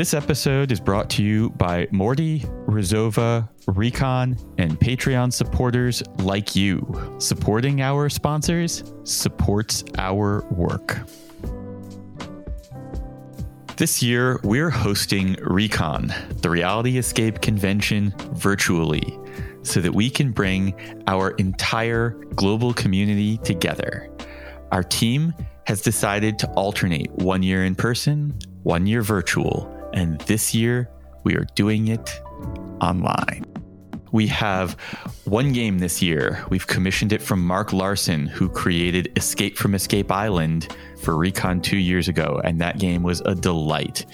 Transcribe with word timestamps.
This 0.00 0.14
episode 0.14 0.72
is 0.72 0.80
brought 0.80 1.10
to 1.10 1.22
you 1.22 1.50
by 1.50 1.86
Morty, 1.90 2.40
Resova, 2.64 3.46
Recon, 3.66 4.34
and 4.56 4.80
Patreon 4.80 5.30
supporters 5.30 6.02
like 6.20 6.56
you. 6.56 7.14
Supporting 7.18 7.82
our 7.82 8.08
sponsors 8.08 8.82
supports 9.04 9.84
our 9.98 10.42
work. 10.52 11.00
This 13.76 14.02
year, 14.02 14.40
we're 14.42 14.70
hosting 14.70 15.36
Recon, 15.42 16.14
the 16.40 16.48
Reality 16.48 16.96
Escape 16.96 17.42
convention, 17.42 18.14
virtually, 18.32 19.18
so 19.64 19.82
that 19.82 19.92
we 19.92 20.08
can 20.08 20.32
bring 20.32 20.74
our 21.08 21.32
entire 21.32 22.12
global 22.36 22.72
community 22.72 23.36
together. 23.36 24.08
Our 24.72 24.82
team 24.82 25.34
has 25.66 25.82
decided 25.82 26.38
to 26.38 26.50
alternate 26.52 27.12
one 27.16 27.42
year 27.42 27.66
in 27.66 27.74
person, 27.74 28.32
one 28.62 28.86
year 28.86 29.02
virtual, 29.02 29.76
and 29.92 30.20
this 30.22 30.54
year 30.54 30.88
we 31.24 31.34
are 31.36 31.46
doing 31.54 31.88
it 31.88 32.20
online. 32.80 33.44
We 34.12 34.26
have 34.28 34.72
one 35.24 35.52
game 35.52 35.78
this 35.78 36.02
year. 36.02 36.44
We've 36.50 36.66
commissioned 36.66 37.12
it 37.12 37.22
from 37.22 37.46
Mark 37.46 37.72
Larson, 37.72 38.26
who 38.26 38.48
created 38.48 39.12
Escape 39.16 39.56
from 39.56 39.74
Escape 39.74 40.10
Island 40.10 40.74
for 41.00 41.16
Recon 41.16 41.60
two 41.60 41.76
years 41.76 42.08
ago, 42.08 42.40
and 42.42 42.60
that 42.60 42.78
game 42.78 43.02
was 43.02 43.20
a 43.20 43.34
delight. 43.34 44.06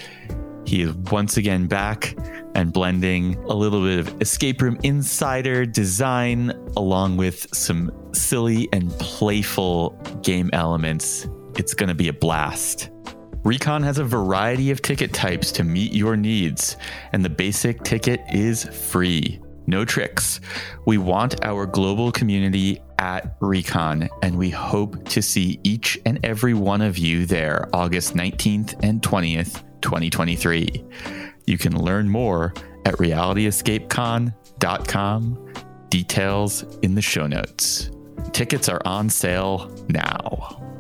He 0.66 0.82
is 0.82 0.92
once 0.94 1.36
again 1.36 1.66
back 1.66 2.16
and 2.54 2.72
blending 2.72 3.36
a 3.44 3.54
little 3.54 3.82
bit 3.82 4.00
of 4.00 4.20
escape 4.20 4.60
room 4.60 4.76
insider 4.82 5.64
design 5.64 6.50
along 6.76 7.16
with 7.16 7.46
some 7.54 7.92
silly 8.12 8.68
and 8.72 8.90
playful 8.98 9.90
game 10.22 10.50
elements. 10.52 11.28
It's 11.56 11.72
going 11.72 11.88
to 11.88 11.94
be 11.94 12.08
a 12.08 12.12
blast. 12.12 12.90
Recon 13.46 13.82
has 13.84 13.98
a 13.98 14.04
variety 14.04 14.72
of 14.72 14.82
ticket 14.82 15.12
types 15.12 15.52
to 15.52 15.62
meet 15.62 15.92
your 15.92 16.16
needs, 16.16 16.76
and 17.12 17.24
the 17.24 17.30
basic 17.30 17.84
ticket 17.84 18.20
is 18.32 18.64
free. 18.64 19.40
No 19.68 19.84
tricks. 19.84 20.40
We 20.84 20.98
want 20.98 21.44
our 21.44 21.64
global 21.64 22.10
community 22.10 22.80
at 22.98 23.36
Recon, 23.38 24.08
and 24.20 24.36
we 24.36 24.50
hope 24.50 25.08
to 25.10 25.22
see 25.22 25.60
each 25.62 25.96
and 26.04 26.18
every 26.24 26.54
one 26.54 26.82
of 26.82 26.98
you 26.98 27.24
there 27.24 27.68
August 27.72 28.16
19th 28.16 28.82
and 28.82 29.00
20th, 29.00 29.62
2023. 29.80 30.84
You 31.46 31.56
can 31.56 31.80
learn 31.80 32.08
more 32.08 32.52
at 32.84 32.94
realityescapecon.com. 32.94 35.52
Details 35.88 36.64
in 36.82 36.96
the 36.96 37.02
show 37.02 37.28
notes. 37.28 37.92
Tickets 38.32 38.68
are 38.68 38.82
on 38.84 39.08
sale 39.08 39.70
now. 39.88 40.75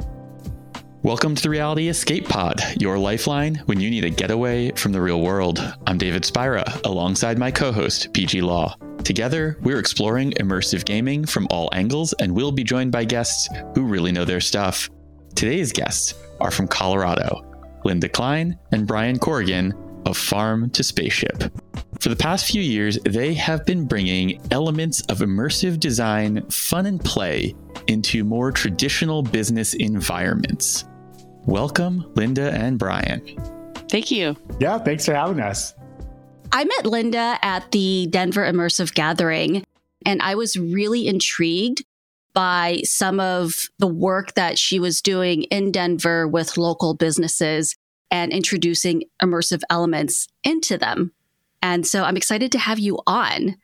Welcome 1.06 1.36
to 1.36 1.42
the 1.44 1.50
Reality 1.50 1.86
Escape 1.86 2.28
Pod, 2.28 2.60
your 2.80 2.98
lifeline 2.98 3.62
when 3.66 3.78
you 3.78 3.90
need 3.90 4.04
a 4.04 4.10
getaway 4.10 4.72
from 4.72 4.90
the 4.90 5.00
real 5.00 5.20
world. 5.20 5.60
I'm 5.86 5.98
David 5.98 6.24
Spira, 6.24 6.64
alongside 6.84 7.38
my 7.38 7.52
co 7.52 7.70
host, 7.70 8.12
Peih-Gee 8.12 8.40
Law. 8.40 8.74
Together, 9.04 9.56
we're 9.62 9.78
exploring 9.78 10.32
immersive 10.32 10.84
gaming 10.84 11.24
from 11.24 11.46
all 11.48 11.70
angles, 11.72 12.12
and 12.14 12.34
we'll 12.34 12.50
be 12.50 12.64
joined 12.64 12.90
by 12.90 13.04
guests 13.04 13.48
who 13.76 13.84
really 13.84 14.10
know 14.10 14.24
their 14.24 14.40
stuff. 14.40 14.90
Today's 15.36 15.70
guests 15.70 16.14
are 16.40 16.50
from 16.50 16.66
Colorado 16.66 17.40
Linda 17.84 18.08
Klein 18.08 18.58
and 18.72 18.84
Brian 18.84 19.20
Corrigan 19.20 19.74
of 20.06 20.16
Farm 20.16 20.70
to 20.70 20.82
Spaceship. 20.82 21.40
For 22.00 22.08
the 22.08 22.16
past 22.16 22.50
few 22.50 22.62
years, 22.62 22.98
they 23.04 23.32
have 23.34 23.64
been 23.64 23.86
bringing 23.86 24.40
elements 24.50 25.02
of 25.02 25.18
immersive 25.18 25.78
design, 25.78 26.44
fun, 26.50 26.86
and 26.86 27.00
play 27.00 27.54
into 27.86 28.24
more 28.24 28.50
traditional 28.50 29.22
business 29.22 29.72
environments. 29.74 30.84
Welcome, 31.46 32.10
Linda 32.16 32.50
and 32.50 32.76
Brian. 32.76 33.24
Thank 33.88 34.10
you. 34.10 34.36
Yeah, 34.58 34.78
thanks 34.78 35.06
for 35.06 35.14
having 35.14 35.40
us. 35.40 35.74
I 36.50 36.64
met 36.64 36.86
Linda 36.86 37.38
at 37.40 37.70
the 37.70 38.08
Denver 38.10 38.42
Immersive 38.42 38.94
Gathering, 38.94 39.64
and 40.04 40.20
I 40.22 40.34
was 40.34 40.56
really 40.56 41.06
intrigued 41.06 41.84
by 42.34 42.80
some 42.82 43.20
of 43.20 43.68
the 43.78 43.86
work 43.86 44.34
that 44.34 44.58
she 44.58 44.80
was 44.80 45.00
doing 45.00 45.44
in 45.44 45.70
Denver 45.70 46.26
with 46.26 46.58
local 46.58 46.94
businesses 46.94 47.76
and 48.10 48.32
introducing 48.32 49.04
immersive 49.22 49.62
elements 49.70 50.26
into 50.42 50.76
them. 50.76 51.12
And 51.62 51.86
so 51.86 52.02
I'm 52.02 52.16
excited 52.16 52.50
to 52.52 52.58
have 52.58 52.80
you 52.80 52.98
on. 53.06 53.56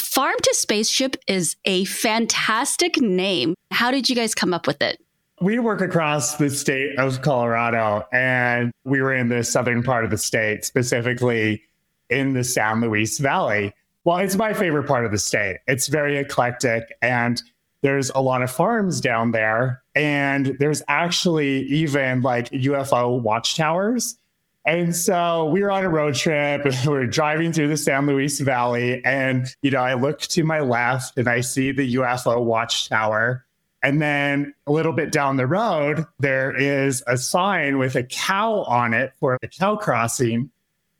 Farm 0.00 0.36
to 0.42 0.54
Spaceship 0.54 1.16
is 1.26 1.56
a 1.66 1.84
fantastic 1.84 2.98
name. 2.98 3.54
How 3.70 3.90
did 3.90 4.08
you 4.08 4.16
guys 4.16 4.34
come 4.34 4.54
up 4.54 4.66
with 4.66 4.80
it? 4.80 5.00
We 5.40 5.58
work 5.58 5.82
across 5.82 6.36
the 6.36 6.48
state 6.48 6.98
of 6.98 7.20
Colorado, 7.20 8.06
and 8.12 8.72
we 8.84 9.02
were 9.02 9.14
in 9.14 9.28
the 9.28 9.44
southern 9.44 9.82
part 9.82 10.04
of 10.04 10.10
the 10.10 10.18
state, 10.18 10.64
specifically 10.64 11.62
in 12.08 12.32
the 12.32 12.42
San 12.42 12.80
Luis 12.80 13.18
Valley. 13.18 13.74
Well, 14.04 14.18
it's 14.18 14.36
my 14.36 14.54
favorite 14.54 14.86
part 14.86 15.04
of 15.04 15.10
the 15.10 15.18
state. 15.18 15.58
It's 15.66 15.88
very 15.88 16.16
eclectic, 16.16 16.96
and 17.02 17.42
there's 17.82 18.10
a 18.10 18.20
lot 18.20 18.42
of 18.42 18.50
farms 18.50 19.00
down 19.00 19.30
there. 19.30 19.82
And 19.94 20.56
there's 20.58 20.82
actually 20.88 21.62
even 21.66 22.22
like 22.22 22.50
UFO 22.50 23.20
watchtowers. 23.20 24.18
And 24.66 24.94
so 24.96 25.44
we 25.46 25.62
were 25.62 25.70
on 25.70 25.84
a 25.84 25.88
road 25.88 26.16
trip 26.16 26.64
and 26.64 26.74
we 26.86 26.96
are 26.96 27.06
driving 27.06 27.52
through 27.52 27.68
the 27.68 27.76
San 27.76 28.06
Luis 28.06 28.40
Valley. 28.40 29.04
And, 29.04 29.46
you 29.62 29.70
know, 29.70 29.80
I 29.80 29.94
look 29.94 30.20
to 30.22 30.42
my 30.42 30.60
left 30.60 31.16
and 31.16 31.28
I 31.28 31.40
see 31.40 31.70
the 31.70 31.94
UFO 31.94 32.42
watchtower. 32.42 33.45
And 33.82 34.00
then 34.00 34.54
a 34.66 34.72
little 34.72 34.92
bit 34.92 35.12
down 35.12 35.36
the 35.36 35.46
road, 35.46 36.06
there 36.18 36.56
is 36.56 37.02
a 37.06 37.16
sign 37.16 37.78
with 37.78 37.94
a 37.94 38.02
cow 38.02 38.62
on 38.64 38.94
it 38.94 39.12
for 39.20 39.38
a 39.42 39.48
cow 39.48 39.76
crossing. 39.76 40.50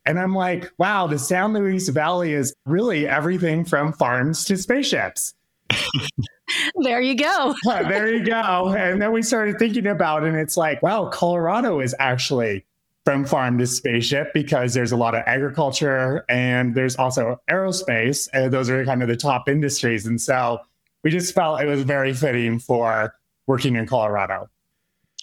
And 0.04 0.20
I'm 0.20 0.34
like, 0.34 0.70
wow, 0.78 1.06
the 1.06 1.18
San 1.18 1.52
Luis 1.52 1.88
Valley 1.88 2.32
is 2.32 2.54
really 2.64 3.08
everything 3.08 3.64
from 3.64 3.92
farms 3.92 4.44
to 4.44 4.56
spaceships. 4.56 5.34
there 6.76 7.00
you 7.00 7.16
go. 7.16 7.54
there 7.64 8.14
you 8.14 8.24
go. 8.24 8.68
And 8.68 9.02
then 9.02 9.10
we 9.12 9.22
started 9.22 9.58
thinking 9.58 9.86
about 9.86 10.22
it, 10.22 10.28
and 10.28 10.38
it's 10.38 10.56
like, 10.56 10.80
wow, 10.82 11.06
Colorado 11.06 11.80
is 11.80 11.94
actually 11.98 12.64
from 13.04 13.24
farm 13.24 13.56
to 13.58 13.66
spaceship 13.66 14.32
because 14.34 14.74
there's 14.74 14.90
a 14.90 14.96
lot 14.96 15.14
of 15.14 15.22
agriculture 15.26 16.24
and 16.28 16.74
there's 16.74 16.96
also 16.96 17.40
aerospace. 17.48 18.28
And 18.32 18.52
those 18.52 18.68
are 18.68 18.84
kind 18.84 19.00
of 19.00 19.06
the 19.06 19.16
top 19.16 19.48
industries. 19.48 20.06
And 20.06 20.20
so 20.20 20.58
we 21.06 21.12
just 21.12 21.36
felt 21.36 21.60
it 21.60 21.66
was 21.66 21.82
very 21.82 22.12
fitting 22.12 22.58
for 22.58 23.14
working 23.46 23.76
in 23.76 23.86
Colorado. 23.86 24.50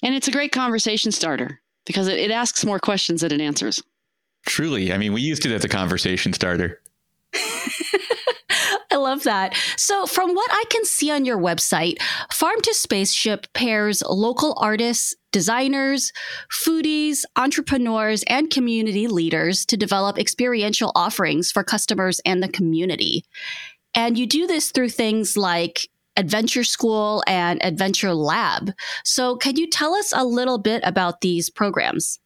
And 0.01 0.15
it's 0.15 0.29
a 0.29 0.31
great 0.31 0.53
conversation 0.53 1.11
starter 1.11 1.59
because 1.85 2.07
it, 2.07 2.17
it 2.19 2.31
asks 2.31 2.63
more 2.63 2.79
questions 2.79 3.19
than 3.19 3.33
it 3.33 3.41
answers. 3.41 3.83
Truly. 4.45 4.93
I 4.93 4.97
mean, 4.97 5.11
we 5.11 5.19
used 5.19 5.45
it 5.45 5.51
as 5.51 5.65
a 5.65 5.67
conversation 5.67 6.31
starter. 6.31 6.79
I 7.33 8.95
love 8.95 9.23
that. 9.23 9.57
So, 9.75 10.05
from 10.05 10.33
what 10.33 10.49
I 10.53 10.63
can 10.69 10.85
see 10.85 11.11
on 11.11 11.25
your 11.25 11.37
website, 11.37 12.01
Farm 12.31 12.61
to 12.61 12.73
Spaceship 12.73 13.51
pairs 13.51 14.01
local 14.07 14.55
artists, 14.61 15.13
designers, 15.33 16.13
foodies, 16.49 17.25
entrepreneurs, 17.35 18.23
and 18.27 18.49
community 18.49 19.07
leaders 19.07 19.65
to 19.65 19.75
develop 19.75 20.17
experiential 20.17 20.93
offerings 20.95 21.51
for 21.51 21.61
customers 21.61 22.21
and 22.23 22.41
the 22.41 22.47
community. 22.47 23.25
And 23.95 24.17
you 24.17 24.25
do 24.25 24.47
this 24.47 24.71
through 24.71 24.89
things 24.89 25.37
like 25.37 25.87
Adventure 26.17 26.63
School 26.63 27.23
and 27.27 27.63
Adventure 27.63 28.13
Lab. 28.13 28.71
So, 29.03 29.35
can 29.35 29.55
you 29.55 29.67
tell 29.67 29.95
us 29.95 30.13
a 30.15 30.23
little 30.23 30.57
bit 30.57 30.81
about 30.85 31.21
these 31.21 31.49
programs? 31.49 32.19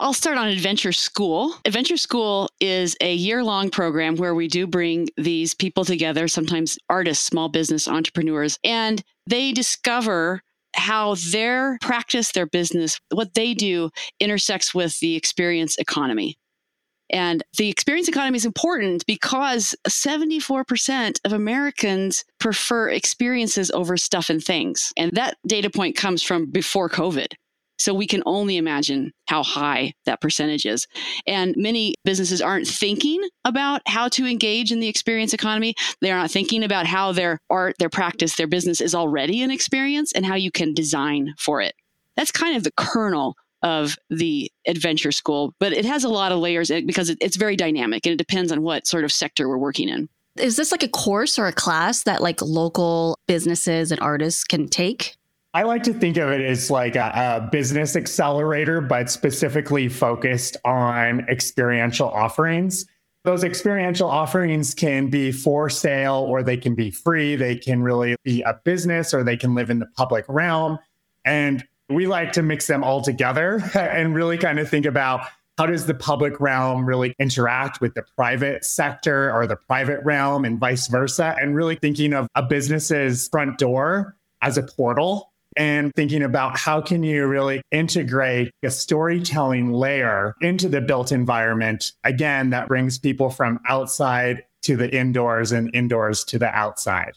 I'll 0.00 0.12
start 0.12 0.38
on 0.38 0.48
Adventure 0.48 0.92
School. 0.92 1.54
Adventure 1.64 1.96
School 1.96 2.48
is 2.60 2.96
a 3.00 3.14
year 3.14 3.44
long 3.44 3.70
program 3.70 4.16
where 4.16 4.34
we 4.34 4.48
do 4.48 4.66
bring 4.66 5.08
these 5.16 5.54
people 5.54 5.84
together, 5.84 6.26
sometimes 6.26 6.76
artists, 6.90 7.24
small 7.24 7.48
business 7.48 7.86
entrepreneurs, 7.86 8.58
and 8.64 9.02
they 9.26 9.52
discover 9.52 10.42
how 10.74 11.14
their 11.30 11.78
practice, 11.80 12.32
their 12.32 12.46
business, 12.46 13.00
what 13.12 13.34
they 13.34 13.54
do 13.54 13.90
intersects 14.18 14.74
with 14.74 14.98
the 14.98 15.14
experience 15.14 15.76
economy. 15.78 16.36
And 17.14 17.44
the 17.58 17.68
experience 17.68 18.08
economy 18.08 18.36
is 18.36 18.44
important 18.44 19.06
because 19.06 19.72
74% 19.88 21.20
of 21.24 21.32
Americans 21.32 22.24
prefer 22.40 22.90
experiences 22.90 23.70
over 23.70 23.96
stuff 23.96 24.30
and 24.30 24.42
things. 24.42 24.92
And 24.96 25.12
that 25.12 25.36
data 25.46 25.70
point 25.70 25.96
comes 25.96 26.24
from 26.24 26.50
before 26.50 26.88
COVID. 26.88 27.34
So 27.78 27.94
we 27.94 28.08
can 28.08 28.24
only 28.26 28.56
imagine 28.56 29.12
how 29.26 29.44
high 29.44 29.94
that 30.06 30.20
percentage 30.20 30.66
is. 30.66 30.88
And 31.24 31.54
many 31.56 31.94
businesses 32.04 32.42
aren't 32.42 32.66
thinking 32.66 33.22
about 33.44 33.82
how 33.86 34.08
to 34.08 34.26
engage 34.26 34.72
in 34.72 34.80
the 34.80 34.88
experience 34.88 35.32
economy. 35.32 35.74
They're 36.00 36.16
not 36.16 36.32
thinking 36.32 36.64
about 36.64 36.86
how 36.86 37.12
their 37.12 37.38
art, 37.48 37.76
their 37.78 37.88
practice, 37.88 38.34
their 38.34 38.48
business 38.48 38.80
is 38.80 38.94
already 38.94 39.40
an 39.42 39.52
experience 39.52 40.12
and 40.12 40.26
how 40.26 40.34
you 40.34 40.50
can 40.50 40.74
design 40.74 41.34
for 41.38 41.60
it. 41.60 41.76
That's 42.16 42.32
kind 42.32 42.56
of 42.56 42.64
the 42.64 42.72
kernel 42.76 43.36
of 43.64 43.96
the 44.10 44.52
adventure 44.66 45.10
school, 45.10 45.54
but 45.58 45.72
it 45.72 45.86
has 45.86 46.04
a 46.04 46.08
lot 46.08 46.30
of 46.30 46.38
layers 46.38 46.70
eh, 46.70 46.82
because 46.84 47.08
it's 47.08 47.36
very 47.36 47.56
dynamic 47.56 48.06
and 48.06 48.12
it 48.12 48.16
depends 48.16 48.52
on 48.52 48.62
what 48.62 48.86
sort 48.86 49.04
of 49.04 49.10
sector 49.10 49.48
we're 49.48 49.58
working 49.58 49.88
in. 49.88 50.08
Is 50.36 50.56
this 50.56 50.70
like 50.70 50.82
a 50.82 50.88
course 50.88 51.38
or 51.38 51.46
a 51.46 51.52
class 51.52 52.02
that 52.04 52.22
like 52.22 52.42
local 52.42 53.18
businesses 53.26 53.90
and 53.90 54.00
artists 54.00 54.44
can 54.44 54.68
take? 54.68 55.16
I 55.54 55.62
like 55.62 55.84
to 55.84 55.94
think 55.94 56.16
of 56.16 56.30
it 56.30 56.40
as 56.40 56.70
like 56.70 56.96
a, 56.96 57.40
a, 57.44 57.48
business 57.50 57.94
accelerator, 57.94 58.80
but 58.80 59.08
specifically 59.08 59.88
focused 59.88 60.56
on 60.64 61.20
experiential 61.28 62.08
offerings. 62.08 62.84
Those 63.22 63.44
experiential 63.44 64.10
offerings 64.10 64.74
can 64.74 65.08
be 65.08 65.30
for 65.30 65.70
sale 65.70 66.26
or 66.28 66.42
they 66.42 66.56
can 66.56 66.74
be 66.74 66.90
free. 66.90 67.36
They 67.36 67.56
can 67.56 67.82
really 67.82 68.16
be 68.24 68.42
a 68.42 68.60
business 68.64 69.14
or 69.14 69.22
they 69.22 69.36
can 69.36 69.54
live 69.54 69.70
in 69.70 69.78
the 69.78 69.86
public 69.96 70.24
realm. 70.28 70.78
And 71.24 71.64
we 71.88 72.06
like 72.06 72.32
to 72.32 72.42
mix 72.42 72.66
them 72.66 72.82
all 72.82 73.02
together 73.02 73.62
and 73.74 74.14
really 74.14 74.38
kind 74.38 74.58
of 74.58 74.68
think 74.68 74.86
about 74.86 75.26
how 75.58 75.66
does 75.66 75.86
the 75.86 75.94
public 75.94 76.40
realm 76.40 76.84
really 76.84 77.14
interact 77.18 77.80
with 77.80 77.94
the 77.94 78.02
private 78.16 78.64
sector 78.64 79.32
or 79.32 79.46
the 79.46 79.56
private 79.56 80.04
realm 80.04 80.44
and 80.44 80.58
vice 80.58 80.88
versa 80.88 81.36
and 81.40 81.54
really 81.54 81.76
thinking 81.76 82.12
of 82.12 82.26
a 82.34 82.42
business's 82.42 83.28
front 83.28 83.58
door 83.58 84.16
as 84.42 84.58
a 84.58 84.62
portal 84.62 85.30
and 85.56 85.94
thinking 85.94 86.22
about 86.22 86.58
how 86.58 86.80
can 86.80 87.04
you 87.04 87.26
really 87.26 87.62
integrate 87.70 88.50
a 88.64 88.70
storytelling 88.70 89.72
layer 89.72 90.34
into 90.40 90.68
the 90.68 90.80
built 90.80 91.12
environment 91.12 91.92
again 92.02 92.50
that 92.50 92.66
brings 92.66 92.98
people 92.98 93.30
from 93.30 93.60
outside 93.68 94.42
to 94.62 94.76
the 94.76 94.92
indoors 94.92 95.52
and 95.52 95.72
indoors 95.74 96.24
to 96.24 96.38
the 96.38 96.48
outside 96.48 97.12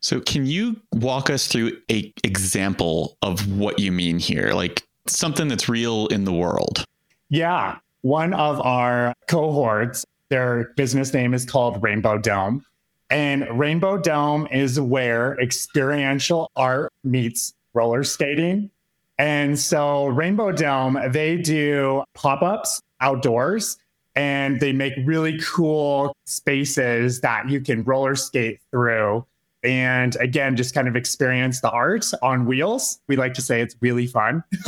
so 0.00 0.20
can 0.20 0.46
you 0.46 0.80
walk 0.92 1.30
us 1.30 1.46
through 1.46 1.72
a 1.90 2.12
example 2.24 3.16
of 3.22 3.58
what 3.58 3.78
you 3.78 3.92
mean 3.92 4.18
here 4.18 4.52
like 4.52 4.82
something 5.06 5.48
that's 5.48 5.68
real 5.68 6.06
in 6.08 6.24
the 6.24 6.32
world 6.32 6.84
yeah 7.30 7.78
one 8.02 8.32
of 8.34 8.60
our 8.60 9.14
cohorts 9.26 10.04
their 10.28 10.72
business 10.76 11.12
name 11.12 11.34
is 11.34 11.44
called 11.44 11.82
rainbow 11.82 12.18
dome 12.18 12.64
and 13.10 13.46
Rainbow 13.58 13.96
Dome 13.96 14.46
is 14.50 14.78
where 14.78 15.38
experiential 15.40 16.50
art 16.56 16.92
meets 17.04 17.54
roller 17.72 18.04
skating. 18.04 18.70
And 19.18 19.58
so 19.58 20.06
Rainbow 20.06 20.52
Dome, 20.52 20.98
they 21.10 21.36
do 21.36 22.04
pop 22.14 22.42
ups 22.42 22.82
outdoors 23.00 23.78
and 24.14 24.60
they 24.60 24.72
make 24.72 24.92
really 25.04 25.38
cool 25.40 26.14
spaces 26.26 27.20
that 27.20 27.48
you 27.48 27.60
can 27.60 27.82
roller 27.84 28.14
skate 28.14 28.60
through. 28.70 29.24
And 29.64 30.16
again, 30.16 30.56
just 30.56 30.74
kind 30.74 30.86
of 30.86 30.94
experience 30.94 31.60
the 31.60 31.70
art 31.70 32.06
on 32.22 32.46
wheels. 32.46 33.00
We 33.08 33.16
like 33.16 33.34
to 33.34 33.42
say 33.42 33.60
it's 33.60 33.76
really 33.80 34.06
fun. 34.06 34.44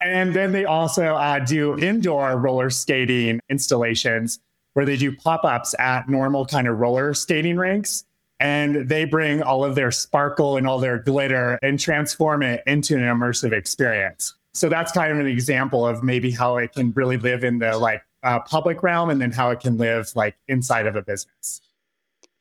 and 0.00 0.34
then 0.34 0.52
they 0.52 0.64
also 0.64 1.14
uh, 1.14 1.40
do 1.40 1.76
indoor 1.78 2.38
roller 2.38 2.70
skating 2.70 3.40
installations 3.48 4.38
where 4.74 4.86
they 4.86 4.96
do 4.96 5.14
pop 5.14 5.44
ups 5.44 5.74
at 5.78 6.08
normal 6.08 6.46
kind 6.46 6.68
of 6.68 6.78
roller 6.78 7.12
skating 7.12 7.56
rinks 7.56 8.04
and 8.40 8.88
they 8.88 9.04
bring 9.04 9.42
all 9.42 9.64
of 9.64 9.74
their 9.74 9.90
sparkle 9.90 10.56
and 10.56 10.66
all 10.66 10.78
their 10.78 10.98
glitter 10.98 11.58
and 11.62 11.78
transform 11.78 12.42
it 12.42 12.62
into 12.66 12.96
an 12.96 13.02
immersive 13.02 13.52
experience. 13.52 14.34
So 14.54 14.68
that's 14.68 14.92
kind 14.92 15.12
of 15.12 15.18
an 15.18 15.26
example 15.26 15.86
of 15.86 16.02
maybe 16.02 16.30
how 16.30 16.56
it 16.56 16.72
can 16.72 16.92
really 16.92 17.16
live 17.16 17.44
in 17.44 17.58
the 17.58 17.78
like 17.78 18.02
uh, 18.22 18.40
public 18.40 18.82
realm 18.82 19.10
and 19.10 19.20
then 19.20 19.30
how 19.30 19.50
it 19.50 19.60
can 19.60 19.76
live 19.78 20.10
like 20.14 20.36
inside 20.48 20.86
of 20.86 20.96
a 20.96 21.02
business. 21.02 21.60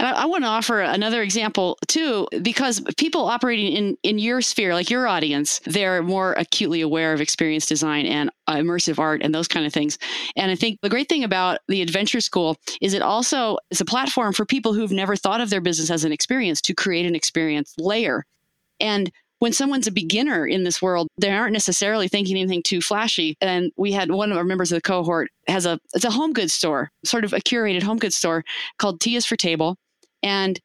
And 0.01 0.09
I, 0.09 0.23
I 0.23 0.25
want 0.25 0.43
to 0.43 0.47
offer 0.47 0.81
another 0.81 1.21
example 1.21 1.77
too, 1.87 2.27
because 2.41 2.81
people 2.97 3.25
operating 3.25 3.71
in, 3.71 3.97
in 4.01 4.17
your 4.17 4.41
sphere, 4.41 4.73
like 4.73 4.89
your 4.89 5.07
audience, 5.07 5.61
they're 5.65 6.01
more 6.01 6.33
acutely 6.33 6.81
aware 6.81 7.13
of 7.13 7.21
experience 7.21 7.67
design 7.67 8.07
and 8.07 8.31
uh, 8.47 8.55
immersive 8.55 8.97
art 8.97 9.21
and 9.21 9.33
those 9.33 9.47
kind 9.47 9.63
of 9.63 9.71
things. 9.71 9.99
And 10.35 10.49
I 10.49 10.55
think 10.55 10.79
the 10.81 10.89
great 10.89 11.07
thing 11.07 11.23
about 11.23 11.59
the 11.67 11.83
Adventure 11.83 12.19
School 12.19 12.57
is 12.81 12.95
it 12.95 13.03
also 13.03 13.59
is 13.69 13.79
a 13.79 13.85
platform 13.85 14.33
for 14.33 14.43
people 14.43 14.73
who've 14.73 14.91
never 14.91 15.15
thought 15.15 15.39
of 15.39 15.51
their 15.51 15.61
business 15.61 15.91
as 15.91 16.03
an 16.03 16.11
experience 16.11 16.61
to 16.61 16.73
create 16.73 17.05
an 17.05 17.13
experience 17.13 17.75
layer. 17.77 18.25
And 18.79 19.11
when 19.37 19.53
someone's 19.53 19.87
a 19.87 19.91
beginner 19.91 20.47
in 20.47 20.63
this 20.63 20.81
world, 20.81 21.09
they 21.19 21.29
aren't 21.29 21.53
necessarily 21.53 22.07
thinking 22.07 22.37
anything 22.37 22.63
too 22.63 22.81
flashy. 22.81 23.37
And 23.39 23.71
we 23.77 23.91
had 23.91 24.09
one 24.09 24.31
of 24.31 24.37
our 24.39 24.43
members 24.43 24.71
of 24.71 24.77
the 24.77 24.81
cohort 24.81 25.29
has 25.47 25.67
a 25.67 25.79
it's 25.93 26.05
a 26.05 26.11
home 26.11 26.33
goods 26.33 26.53
store, 26.53 26.89
sort 27.05 27.23
of 27.23 27.33
a 27.33 27.39
curated 27.39 27.83
home 27.83 27.99
goods 27.99 28.15
store 28.15 28.43
called 28.79 28.99
Tea 28.99 29.15
is 29.15 29.27
for 29.27 29.35
Table. 29.35 29.77
And 30.23 30.59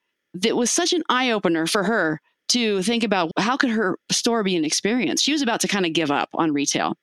it 0.44 0.56
was 0.56 0.70
such 0.70 0.93
an 0.93 1.03
eye 1.08 1.31
opener 1.31 1.67
for 1.67 1.85
her 1.85 2.20
to 2.49 2.82
think 2.82 3.03
about 3.03 3.32
how 3.38 3.56
could 3.56 3.70
her 3.70 3.99
store 4.11 4.43
be 4.43 4.56
an 4.56 4.64
experience. 4.64 5.23
She 5.23 5.32
was 5.32 5.43
about 5.43 5.61
to 5.61 5.69
kind 5.69 5.87
of 5.87 5.93
give 5.93 6.11
up 6.11 6.29
on 6.35 6.53
retail. 6.53 6.97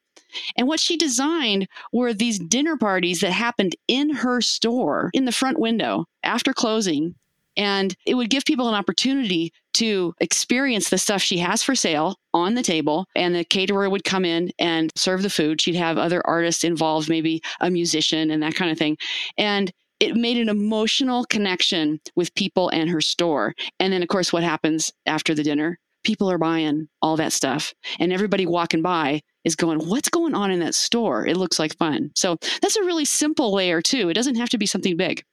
And 0.58 0.68
what 0.68 0.80
she 0.80 0.98
designed 0.98 1.68
were 1.92 2.14
these 2.14 2.40
dinner 2.40 2.78
parties 2.78 3.22
that 3.22 3.32
happened 3.32 3.76
in 3.88 4.10
her 4.16 4.42
store 4.42 5.10
in 5.14 5.26
the 5.26 5.32
front 5.32 5.60
window 5.60 6.06
after 6.24 6.54
closing. 6.54 7.16
And 7.56 7.96
it 8.08 8.16
would 8.16 8.32
give 8.32 8.46
people 8.46 8.68
an 8.68 8.74
opportunity 8.74 9.54
to 9.74 10.16
experience 10.20 10.90
the 10.90 10.98
stuff 10.98 11.22
she 11.22 11.38
has 11.38 11.62
for 11.62 11.76
sale 11.76 12.18
on 12.34 12.56
the 12.56 12.64
table. 12.64 13.06
And 13.16 13.36
the 13.36 13.44
caterer 13.44 13.90
would 13.90 14.04
come 14.04 14.26
in 14.26 14.52
and 14.58 14.92
serve 14.96 15.22
the 15.22 15.30
food. 15.30 15.62
She'd 15.62 15.76
have 15.76 16.00
other 16.00 16.26
artists 16.26 16.64
involved, 16.64 17.10
maybe 17.10 17.44
a 17.60 17.70
musician 17.70 18.32
and 18.32 18.42
that 18.42 18.56
kind 18.56 18.72
of 18.72 18.78
thing. 18.78 18.98
And 19.38 19.72
it 20.04 20.16
made 20.18 20.38
an 20.38 20.50
emotional 20.50 21.24
connection 21.26 22.02
with 22.16 22.36
people 22.36 22.68
and 22.70 22.90
her 22.90 23.00
store. 23.00 23.54
And 23.80 23.94
then, 23.94 24.04
of 24.04 24.10
course, 24.10 24.34
what 24.34 24.44
happens 24.44 24.92
after 25.06 25.34
the 25.34 25.44
dinner? 25.44 25.80
People 26.04 26.30
are 26.30 26.38
buying 26.38 26.90
all 27.02 27.16
that 27.16 27.32
stuff, 27.32 27.74
and 27.98 28.12
everybody 28.12 28.46
walking 28.46 28.82
by 28.82 29.22
is 29.46 29.56
going, 29.56 29.80
What's 29.88 30.10
going 30.10 30.36
on 30.36 30.52
in 30.52 30.60
that 30.60 30.76
store? 30.76 31.26
It 31.26 31.38
looks 31.38 31.58
like 31.58 31.78
fun. 31.78 32.12
So 32.16 32.38
that's 32.62 32.76
a 32.76 32.84
really 32.84 33.06
simple 33.06 33.54
layer, 33.54 33.82
too. 33.82 34.10
It 34.10 34.14
doesn't 34.14 34.36
have 34.36 34.50
to 34.50 34.58
be 34.58 34.66
something 34.66 34.98
big. 34.98 35.24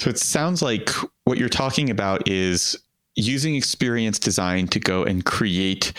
So 0.00 0.10
it 0.10 0.18
sounds 0.18 0.60
like 0.60 0.90
what 1.24 1.38
you're 1.38 1.48
talking 1.48 1.88
about 1.88 2.28
is 2.28 2.76
using 3.14 3.54
experience 3.54 4.18
design 4.18 4.66
to 4.68 4.80
go 4.80 5.04
and 5.04 5.24
create 5.24 5.92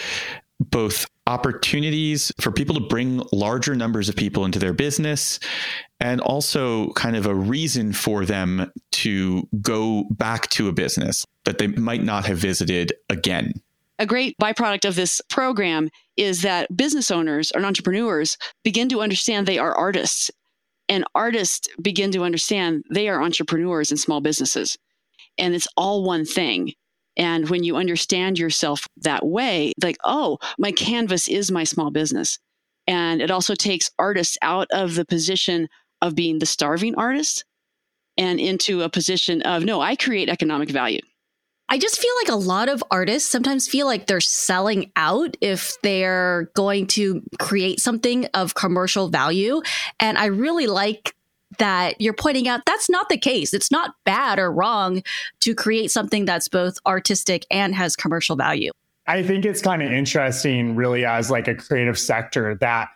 both 0.60 1.06
opportunities 1.28 2.32
for 2.40 2.52
people 2.52 2.74
to 2.76 2.82
bring 2.82 3.22
larger 3.32 3.76
numbers 3.76 4.10
of 4.10 4.16
people 4.16 4.46
into 4.46 4.60
their 4.60 4.74
business 4.74 5.40
and 6.00 6.22
also 6.22 6.92
kind 6.94 7.16
of 7.16 7.26
a 7.26 7.36
reason 7.36 7.92
for 7.94 8.26
them 8.26 8.72
to 8.92 9.48
go 9.62 10.06
back 10.12 10.50
to 10.50 10.68
a 10.68 10.72
business 10.72 11.26
that 11.46 11.58
they 11.58 11.68
might 11.68 12.04
not 12.04 12.26
have 12.26 12.38
visited 12.38 12.94
again. 13.10 13.54
A 14.00 14.06
great 14.06 14.38
byproduct 14.38 14.88
of 14.88 14.96
this 14.96 15.22
program 15.30 15.90
is 16.16 16.44
that 16.44 16.76
business 16.76 17.10
owners 17.12 17.52
and 17.52 17.66
entrepreneurs 17.66 18.38
begin 18.64 18.90
to 18.90 19.02
understand 19.02 19.48
they 19.48 19.58
are 19.58 19.76
artists, 19.76 20.30
and 20.88 21.04
artists 21.16 21.68
begin 21.82 22.12
to 22.12 22.24
understand 22.24 22.84
they 22.92 23.10
are 23.10 23.22
entrepreneurs 23.22 23.90
and 23.90 24.00
small 24.00 24.22
businesses. 24.22 24.78
And 25.38 25.56
it's 25.56 25.68
all 25.76 26.04
one 26.04 26.26
thing. 26.26 26.74
And 27.18 27.50
when 27.50 27.64
you 27.64 27.76
understand 27.76 28.40
yourself 28.40 28.88
that 28.98 29.26
way, 29.26 29.74
like, 29.82 29.98
oh, 30.04 30.38
my 30.58 30.72
canvas 30.72 31.28
is 31.28 31.52
my 31.52 31.64
small 31.64 31.92
business. 31.92 32.40
And 32.86 33.22
it 33.22 33.32
also 33.32 33.56
takes 33.56 33.90
artists 34.00 34.38
out 34.42 34.68
of 34.72 34.96
the 34.96 35.04
position 35.04 35.68
of 36.02 36.16
being 36.16 36.40
the 36.40 36.46
starving 36.46 36.96
artist 36.96 37.44
and 38.18 38.40
into 38.40 38.84
a 38.84 38.90
position 38.90 39.42
of, 39.42 39.66
no, 39.66 39.82
I 39.82 39.96
create 39.96 40.30
economic 40.30 40.70
value. 40.70 41.02
I 41.70 41.78
just 41.78 42.00
feel 42.00 42.14
like 42.22 42.30
a 42.30 42.36
lot 42.36 42.70
of 42.70 42.82
artists 42.90 43.30
sometimes 43.30 43.68
feel 43.68 43.88
like 43.88 44.08
they're 44.08 44.22
selling 44.22 44.92
out 44.96 45.36
if 45.42 45.76
they're 45.84 46.50
going 46.56 46.88
to 46.88 47.22
create 47.40 47.82
something 47.82 48.26
of 48.34 48.56
commercial 48.56 49.10
value. 49.10 49.62
And 50.00 50.18
I 50.18 50.26
really 50.28 50.68
like 50.68 51.14
that 51.58 52.00
you're 52.00 52.14
pointing 52.14 52.48
out 52.48 52.62
that's 52.66 52.90
not 52.90 53.10
the 53.10 53.18
case. 53.18 53.54
It's 53.54 53.72
not 53.72 53.96
bad 54.06 54.40
or 54.40 54.52
wrong 54.52 55.04
to 55.42 55.56
create 55.56 55.92
something 55.92 56.26
that's 56.26 56.48
both 56.48 56.78
artistic 56.86 57.46
and 57.52 57.76
has 57.76 57.96
commercial 57.96 58.36
value. 58.36 58.72
I 59.08 59.24
think 59.24 59.46
it's 59.46 59.62
kind 59.62 59.82
of 59.82 59.92
interesting, 59.92 60.76
really, 60.76 61.06
as 61.06 61.32
like 61.32 61.48
a 61.48 61.56
creative 61.56 61.98
sector, 61.98 62.56
that 62.56 62.90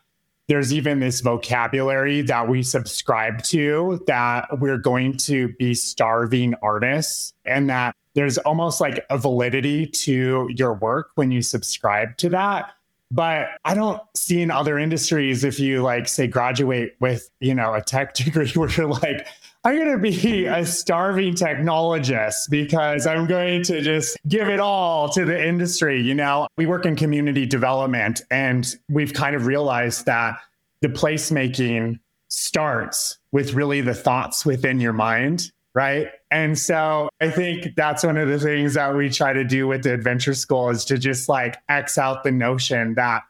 there's 0.48 0.74
even 0.74 1.00
this 1.00 1.22
vocabulary 1.22 2.22
that 2.24 2.50
we 2.50 2.62
subscribe 2.62 3.42
to 3.44 4.04
that 4.08 4.60
we're 4.60 4.78
going 4.78 5.16
to 5.16 5.54
be 5.54 5.74
starving 5.74 6.54
artists 6.62 7.34
and 7.46 7.70
that 7.70 7.96
there's 8.16 8.38
almost 8.40 8.82
like 8.82 9.06
a 9.10 9.18
validity 9.18 9.88
to 9.88 10.50
your 10.54 10.74
work 10.74 11.12
when 11.16 11.32
you 11.32 11.42
subscribe 11.42 12.18
to 12.18 12.28
that 12.28 12.74
but 13.12 13.50
I 13.66 13.76
don't 13.76 14.02
see 14.16 14.42
in 14.42 14.50
other 14.50 14.80
industries 14.80 15.44
if 15.44 15.60
you 15.60 15.82
like 15.82 16.08
say 16.08 16.28
graduate 16.28 16.96
with, 17.00 17.30
you 17.40 17.54
know, 17.54 17.74
a 17.74 17.82
tech 17.82 18.14
degree 18.16 18.52
where 18.54 18.70
you're 18.70 18.88
like, 18.88 19.28
I'm 19.64 19.76
going 19.76 19.92
to 19.92 19.98
be 20.00 20.46
a 20.46 20.66
starving 20.66 21.36
technologist 21.36 22.50
because 22.50 23.06
I'm 23.06 23.28
going 23.28 23.62
to 23.64 23.82
just 23.82 24.18
give 24.28 24.48
it 24.48 24.60
all 24.60 25.10
to 25.10 25.24
the 25.24 25.48
industry. 25.48 26.02
You 26.02 26.16
know, 26.16 26.48
we 26.58 26.66
work 26.66 26.88
in 26.88 26.96
community 26.96 27.46
development 27.46 28.22
and 28.32 28.76
we've 28.90 29.14
kind 29.14 29.36
of 29.36 29.46
realized 29.46 30.08
that 30.08 30.40
the 30.80 30.88
placemaking 30.88 32.00
starts 32.30 33.20
with 33.32 33.54
really 33.54 33.82
the 33.82 33.94
thoughts 33.94 34.46
within 34.46 34.80
your 34.80 34.94
mind 34.94 35.52
right? 35.74 36.08
And 36.30 36.58
so 36.58 37.10
I 37.20 37.30
think 37.30 37.76
that's 37.76 38.04
one 38.04 38.18
of 38.18 38.28
the 38.28 38.40
things 38.40 38.74
that 38.74 38.96
we 38.96 39.10
try 39.10 39.34
to 39.34 39.44
do 39.44 39.68
with 39.68 39.84
the 39.84 39.94
adventure 39.94 40.34
school 40.34 40.70
is 40.70 40.86
to 40.86 40.98
just 40.98 41.30
like 41.30 41.58
X 41.70 41.98
out 41.98 42.24
the 42.24 42.32
notion 42.32 42.96
that 42.96 43.24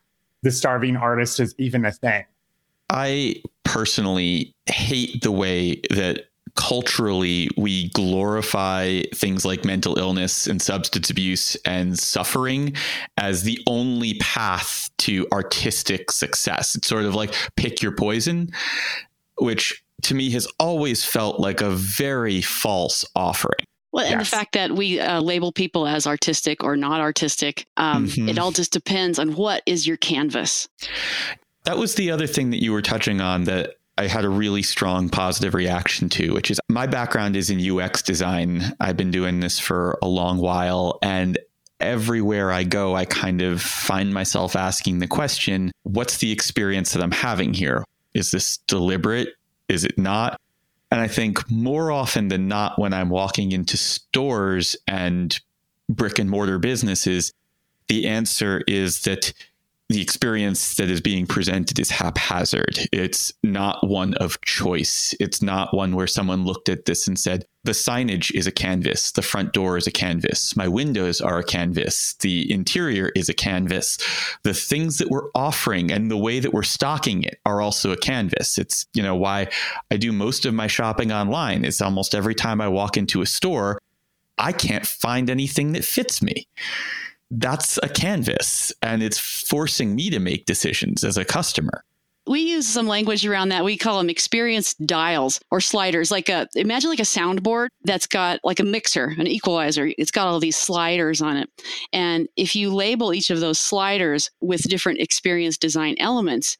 the 0.43 0.51
starving 0.51 0.95
artist 0.95 1.39
is 1.39 1.53
even 1.57 1.85
a 1.85 1.91
thing. 1.91 2.25
I 2.89 3.41
personally 3.63 4.53
hate 4.65 5.21
the 5.21 5.31
way 5.31 5.81
that 5.91 6.25
culturally 6.55 7.49
we 7.55 7.89
glorify 7.89 9.01
things 9.15 9.45
like 9.45 9.63
mental 9.63 9.97
illness 9.97 10.47
and 10.47 10.61
substance 10.61 11.09
abuse 11.09 11.55
and 11.65 11.97
suffering 11.97 12.75
as 13.17 13.43
the 13.43 13.59
only 13.67 14.15
path 14.15 14.89
to 14.97 15.27
artistic 15.31 16.11
success. 16.11 16.75
It's 16.75 16.87
sort 16.87 17.05
of 17.05 17.15
like 17.15 17.33
pick 17.55 17.81
your 17.81 17.93
poison, 17.93 18.49
which 19.37 19.83
to 20.03 20.15
me 20.15 20.29
has 20.31 20.47
always 20.59 21.05
felt 21.05 21.39
like 21.39 21.61
a 21.61 21.71
very 21.71 22.41
false 22.41 23.05
offering. 23.15 23.65
Well, 23.91 24.05
and 24.05 24.19
yes. 24.19 24.29
the 24.29 24.35
fact 24.37 24.53
that 24.53 24.71
we 24.71 24.99
uh, 24.99 25.19
label 25.19 25.51
people 25.51 25.85
as 25.85 26.07
artistic 26.07 26.63
or 26.63 26.77
not 26.77 27.01
artistic, 27.01 27.65
um, 27.75 28.07
mm-hmm. 28.07 28.29
it 28.29 28.39
all 28.39 28.51
just 28.51 28.71
depends 28.71 29.19
on 29.19 29.35
what 29.35 29.63
is 29.65 29.85
your 29.85 29.97
canvas. 29.97 30.69
That 31.65 31.77
was 31.77 31.95
the 31.95 32.09
other 32.11 32.25
thing 32.25 32.51
that 32.51 32.63
you 32.63 32.71
were 32.71 32.81
touching 32.81 33.19
on 33.19 33.43
that 33.45 33.75
I 33.97 34.07
had 34.07 34.23
a 34.23 34.29
really 34.29 34.63
strong 34.63 35.09
positive 35.09 35.53
reaction 35.53 36.09
to, 36.09 36.33
which 36.33 36.49
is 36.49 36.59
my 36.69 36.87
background 36.87 37.35
is 37.35 37.49
in 37.49 37.79
UX 37.79 38.01
design. 38.01 38.73
I've 38.79 38.97
been 38.97 39.11
doing 39.11 39.41
this 39.41 39.59
for 39.59 39.99
a 40.01 40.07
long 40.07 40.37
while. 40.37 40.97
And 41.01 41.37
everywhere 41.79 42.51
I 42.51 42.63
go, 42.63 42.95
I 42.95 43.05
kind 43.05 43.41
of 43.41 43.61
find 43.61 44.13
myself 44.13 44.55
asking 44.55 44.99
the 44.99 45.07
question 45.07 45.71
what's 45.83 46.17
the 46.17 46.31
experience 46.31 46.93
that 46.93 47.03
I'm 47.03 47.11
having 47.11 47.53
here? 47.53 47.83
Is 48.13 48.31
this 48.31 48.57
deliberate? 48.67 49.29
Is 49.71 49.85
it 49.85 49.97
not? 49.97 50.39
And 50.91 50.99
I 50.99 51.07
think 51.07 51.49
more 51.49 51.91
often 51.91 52.27
than 52.27 52.49
not, 52.49 52.77
when 52.77 52.93
I'm 52.93 53.09
walking 53.09 53.53
into 53.53 53.77
stores 53.77 54.75
and 54.85 55.39
brick 55.87 56.19
and 56.19 56.29
mortar 56.29 56.59
businesses, 56.59 57.31
the 57.87 58.05
answer 58.05 58.61
is 58.67 59.03
that 59.03 59.31
the 59.91 60.01
experience 60.01 60.75
that 60.75 60.89
is 60.89 61.01
being 61.01 61.27
presented 61.27 61.79
is 61.79 61.89
haphazard. 61.89 62.79
It's 62.91 63.33
not 63.43 63.87
one 63.87 64.13
of 64.15 64.41
choice. 64.41 65.13
It's 65.19 65.41
not 65.41 65.73
one 65.73 65.95
where 65.95 66.07
someone 66.07 66.45
looked 66.45 66.69
at 66.69 66.85
this 66.85 67.07
and 67.07 67.19
said, 67.19 67.45
the 67.63 67.73
signage 67.73 68.33
is 68.33 68.47
a 68.47 68.51
canvas, 68.51 69.11
the 69.11 69.21
front 69.21 69.53
door 69.53 69.77
is 69.77 69.85
a 69.85 69.91
canvas, 69.91 70.55
my 70.55 70.67
windows 70.67 71.21
are 71.21 71.37
a 71.37 71.43
canvas, 71.43 72.15
the 72.21 72.51
interior 72.51 73.11
is 73.15 73.29
a 73.29 73.35
canvas. 73.35 73.99
The 74.41 74.53
things 74.53 74.97
that 74.97 75.11
we're 75.11 75.29
offering 75.35 75.91
and 75.91 76.09
the 76.09 76.17
way 76.17 76.39
that 76.39 76.53
we're 76.53 76.63
stocking 76.63 77.21
it 77.21 77.39
are 77.45 77.61
also 77.61 77.91
a 77.91 77.97
canvas. 77.97 78.57
It's, 78.57 78.87
you 78.95 79.03
know, 79.03 79.15
why 79.15 79.49
I 79.91 79.97
do 79.97 80.11
most 80.11 80.45
of 80.45 80.55
my 80.55 80.65
shopping 80.65 81.11
online. 81.11 81.63
It's 81.63 81.81
almost 81.81 82.15
every 82.15 82.33
time 82.33 82.61
I 82.61 82.67
walk 82.67 82.97
into 82.97 83.21
a 83.21 83.27
store, 83.27 83.79
I 84.39 84.53
can't 84.53 84.87
find 84.87 85.29
anything 85.29 85.73
that 85.73 85.85
fits 85.85 86.21
me 86.21 86.47
that's 87.31 87.79
a 87.81 87.89
canvas 87.89 88.73
and 88.81 89.01
it's 89.01 89.17
forcing 89.17 89.95
me 89.95 90.09
to 90.09 90.19
make 90.19 90.45
decisions 90.45 91.03
as 91.03 91.17
a 91.17 91.25
customer 91.25 91.83
we 92.27 92.41
use 92.41 92.67
some 92.67 92.87
language 92.87 93.25
around 93.25 93.49
that. 93.49 93.63
We 93.63 93.77
call 93.77 93.97
them 93.97 94.09
experience 94.09 94.73
dials 94.75 95.39
or 95.49 95.59
sliders. 95.59 96.11
Like 96.11 96.29
a 96.29 96.47
imagine 96.55 96.89
like 96.89 96.99
a 96.99 97.03
soundboard 97.03 97.69
that's 97.83 98.07
got 98.07 98.39
like 98.43 98.59
a 98.59 98.63
mixer, 98.63 99.13
an 99.17 99.27
equalizer. 99.27 99.91
It's 99.97 100.11
got 100.11 100.27
all 100.27 100.39
these 100.39 100.57
sliders 100.57 101.21
on 101.21 101.37
it. 101.37 101.49
And 101.91 102.27
if 102.37 102.55
you 102.55 102.73
label 102.73 103.13
each 103.13 103.31
of 103.31 103.39
those 103.39 103.59
sliders 103.59 104.29
with 104.39 104.69
different 104.69 104.99
experience 104.99 105.57
design 105.57 105.95
elements, 105.97 106.57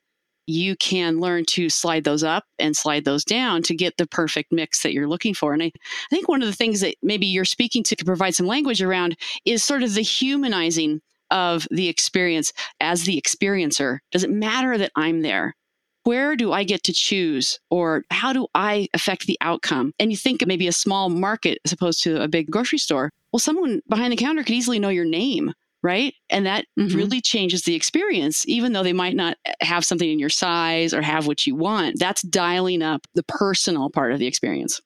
you 0.48 0.75
can 0.75 1.19
learn 1.19 1.45
to 1.45 1.69
slide 1.69 2.03
those 2.03 2.24
up 2.24 2.45
and 2.60 2.75
slide 2.75 3.05
those 3.05 3.24
down 3.24 3.62
to 3.63 3.75
get 3.75 3.98
the 3.98 4.07
perfect 4.07 4.51
mix 4.51 4.83
that 4.83 4.93
you're 4.93 5.07
looking 5.07 5.33
for. 5.33 5.53
And 5.53 5.63
I, 5.63 5.67
I 5.67 6.10
think 6.10 6.27
one 6.27 6.41
of 6.41 6.48
the 6.48 6.55
things 6.55 6.81
that 6.81 6.95
maybe 7.01 7.25
you're 7.25 7.45
speaking 7.45 7.83
to 7.83 7.95
to 7.95 8.05
provide 8.05 8.36
some 8.36 8.48
language 8.48 8.81
around 8.81 9.17
is 9.45 9.63
sort 9.63 9.83
of 9.83 9.93
the 9.93 10.01
humanizing 10.01 11.01
of 11.29 11.67
the 11.71 11.88
experience 11.88 12.51
as 12.79 13.03
the 13.03 13.19
experiencer. 13.19 14.00
Does 14.12 14.24
it 14.24 14.29
matter 14.29 14.77
that 14.77 14.91
I'm 14.95 15.21
there? 15.21 15.55
Where 16.03 16.36
do 16.36 16.51
I 16.51 16.63
get 16.63 16.83
to 16.83 16.93
choose 16.93 17.60
or 17.69 18.03
how 18.10 18.33
do 18.33 18.48
I 18.55 18.88
affect 18.93 19.27
the 19.27 19.38
outcome? 19.39 19.93
And 20.00 20.12
you 20.12 20.17
think 20.17 20.45
maybe 20.45 20.67
a 20.67 20.74
small 20.74 21.10
market 21.10 21.60
as 21.63 21.71
opposed 21.71 22.01
to 22.03 22.21
a 22.21 22.27
big 22.27 22.50
grocery 22.50 22.79
store. 22.79 23.12
Well, 23.31 23.39
someone 23.39 23.81
behind 23.88 24.12
the 24.12 24.17
counter 24.17 24.43
could 24.43 24.55
easily 24.55 24.79
know 24.79 24.89
your 24.89 25.05
name 25.05 25.53
right? 25.84 26.14
And 26.30 26.46
that 26.46 26.66
mm-hmm. 26.80 26.96
really 26.96 27.22
changes 27.22 27.64
the 27.64 27.76
experience, 27.76 28.48
even 28.48 28.74
though 28.74 28.84
they 28.84 28.94
might 28.94 29.16
not 29.16 29.38
have 29.62 29.84
something 29.84 30.10
in 30.10 30.20
your 30.20 30.30
size 30.30 30.94
or 30.94 31.02
have 31.02 31.28
what 31.28 31.48
you 31.48 31.56
want. 31.56 31.98
That's 32.00 32.22
dialing 32.22 32.82
up 32.82 33.08
the 33.16 33.24
personal 33.24 33.90
part 33.90 34.12
of 34.12 34.20
the 34.20 34.28
experience. 34.28 34.80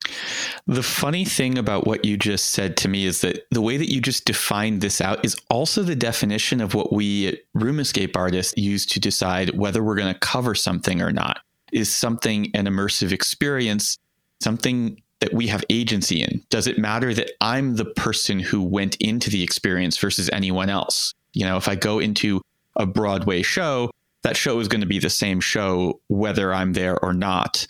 The 0.68 0.84
funny 0.84 1.26
thing 1.26 1.58
about 1.58 1.86
what 1.86 2.06
you 2.06 2.18
just 2.18 2.50
said 2.50 2.78
to 2.78 2.88
me 2.88 3.06
is 3.06 3.22
that 3.22 3.46
the 3.52 3.62
way 3.62 3.78
that 3.78 3.92
you 3.92 4.02
just 4.02 4.26
defined 4.26 4.82
this 4.82 5.02
out 5.02 5.24
is 5.26 5.36
also 5.50 5.84
the 5.84 5.96
definition 5.96 6.62
of 6.62 6.74
what 6.74 6.94
we 6.94 7.40
room 7.54 7.80
escape 7.80 8.16
artists 8.16 8.54
use 8.58 8.86
to 8.88 9.00
decide 9.00 9.58
whether 9.58 9.84
we're 9.84 9.96
going 9.96 10.14
to 10.14 10.20
cover 10.20 10.56
something 10.56 11.02
or 11.02 11.12
not. 11.12 11.40
Is 11.72 11.94
something 11.94 12.52
an 12.54 12.66
immersive 12.66 13.12
experience? 13.12 13.98
Something 14.42 15.02
that 15.20 15.34
we 15.34 15.48
have 15.48 15.64
agency 15.70 16.22
in? 16.22 16.44
Does 16.50 16.68
it 16.68 16.78
matter 16.78 17.14
that 17.14 17.32
I'm 17.42 17.76
the 17.76 17.86
person 17.86 18.40
who 18.40 18.62
went 18.62 18.96
into 18.98 19.30
the 19.30 19.44
experience 19.44 19.98
versus 19.98 20.30
anyone 20.32 20.70
else? 20.70 21.14
You 21.34 21.46
know, 21.46 21.58
if 21.58 21.68
I 21.68 21.76
go 21.76 22.00
into 22.00 22.42
a 22.76 22.86
Broadway 22.86 23.42
show, 23.42 23.92
that 24.26 24.36
show 24.36 24.60
is 24.60 24.68
going 24.68 24.82
to 24.82 24.88
be 24.88 24.98
the 24.98 25.10
same 25.10 25.40
show 25.40 26.02
whether 26.08 26.52
I'm 26.52 26.74
there 26.74 26.98
or 27.06 27.14
not. 27.14 27.68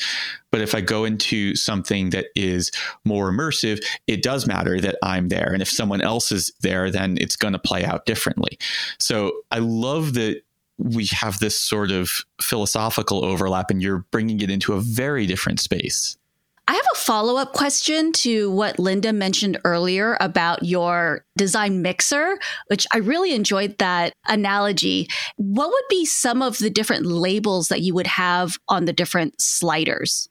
But 0.51 0.61
if 0.61 0.73
I 0.73 0.79
go 0.79 1.03
into 1.03 1.53
something 1.53 2.11
that 2.11 2.27
is 2.33 2.71
more 3.03 3.29
immersive, 3.29 3.83
it 4.07 4.23
does 4.23 4.47
matter 4.47 4.79
that 4.79 4.95
I'm 5.03 5.27
there. 5.27 5.51
And 5.51 5.61
if 5.61 5.69
someone 5.69 5.99
else 5.99 6.31
is 6.31 6.53
there, 6.61 6.89
then 6.89 7.17
it's 7.19 7.35
going 7.35 7.51
to 7.51 7.59
play 7.59 7.83
out 7.83 8.05
differently. 8.05 8.57
So 8.99 9.33
I 9.51 9.59
love 9.59 10.13
that 10.13 10.43
we 10.77 11.07
have 11.07 11.39
this 11.39 11.59
sort 11.59 11.91
of 11.91 12.23
philosophical 12.41 13.25
overlap 13.25 13.69
and 13.69 13.81
you're 13.81 14.05
bringing 14.11 14.39
it 14.39 14.49
into 14.49 14.73
a 14.73 14.79
very 14.79 15.25
different 15.25 15.59
space. 15.59 16.17
I 16.67 16.73
have 16.73 16.85
a 16.93 16.97
follow 16.97 17.37
up 17.37 17.53
question 17.53 18.11
to 18.13 18.49
what 18.49 18.79
Linda 18.79 19.13
mentioned 19.13 19.59
earlier 19.63 20.17
about 20.19 20.63
your 20.63 21.23
design 21.37 21.83
mixer, 21.83 22.39
which 22.67 22.87
I 22.91 22.97
really 22.97 23.35
enjoyed 23.35 23.77
that 23.77 24.13
analogy. 24.27 25.07
What 25.35 25.69
would 25.69 25.83
be 25.89 26.05
some 26.05 26.41
of 26.41 26.57
the 26.57 26.71
different 26.71 27.05
labels 27.05 27.67
that 27.67 27.81
you 27.81 27.93
would 27.93 28.07
have 28.07 28.57
on 28.67 28.85
the 28.85 28.93
different 28.93 29.39
sliders? 29.39 30.27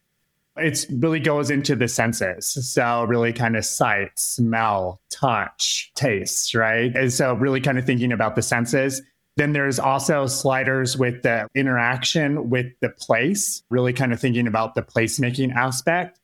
It 0.57 0.87
really 0.91 1.21
goes 1.21 1.50
into 1.50 1.76
the 1.76 1.88
senses. 1.88 2.49
So, 2.73 3.05
really 3.05 3.33
kind 3.33 3.57
of 3.57 3.64
sight, 3.64 4.11
smell, 4.17 5.00
touch, 5.11 5.93
taste, 5.95 6.55
right? 6.55 6.95
And 6.97 7.12
so, 7.12 7.35
really 7.35 7.61
kind 7.61 7.79
of 7.79 7.85
thinking 7.85 8.12
about 8.12 8.35
the 8.35 8.43
senses. 8.43 9.03
Then 9.37 9.53
there's 9.53 9.81
also 9.81 10.26
sliders 10.26 10.97
with 10.97 11.23
the 11.23 11.49
interaction 11.57 12.50
with 12.50 12.67
the 12.81 12.88
place, 12.88 13.64
really 13.69 13.93
kind 13.93 14.12
of 14.12 14.21
thinking 14.21 14.47
about 14.47 14.76
the 14.76 14.83
placemaking 14.83 15.53
aspect 15.55 16.21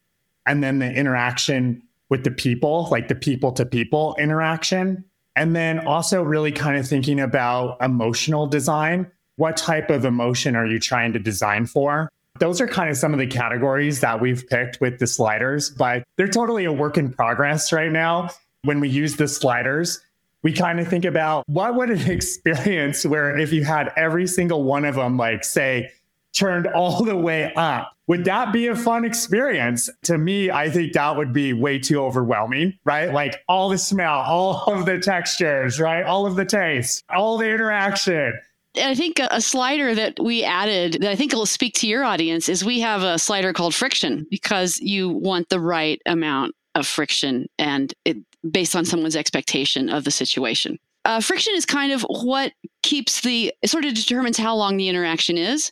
and 0.50 0.64
then 0.64 0.80
the 0.80 0.92
interaction 0.92 1.80
with 2.08 2.24
the 2.24 2.30
people, 2.32 2.88
like 2.90 3.06
the 3.06 3.14
people 3.14 3.52
to 3.52 3.64
people 3.64 4.16
interaction. 4.18 5.04
And 5.36 5.54
then 5.54 5.86
also 5.86 6.24
really 6.24 6.50
kind 6.50 6.76
of 6.76 6.88
thinking 6.88 7.20
about 7.20 7.80
emotional 7.80 8.48
design. 8.48 9.08
What 9.36 9.56
type 9.56 9.90
of 9.90 10.04
emotion 10.04 10.56
are 10.56 10.66
you 10.66 10.80
trying 10.80 11.12
to 11.12 11.20
design 11.20 11.66
for? 11.66 12.10
Those 12.40 12.60
are 12.60 12.66
kind 12.66 12.90
of 12.90 12.96
some 12.96 13.12
of 13.12 13.20
the 13.20 13.28
categories 13.28 14.00
that 14.00 14.20
we've 14.20 14.44
picked 14.48 14.80
with 14.80 14.98
the 14.98 15.06
sliders, 15.06 15.70
but 15.70 16.02
they're 16.16 16.26
totally 16.26 16.64
a 16.64 16.72
work 16.72 16.98
in 16.98 17.12
progress 17.12 17.72
right 17.72 17.92
now. 17.92 18.30
When 18.64 18.80
we 18.80 18.88
use 18.88 19.14
the 19.16 19.28
sliders, 19.28 20.00
we 20.42 20.52
kind 20.52 20.80
of 20.80 20.88
think 20.88 21.04
about 21.04 21.48
what 21.48 21.76
would 21.76 21.90
an 21.90 22.00
experience 22.10 23.06
where 23.06 23.38
if 23.38 23.52
you 23.52 23.62
had 23.62 23.92
every 23.96 24.26
single 24.26 24.64
one 24.64 24.84
of 24.84 24.96
them, 24.96 25.16
like 25.16 25.44
say, 25.44 25.92
turned 26.32 26.66
all 26.66 27.04
the 27.04 27.16
way 27.16 27.52
up. 27.54 27.92
Would 28.10 28.24
that 28.24 28.52
be 28.52 28.66
a 28.66 28.74
fun 28.74 29.04
experience? 29.04 29.88
To 30.02 30.18
me, 30.18 30.50
I 30.50 30.68
think 30.68 30.94
that 30.94 31.16
would 31.16 31.32
be 31.32 31.52
way 31.52 31.78
too 31.78 32.02
overwhelming, 32.02 32.76
right? 32.84 33.12
Like 33.12 33.36
all 33.48 33.68
the 33.68 33.78
smell, 33.78 34.14
all 34.14 34.64
of 34.66 34.84
the 34.84 34.98
textures, 34.98 35.78
right? 35.78 36.02
All 36.02 36.26
of 36.26 36.34
the 36.34 36.44
taste, 36.44 37.04
all 37.08 37.38
the 37.38 37.48
interaction. 37.48 38.32
I 38.74 38.96
think 38.96 39.20
a 39.30 39.40
slider 39.40 39.94
that 39.94 40.18
we 40.20 40.42
added 40.42 40.94
that 40.94 41.08
I 41.08 41.14
think 41.14 41.32
will 41.32 41.46
speak 41.46 41.74
to 41.74 41.86
your 41.86 42.02
audience 42.02 42.48
is 42.48 42.64
we 42.64 42.80
have 42.80 43.04
a 43.04 43.16
slider 43.16 43.52
called 43.52 43.76
friction 43.76 44.26
because 44.28 44.80
you 44.80 45.10
want 45.10 45.48
the 45.48 45.60
right 45.60 46.02
amount 46.04 46.56
of 46.74 46.88
friction 46.88 47.46
and 47.60 47.94
it 48.04 48.16
based 48.50 48.74
on 48.74 48.84
someone's 48.84 49.14
expectation 49.14 49.88
of 49.88 50.02
the 50.02 50.10
situation. 50.10 50.80
Uh, 51.04 51.20
friction 51.20 51.54
is 51.54 51.64
kind 51.64 51.92
of 51.92 52.02
what 52.08 52.54
keeps 52.82 53.20
the 53.20 53.54
it 53.62 53.70
sort 53.70 53.84
of 53.84 53.94
determines 53.94 54.36
how 54.36 54.56
long 54.56 54.76
the 54.76 54.88
interaction 54.88 55.38
is 55.38 55.70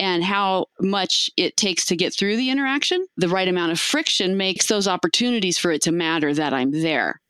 and 0.00 0.24
how 0.24 0.64
much 0.80 1.30
it 1.36 1.58
takes 1.58 1.84
to 1.84 1.94
get 1.94 2.14
through 2.14 2.38
the 2.38 2.48
interaction, 2.48 3.06
the 3.18 3.28
right 3.28 3.46
amount 3.46 3.70
of 3.70 3.78
friction 3.78 4.38
makes 4.38 4.66
those 4.66 4.88
opportunities 4.88 5.58
for 5.58 5.70
it 5.70 5.82
to 5.82 5.92
matter 5.92 6.32
that 6.32 6.54
I'm 6.54 6.70
there. 6.72 7.20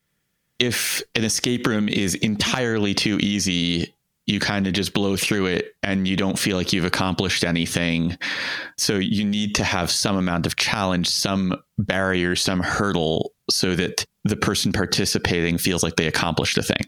If 0.61 1.03
an 1.17 1.25
escape 1.25 1.67
room 1.67 1.89
is 1.89 2.15
entirely 2.15 2.95
too 2.95 3.19
easy, 3.21 3.93
you 4.27 4.39
kind 4.39 4.69
of 4.69 4.73
just 4.73 4.95
blow 4.95 5.17
through 5.17 5.47
it 5.47 5.75
and 5.83 6.07
you 6.07 6.17
don't 6.17 6.39
feel 6.39 6.57
like 6.57 6.73
you've 6.73 6.85
accomplished 6.85 7.43
anything. 7.43 8.17
So 8.79 8.97
you 8.99 9.25
need 9.25 9.57
to 9.57 9.65
have 9.65 9.91
some 9.91 10.17
amount 10.17 10.47
of 10.47 10.55
challenge, 10.55 11.09
some 11.09 11.57
barrier, 11.77 12.37
some 12.37 12.61
hurdle 12.61 13.33
so 13.51 13.75
that 13.75 14.05
the 14.23 14.37
person 14.37 14.73
participating 14.73 15.59
feels 15.59 15.83
like 15.83 15.97
they 15.97 16.07
accomplished 16.07 16.57
a 16.57 16.63
thing. 16.63 16.87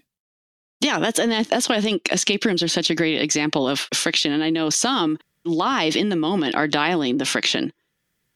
Yeah, 0.81 1.01
that's 1.01 1.19
and 1.19 1.33
that's 1.33 1.69
why 1.69 1.77
I 1.77 1.81
think 1.81 2.09
escape 2.13 2.45
rooms 2.45 2.63
are 2.63 2.69
such 2.69 2.91
a 2.91 2.95
great 2.95 3.21
example 3.21 3.69
of 3.69 3.89
friction. 3.93 4.31
And 4.31 4.45
I 4.45 4.51
know 4.51 4.71
some 4.71 5.19
live 5.45 5.97
in 5.97 6.09
the 6.09 6.17
moment 6.17 6.55
are 6.55 6.69
dialing 6.69 7.19
the 7.19 7.25
friction. 7.25 7.73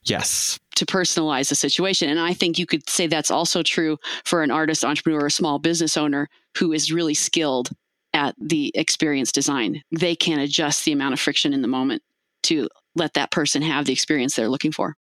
Yes. 0.05 0.59
To 0.77 0.87
personalize 0.87 1.49
the 1.49 1.55
situation. 1.55 2.09
And 2.09 2.21
I 2.21 2.33
think 2.33 2.59
you 2.59 2.67
could 2.67 2.89
say 2.89 3.07
that's 3.07 3.31
also 3.31 3.63
true 3.63 3.99
for 4.25 4.43
an 4.43 4.51
artist, 4.51 4.85
entrepreneur, 4.85 5.25
or 5.25 5.31
small 5.31 5.59
business 5.59 5.97
owner 5.97 6.29
who 6.57 6.73
is 6.73 6.93
really 6.93 7.15
skilled 7.15 7.71
at 8.13 8.35
the 8.41 8.71
experience 8.75 9.33
design. 9.33 9.83
They 9.91 10.15
can 10.15 10.39
adjust 10.39 10.85
the 10.85 10.93
amount 10.93 11.15
of 11.15 11.21
friction 11.21 11.53
in 11.53 11.63
the 11.63 11.69
moment 11.69 12.03
to 12.45 12.69
let 12.95 13.15
that 13.15 13.31
person 13.31 13.63
have 13.63 13.85
the 13.85 13.93
experience 13.93 14.37
they're 14.37 14.49
looking 14.49 14.73
for. 14.73 14.97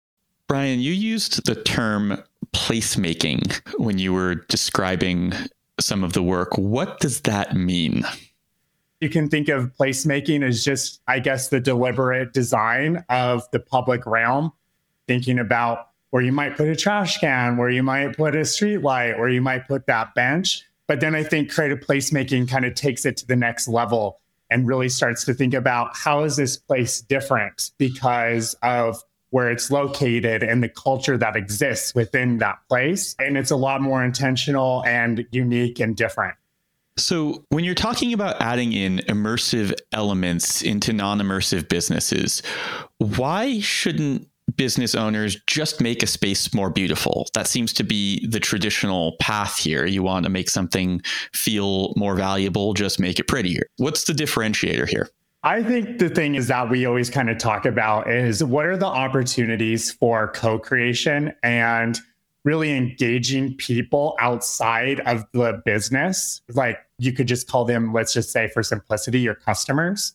Brian, 0.48 0.80
you 0.80 0.92
used 0.92 1.46
the 1.46 1.56
term 1.56 2.22
placemaking 2.54 3.62
when 3.80 3.98
you 3.98 4.14
were 4.14 4.36
describing 4.36 5.34
some 5.80 6.04
of 6.04 6.14
the 6.14 6.24
work. 6.24 6.58
What 6.58 7.00
does 7.00 7.22
that 7.22 7.56
mean? 7.56 8.06
You 9.02 9.10
can 9.10 9.30
think 9.30 9.50
of 9.50 9.74
placemaking 9.78 10.44
as 10.44 10.64
just, 10.64 11.02
I 11.08 11.20
guess, 11.20 11.50
the 11.50 11.60
deliberate 11.60 12.34
design 12.34 13.04
of 13.10 13.44
the 13.52 13.60
public 13.60 14.06
realm, 14.06 14.54
thinking 15.08 15.38
about 15.38 15.90
where 16.12 16.24
you 16.24 16.32
might 16.32 16.56
put 16.56 16.70
a 16.70 16.76
trash 16.76 17.18
can, 17.18 17.58
where 17.58 17.70
you 17.70 17.84
might 17.84 18.16
put 18.16 18.36
a 18.36 18.46
street 18.46 18.78
light, 18.78 19.20
where 19.20 19.28
you 19.28 19.42
might 19.42 19.68
put 19.68 19.86
that 19.88 20.16
bench. 20.16 20.64
But 20.88 21.02
then 21.02 21.14
I 21.14 21.24
think 21.24 21.52
creative 21.52 21.80
placemaking 21.80 22.48
kind 22.48 22.64
of 22.64 22.74
takes 22.76 23.06
it 23.06 23.18
to 23.18 23.28
the 23.28 23.36
next 23.36 23.68
level 23.68 24.20
and 24.50 24.68
really 24.68 24.90
starts 24.90 25.26
to 25.26 25.34
think 25.34 25.54
about 25.54 25.96
how 25.96 26.24
is 26.24 26.38
this 26.38 26.56
place 26.56 27.02
different 27.02 27.72
because 27.78 28.56
of 28.62 29.04
where 29.32 29.52
it's 29.52 29.70
located 29.70 30.44
and 30.44 30.64
the 30.64 30.70
culture 30.70 31.18
that 31.18 31.36
exists 31.36 31.94
within 31.94 32.38
that 32.38 32.60
place. 32.70 33.16
And 33.20 33.38
it's 33.38 33.52
a 33.52 33.58
lot 33.58 33.82
more 33.82 34.04
intentional 34.04 34.84
and 34.86 35.26
unique 35.32 35.80
and 35.82 35.98
different. 35.98 36.36
So, 36.98 37.44
when 37.50 37.66
you're 37.66 37.76
talking 37.76 38.14
about 38.14 38.42
adding 38.42 38.72
in 38.72 39.00
immersive 39.10 39.74
elements 39.92 40.62
into 40.62 40.94
non 40.94 41.20
immersive 41.20 41.68
businesses, 41.68 42.42
why 43.00 43.60
shouldn't 43.60 44.28
business 44.56 44.96
owners 44.96 45.38
just 45.48 45.82
make 45.82 46.04
a 46.04 46.08
space 46.08 46.54
more 46.54 46.70
beautiful? 46.70 47.28
That 47.34 47.48
seems 47.48 47.74
to 47.74 47.84
be 47.84 48.26
the 48.28 48.40
traditional 48.40 49.18
path 49.20 49.58
here. 49.58 49.86
You 49.86 50.04
want 50.04 50.24
to 50.24 50.30
make 50.30 50.50
something 50.50 51.02
feel 51.34 51.94
more 51.98 52.16
valuable, 52.16 52.74
just 52.74 53.00
make 53.00 53.20
it 53.20 53.28
prettier. 53.28 53.68
What's 53.76 54.06
the 54.06 54.14
differentiator 54.14 54.88
here? 54.88 55.10
I 55.44 55.64
think 55.64 56.00
the 56.00 56.10
thing 56.10 56.36
is 56.36 56.48
that 56.48 56.70
we 56.70 56.86
always 56.86 57.10
kind 57.10 57.30
of 57.30 57.38
talk 57.38 57.66
about 57.66 58.10
is 58.10 58.44
what 58.44 58.66
are 58.66 58.78
the 58.78 58.88
opportunities 58.88 59.92
for 59.92 60.30
co 60.30 60.58
creation 60.58 61.34
and 61.44 62.00
really 62.46 62.72
engaging 62.72 63.56
people 63.58 64.16
outside 64.20 65.02
of 65.02 65.26
the 65.34 65.62
business. 65.66 66.42
Like 66.54 66.80
you 66.98 67.12
could 67.12 67.28
just 67.28 67.48
call 67.48 67.66
them, 67.66 67.94
let's 67.94 68.14
just 68.14 68.32
say 68.32 68.48
for 68.48 68.64
simplicity, 68.64 69.20
your 69.20 69.36
customers. 69.36 70.14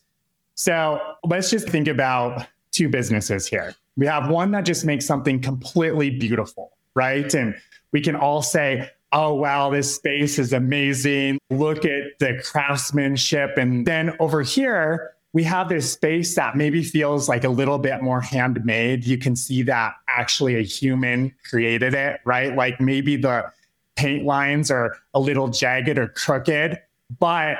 So 0.55 0.99
let's 1.23 1.49
just 1.49 1.69
think 1.69 1.87
about 1.87 2.45
two 2.71 2.89
businesses 2.89 3.47
here. 3.47 3.75
We 3.97 4.05
have 4.05 4.29
one 4.29 4.51
that 4.51 4.65
just 4.65 4.85
makes 4.85 5.05
something 5.05 5.41
completely 5.41 6.09
beautiful, 6.09 6.71
right? 6.95 7.31
And 7.33 7.55
we 7.91 8.01
can 8.01 8.15
all 8.15 8.41
say, 8.41 8.89
oh, 9.11 9.33
wow, 9.33 9.69
this 9.69 9.93
space 9.93 10.39
is 10.39 10.53
amazing. 10.53 11.37
Look 11.49 11.85
at 11.85 12.17
the 12.19 12.41
craftsmanship. 12.43 13.57
And 13.57 13.85
then 13.85 14.15
over 14.19 14.41
here, 14.41 15.13
we 15.33 15.43
have 15.43 15.69
this 15.69 15.91
space 15.91 16.35
that 16.35 16.55
maybe 16.55 16.83
feels 16.83 17.29
like 17.29 17.43
a 17.43 17.49
little 17.49 17.77
bit 17.77 18.01
more 18.01 18.21
handmade. 18.21 19.05
You 19.05 19.17
can 19.17 19.35
see 19.35 19.63
that 19.63 19.95
actually 20.07 20.55
a 20.55 20.61
human 20.61 21.33
created 21.49 21.93
it, 21.93 22.19
right? 22.25 22.55
Like 22.55 22.79
maybe 22.81 23.15
the 23.15 23.51
paint 24.01 24.25
lines 24.25 24.71
are 24.71 24.97
a 25.13 25.19
little 25.19 25.47
jagged 25.47 25.99
or 25.99 26.07
crooked, 26.07 26.79
but 27.19 27.57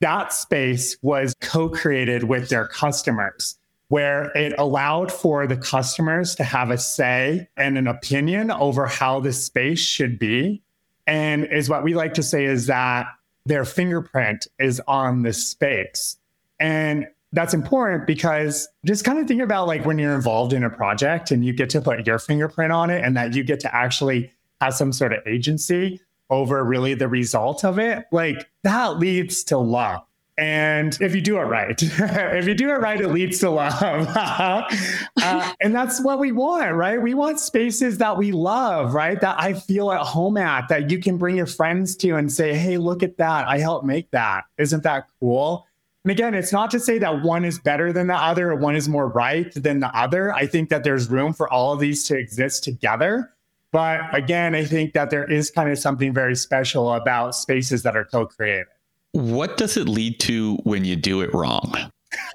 that 0.00 0.32
space 0.32 0.96
was 1.02 1.34
co 1.40 1.68
created 1.68 2.24
with 2.24 2.48
their 2.48 2.66
customers, 2.66 3.56
where 3.88 4.24
it 4.36 4.52
allowed 4.58 5.12
for 5.12 5.46
the 5.46 5.56
customers 5.56 6.34
to 6.34 6.42
have 6.42 6.70
a 6.70 6.78
say 6.78 7.48
and 7.56 7.78
an 7.78 7.86
opinion 7.86 8.50
over 8.50 8.86
how 8.86 9.20
the 9.20 9.32
space 9.32 9.78
should 9.78 10.18
be. 10.18 10.60
And 11.06 11.46
is 11.46 11.70
what 11.70 11.84
we 11.84 11.94
like 11.94 12.14
to 12.14 12.24
say 12.24 12.44
is 12.44 12.66
that 12.66 13.06
their 13.46 13.64
fingerprint 13.64 14.48
is 14.58 14.82
on 14.88 15.22
the 15.22 15.32
space. 15.32 16.16
And 16.58 17.06
that's 17.32 17.54
important 17.54 18.06
because 18.06 18.66
just 18.84 19.04
kind 19.04 19.18
of 19.18 19.28
think 19.28 19.42
about 19.42 19.68
like 19.68 19.84
when 19.84 19.98
you're 19.98 20.14
involved 20.14 20.52
in 20.52 20.64
a 20.64 20.70
project 20.70 21.30
and 21.30 21.44
you 21.44 21.52
get 21.52 21.70
to 21.70 21.80
put 21.80 22.04
your 22.04 22.18
fingerprint 22.18 22.72
on 22.72 22.90
it 22.90 23.04
and 23.04 23.16
that 23.16 23.34
you 23.34 23.44
get 23.44 23.60
to 23.60 23.74
actually 23.74 24.30
have 24.64 24.74
some 24.74 24.92
sort 24.92 25.12
of 25.12 25.26
agency 25.26 26.00
over 26.30 26.64
really 26.64 26.94
the 26.94 27.08
result 27.08 27.64
of 27.64 27.78
it, 27.78 28.06
like 28.10 28.48
that 28.62 28.98
leads 28.98 29.44
to 29.44 29.58
love. 29.58 30.02
And 30.36 30.98
if 31.00 31.14
you 31.14 31.20
do 31.20 31.36
it 31.36 31.42
right, 31.42 31.76
if 31.80 32.48
you 32.48 32.54
do 32.54 32.70
it 32.70 32.80
right, 32.80 33.00
it 33.00 33.08
leads 33.08 33.38
to 33.40 33.50
love. 33.50 33.80
uh, 34.16 35.52
and 35.60 35.72
that's 35.72 36.02
what 36.02 36.18
we 36.18 36.32
want, 36.32 36.74
right? 36.74 37.00
We 37.00 37.14
want 37.14 37.38
spaces 37.38 37.98
that 37.98 38.16
we 38.16 38.32
love, 38.32 38.94
right? 38.94 39.20
That 39.20 39.40
I 39.40 39.52
feel 39.52 39.92
at 39.92 40.00
home 40.00 40.36
at, 40.36 40.68
that 40.70 40.90
you 40.90 40.98
can 40.98 41.18
bring 41.18 41.36
your 41.36 41.46
friends 41.46 41.94
to 41.98 42.16
and 42.16 42.32
say, 42.32 42.52
hey, 42.54 42.78
look 42.78 43.04
at 43.04 43.16
that. 43.18 43.46
I 43.46 43.58
helped 43.58 43.86
make 43.86 44.10
that. 44.10 44.44
Isn't 44.58 44.82
that 44.82 45.06
cool? 45.20 45.66
And 46.04 46.10
again, 46.10 46.34
it's 46.34 46.52
not 46.52 46.70
to 46.72 46.80
say 46.80 46.98
that 46.98 47.22
one 47.22 47.44
is 47.44 47.58
better 47.60 47.92
than 47.92 48.08
the 48.08 48.16
other 48.16 48.50
or 48.50 48.56
one 48.56 48.74
is 48.74 48.88
more 48.88 49.08
right 49.08 49.52
than 49.54 49.80
the 49.80 49.96
other. 49.96 50.34
I 50.34 50.46
think 50.46 50.68
that 50.70 50.82
there's 50.82 51.08
room 51.08 51.32
for 51.32 51.50
all 51.50 51.72
of 51.72 51.80
these 51.80 52.04
to 52.08 52.18
exist 52.18 52.64
together. 52.64 53.33
But 53.74 54.02
again, 54.14 54.54
I 54.54 54.64
think 54.64 54.92
that 54.92 55.10
there 55.10 55.28
is 55.28 55.50
kind 55.50 55.68
of 55.68 55.76
something 55.80 56.14
very 56.14 56.36
special 56.36 56.94
about 56.94 57.34
spaces 57.34 57.82
that 57.82 57.96
are 57.96 58.04
co 58.04 58.24
created. 58.24 58.66
What 59.10 59.56
does 59.56 59.76
it 59.76 59.88
lead 59.88 60.20
to 60.20 60.58
when 60.62 60.84
you 60.84 60.94
do 60.94 61.22
it 61.22 61.34
wrong? 61.34 61.74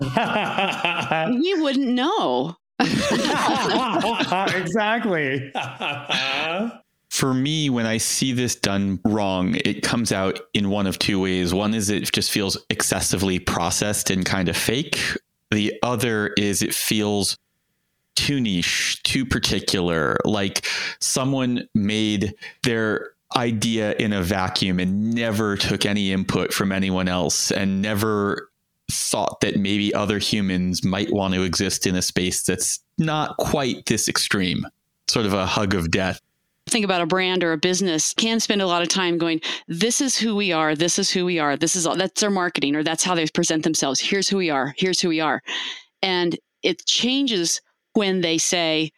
we 0.02 1.62
wouldn't 1.62 1.88
know. 1.88 2.58
exactly. 4.54 5.49
for 7.10 7.34
me, 7.34 7.69
when 7.69 7.86
I 7.86 7.99
see 7.99 8.34
this 8.34 8.56
done 8.56 8.99
wrong, 9.06 9.56
it 9.63 9.82
comes 9.82 10.12
out 10.12 10.41
in 10.54 10.69
one 10.69 10.88
of 10.88 10.99
two 10.99 11.21
ways. 11.21 11.54
One 11.54 11.73
is 11.73 11.89
it 11.89 12.12
just 12.12 12.32
feels 12.32 12.58
excessively 12.69 13.39
processed 13.39 14.10
and 14.10 14.25
kind 14.25 14.49
of 14.49 14.58
fake. 14.58 14.99
The 15.52 15.80
other 15.84 16.34
is 16.38 16.62
it 16.62 16.75
feels 16.75 17.38
too 18.19 18.41
niche, 18.41 19.01
too 19.03 19.25
particular, 19.25 20.17
like 20.25 20.67
someone 20.99 21.67
made 21.73 22.34
their 22.63 23.12
idea 23.38 23.93
in 23.93 24.12
a 24.12 24.21
vacuum 24.21 24.79
and 24.79 25.13
never 25.13 25.55
took 25.55 25.86
any 25.86 26.12
input 26.12 26.53
from 26.53 26.71
anyone 26.71 27.08
else 27.08 27.51
and 27.51 27.82
never 27.82 28.49
thought 28.91 29.39
that 29.39 29.55
maybe 29.55 29.93
other 29.93 30.17
humans 30.17 30.84
might 30.84 31.13
want 31.13 31.34
to 31.34 31.43
exist 31.43 31.88
in 31.88 31.95
a 31.95 32.01
space 32.01 32.41
that's 32.43 32.79
not 32.97 33.38
quite 33.38 33.86
this 33.86 34.10
extreme, 34.10 34.65
sort 35.08 35.25
of 35.25 35.34
a 35.34 35.45
hug 35.45 35.73
of 35.73 35.91
death. 35.91 36.19
Think 36.67 36.86
about 36.86 37.01
a 37.01 37.05
brand 37.05 37.43
or 37.43 37.53
a 37.53 37.58
business. 37.58 38.13
Can 38.13 38.39
spend 38.39 38.62
a 38.62 38.67
lot 38.67 38.82
of 38.82 38.89
time 38.89 39.17
going 39.17 39.41
this 39.67 40.01
is 40.01 40.17
who 40.17 40.36
we 40.36 40.51
are. 40.51 40.75
This 40.75 40.99
is 40.99 41.10
who 41.10 41.25
we 41.25 41.39
are. 41.39 41.55
This 41.55 41.75
is 41.75 41.88
all 41.88 41.95
that's 41.95 42.19
their 42.19 42.29
marketing 42.29 42.75
or 42.75 42.84
that's 42.84 43.03
how 43.03 43.15
they 43.15 43.25
present 43.27 43.63
themselves. 43.63 43.99
Here's 43.99 44.27
who 44.27 44.38
we 44.38 44.49
are. 44.49 44.73
Here's 44.77 44.99
who 44.99 45.10
we 45.10 45.21
are. 45.21 45.41
And 46.01 46.38
it 46.63 46.86
changes 46.86 47.62
when 47.99 48.21
they 48.21 48.38
say 48.38 48.89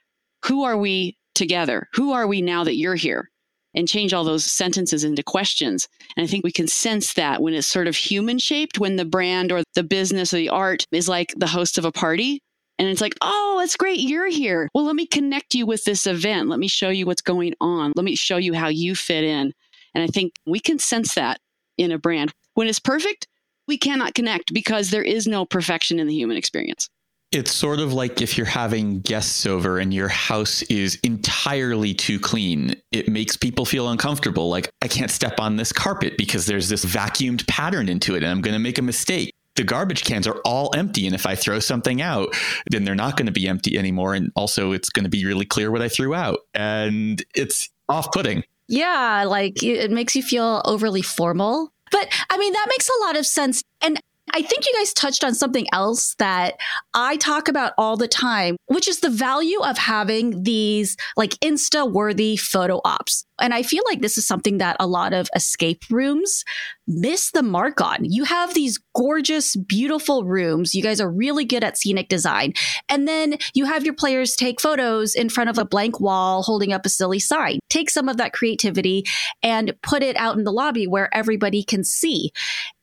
who 0.46 0.64
are 0.64 0.78
we 0.78 1.18
together 1.34 1.88
who 1.94 2.12
are 2.12 2.28
we 2.28 2.42
now 2.42 2.64
that 2.64 2.76
you're 2.76 2.96
here 2.96 3.30
and 3.74 3.88
change 3.88 4.14
all 4.14 4.24
those 4.24 4.46
sentences 4.46 5.04
into 5.04 5.24
questions 5.24 5.88
and 6.16 6.24
i 6.24 6.28
think 6.28 6.44
we 6.44 6.52
can 6.52 6.68
sense 6.68 7.14
that 7.14 7.42
when 7.42 7.54
it's 7.54 7.68
sort 7.68 7.88
of 7.88 7.96
human 7.96 8.38
shaped 8.38 8.80
when 8.80 8.96
the 8.96 9.06
brand 9.06 9.52
or 9.52 9.64
the 9.74 9.84
business 9.84 10.34
or 10.34 10.38
the 10.38 10.50
art 10.50 10.86
is 10.92 11.10
like 11.10 11.34
the 11.38 11.48
host 11.48 11.78
of 11.78 11.86
a 11.86 11.92
party 11.92 12.42
and 12.80 12.90
it's 12.90 13.02
like, 13.02 13.14
oh, 13.22 13.58
that's 13.60 13.76
great. 13.76 14.00
You're 14.00 14.28
here. 14.28 14.68
Well, 14.74 14.86
let 14.86 14.96
me 14.96 15.06
connect 15.06 15.54
you 15.54 15.68
with 15.68 15.84
this 15.84 16.08
event. 16.08 16.50
Let 16.50 16.58
me 16.58 16.68
show 16.68 16.90
you 16.90 17.06
what's 17.06 17.22
going 17.22 17.54
on. 17.62 17.94
Let 17.96 18.04
me 18.04 18.16
show 18.16 18.38
you 18.38 18.56
how 18.56 18.70
you 18.70 18.96
fit 18.96 19.24
in. 19.24 19.54
And 19.94 20.04
I 20.04 20.08
think 20.08 20.34
we 20.48 20.60
can 20.60 20.80
sense 20.80 21.14
that 21.14 21.40
in 21.78 21.92
a 21.92 22.00
brand. 22.00 22.34
When 22.56 22.68
it's 22.68 22.80
perfect, 22.80 23.28
we 23.68 23.78
cannot 23.78 24.16
connect 24.16 24.52
because 24.52 24.90
there 24.90 25.04
is 25.04 25.28
no 25.28 25.46
perfection 25.46 26.00
in 26.00 26.08
the 26.08 26.16
human 26.16 26.38
experience. 26.38 26.90
It's 27.32 27.52
sort 27.52 27.80
of 27.80 27.94
like 27.94 28.22
if 28.22 28.38
you're 28.38 28.46
having 28.46 29.00
guests 29.00 29.46
over 29.46 29.80
and 29.80 29.94
your 29.94 30.10
house 30.10 30.64
is 30.64 31.00
entirely 31.04 31.94
too 31.94 32.20
clean, 32.20 32.76
it 32.92 33.08
makes 33.08 33.38
people 33.38 33.66
feel 33.66 33.88
uncomfortable. 33.90 34.50
Like, 34.50 34.70
I 34.82 34.90
can't 34.90 35.10
step 35.10 35.40
on 35.40 35.56
this 35.56 35.72
carpet 35.72 36.18
because 36.18 36.46
there's 36.46 36.68
this 36.68 36.84
vacuumed 36.84 37.48
pattern 37.48 37.88
into 37.88 38.16
it 38.16 38.24
and 38.24 38.32
I'm 38.32 38.42
going 38.42 38.54
to 38.54 38.60
make 38.60 38.78
a 38.78 38.82
mistake 38.82 39.34
the 39.56 39.64
garbage 39.64 40.04
cans 40.04 40.28
are 40.28 40.40
all 40.46 40.72
empty. 40.76 41.06
And 41.06 41.16
if 41.16 41.26
I 41.26 41.36
throw 41.36 41.60
something 41.60 42.02
out, 42.02 42.36
then 42.70 42.84
they're 42.84 42.96
not 42.96 43.18
going 43.18 43.26
to 43.26 43.32
be 43.32 43.48
empty 43.48 43.78
anymore. 43.78 44.14
And 44.14 44.32
also, 44.36 44.72
it's 44.72 44.90
going 44.90 45.04
to 45.04 45.10
be 45.10 45.26
really 45.26 45.46
clear 45.46 45.72
what 45.72 45.82
I 45.82 45.90
threw 45.90 46.14
out. 46.14 46.40
And 46.54 47.24
it's 47.36 47.70
off 47.90 48.12
putting. 48.12 48.44
Yeah, 48.68 49.26
like 49.28 49.62
it 49.62 49.92
makes 49.92 50.16
you 50.16 50.24
feel 50.24 50.62
overly 50.66 51.02
formal. 51.02 51.72
But 51.92 52.08
I 52.30 52.38
mean, 52.38 52.54
that 52.54 52.68
makes 52.70 52.90
a 52.90 53.06
lot 53.06 53.18
of 53.18 53.26
sense. 53.26 53.64
And 53.82 54.02
I 54.34 54.42
think 54.42 54.66
you 54.66 54.74
guys 54.78 54.94
touched 54.94 55.24
on 55.24 55.36
something 55.36 55.68
else 55.74 56.16
that 56.16 56.58
I 56.94 57.18
talk 57.18 57.48
about 57.48 57.74
all 57.78 57.98
the 57.98 58.08
time, 58.08 58.56
which 58.68 58.88
is 58.88 59.02
the 59.02 59.10
value 59.10 59.60
of 59.60 59.78
having 59.78 60.44
these 60.44 60.96
like 61.18 61.32
Insta 61.40 61.92
worthy 61.92 62.38
photo 62.38 62.80
ops. 62.86 63.26
And 63.40 63.54
I 63.54 63.64
feel 63.64 63.84
like 63.90 64.02
this 64.02 64.18
is 64.18 64.26
something 64.26 64.60
that 64.60 64.78
a 64.80 64.88
lot 64.88 65.14
of 65.14 65.30
escape 65.36 65.84
rooms 65.90 66.46
miss 66.88 67.32
the 67.32 67.44
mark 67.44 67.82
on. 67.82 68.00
You 68.04 68.24
have 68.26 68.54
these 68.54 68.80
gorgeous, 68.96 69.56
beautiful 69.56 70.26
rooms. 70.26 70.76
You 70.76 70.84
guys 70.84 71.00
are 71.00 71.10
really 71.10 71.46
good 71.46 71.64
at 71.64 71.78
scenic 71.78 72.10
design. 72.10 72.54
And 72.90 73.08
then 73.08 73.38
you 73.54 73.66
have 73.66 73.86
your 73.86 73.94
players 73.94 74.36
take 74.36 74.60
photos 74.60 75.16
in 75.16 75.30
front 75.30 75.50
of 75.50 75.58
a 75.58 75.66
blank 75.66 76.00
wall 76.00 76.44
holding 76.44 76.74
up 76.74 76.86
a 76.86 76.90
silly 76.90 77.20
sign. 77.20 77.60
Take 77.70 77.90
some 77.90 78.10
of 78.10 78.18
that 78.18 78.34
creativity 78.34 79.06
and 79.44 79.74
put 79.82 80.04
it 80.04 80.16
out 80.18 80.38
in 80.38 80.44
the 80.44 80.52
lobby 80.52 80.88
where 80.88 81.14
everybody 81.16 81.64
can 81.64 81.84
see. 81.84 82.32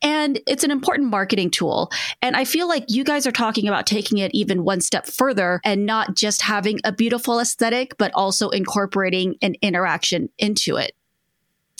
And 0.00 0.40
it's 0.46 0.64
an 0.64 0.70
important 0.70 1.10
marketing 1.10 1.50
tool. 1.50 1.90
And 2.22 2.36
I 2.36 2.44
feel 2.44 2.68
like 2.68 2.84
you 2.88 3.04
guys 3.04 3.26
are 3.26 3.32
talking 3.32 3.66
about 3.66 3.86
taking 3.86 4.18
it 4.18 4.30
even 4.32 4.64
one 4.64 4.80
step 4.80 5.06
further 5.06 5.60
and 5.64 5.86
not 5.86 6.14
just 6.14 6.42
having 6.42 6.78
a 6.84 6.92
beautiful 6.92 7.40
aesthetic, 7.40 7.96
but 7.98 8.12
also 8.14 8.48
incorporating 8.50 9.36
an 9.42 9.54
interaction 9.60 10.28
into 10.38 10.76
it. 10.76 10.92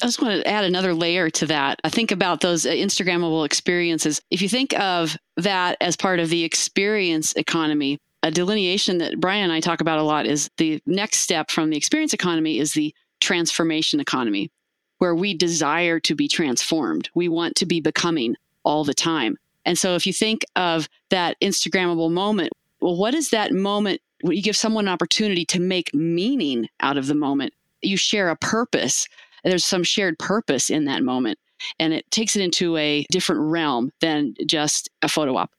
I 0.01 0.07
just 0.07 0.23
want 0.23 0.41
to 0.41 0.49
add 0.49 0.65
another 0.65 0.95
layer 0.95 1.29
to 1.31 1.47
that. 1.47 1.81
I 1.83 1.89
think 1.89 2.13
about 2.13 2.41
those 2.41 2.65
uh, 2.65 2.71
Instagrammable 2.71 3.45
experiences. 3.45 4.21
If 4.31 4.41
you 4.41 4.49
think 4.49 4.79
of 4.79 5.17
that 5.37 5.77
as 5.81 5.97
part 5.97 6.21
of 6.21 6.29
the 6.29 6.45
experience 6.45 7.33
economy, 7.33 7.99
a 8.23 8.31
delineation 8.31 8.99
that 8.99 9.19
Brian 9.19 9.45
and 9.45 9.53
I 9.53 9.61
talk 9.61 9.81
about 9.81 9.99
a 9.99 10.05
lot 10.05 10.27
is 10.27 10.51
the 10.57 10.81
next 10.87 11.19
step 11.19 11.51
from 11.51 11.71
the 11.71 11.77
experience 11.77 12.15
economy 12.15 12.59
is 12.59 12.75
the 12.75 12.95
transformation 13.21 13.99
economy, 13.99 14.53
where 14.99 15.17
we 15.17 15.35
desire 15.35 15.99
to 16.01 16.15
be 16.15 16.29
transformed. 16.29 17.11
We 17.15 17.29
want 17.29 17.57
to 17.57 17.67
be 17.67 17.81
becoming 17.81 18.37
all 18.63 18.85
the 18.85 18.95
time. 18.95 19.37
And 19.65 19.77
so 19.77 19.97
if 19.97 20.07
you 20.07 20.13
think 20.13 20.45
of 20.55 20.89
that 21.11 21.37
Instagrammable 21.41 22.13
moment, 22.13 22.53
well, 22.81 22.97
what 22.97 23.15
is 23.15 23.31
that 23.31 23.53
moment 23.53 24.01
when 24.21 24.37
you 24.37 24.43
give 24.43 24.57
someone 24.57 24.87
an 24.87 24.93
opportunity 24.93 25.45
to 25.47 25.61
make 25.61 25.93
meaning 25.93 26.69
out 26.81 26.97
of 26.97 27.09
the 27.09 27.15
moment? 27.15 27.53
You 27.83 27.97
share 27.97 28.31
a 28.31 28.37
purpose 28.37 29.09
there's 29.49 29.65
some 29.65 29.83
shared 29.83 30.19
purpose 30.19 30.71
in 30.71 30.85
that 30.85 31.03
moment. 31.03 31.39
And 31.79 31.93
it 31.93 32.09
takes 32.11 32.37
it 32.37 32.43
into 32.43 32.77
a 32.77 33.05
different 33.11 33.41
realm 33.41 33.91
than 34.01 34.35
just 34.47 34.89
a 35.03 35.09
photo 35.09 35.37
op. 35.37 35.51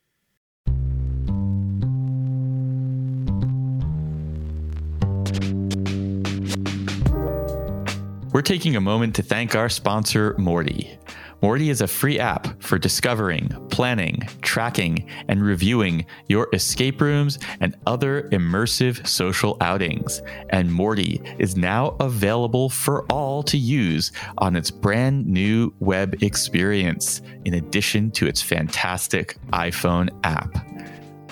We're 8.32 8.44
taking 8.44 8.76
a 8.76 8.82
moment 8.82 9.16
to 9.16 9.24
thank 9.24 9.56
our 9.56 9.68
sponsor, 9.68 10.36
Morty. 10.38 10.98
Morty 11.42 11.70
is 11.70 11.80
a 11.80 11.88
free 11.88 12.20
app 12.20 12.62
for 12.62 12.78
discovering, 12.78 13.48
planning, 13.70 14.28
tracking, 14.42 15.08
and 15.30 15.42
reviewing 15.42 16.06
your 16.28 16.50
escape 16.52 17.00
rooms 17.00 17.40
and 17.62 17.78
other 17.88 18.24
immersive 18.34 19.08
social 19.08 19.56
outings. 19.62 20.22
And 20.50 20.72
Morty 20.72 21.22
is 21.38 21.56
now 21.56 21.96
available 22.02 22.70
for 22.70 23.06
all 23.06 23.42
to 23.44 23.58
use 23.58 24.12
on 24.40 24.58
its 24.58 24.70
brand 24.70 25.28
new 25.28 25.74
web 25.80 26.22
experience, 26.22 27.22
in 27.46 27.54
addition 27.54 28.12
to 28.12 28.28
its 28.28 28.42
fantastic 28.42 29.38
iPhone 29.54 30.10
app. 30.26 30.66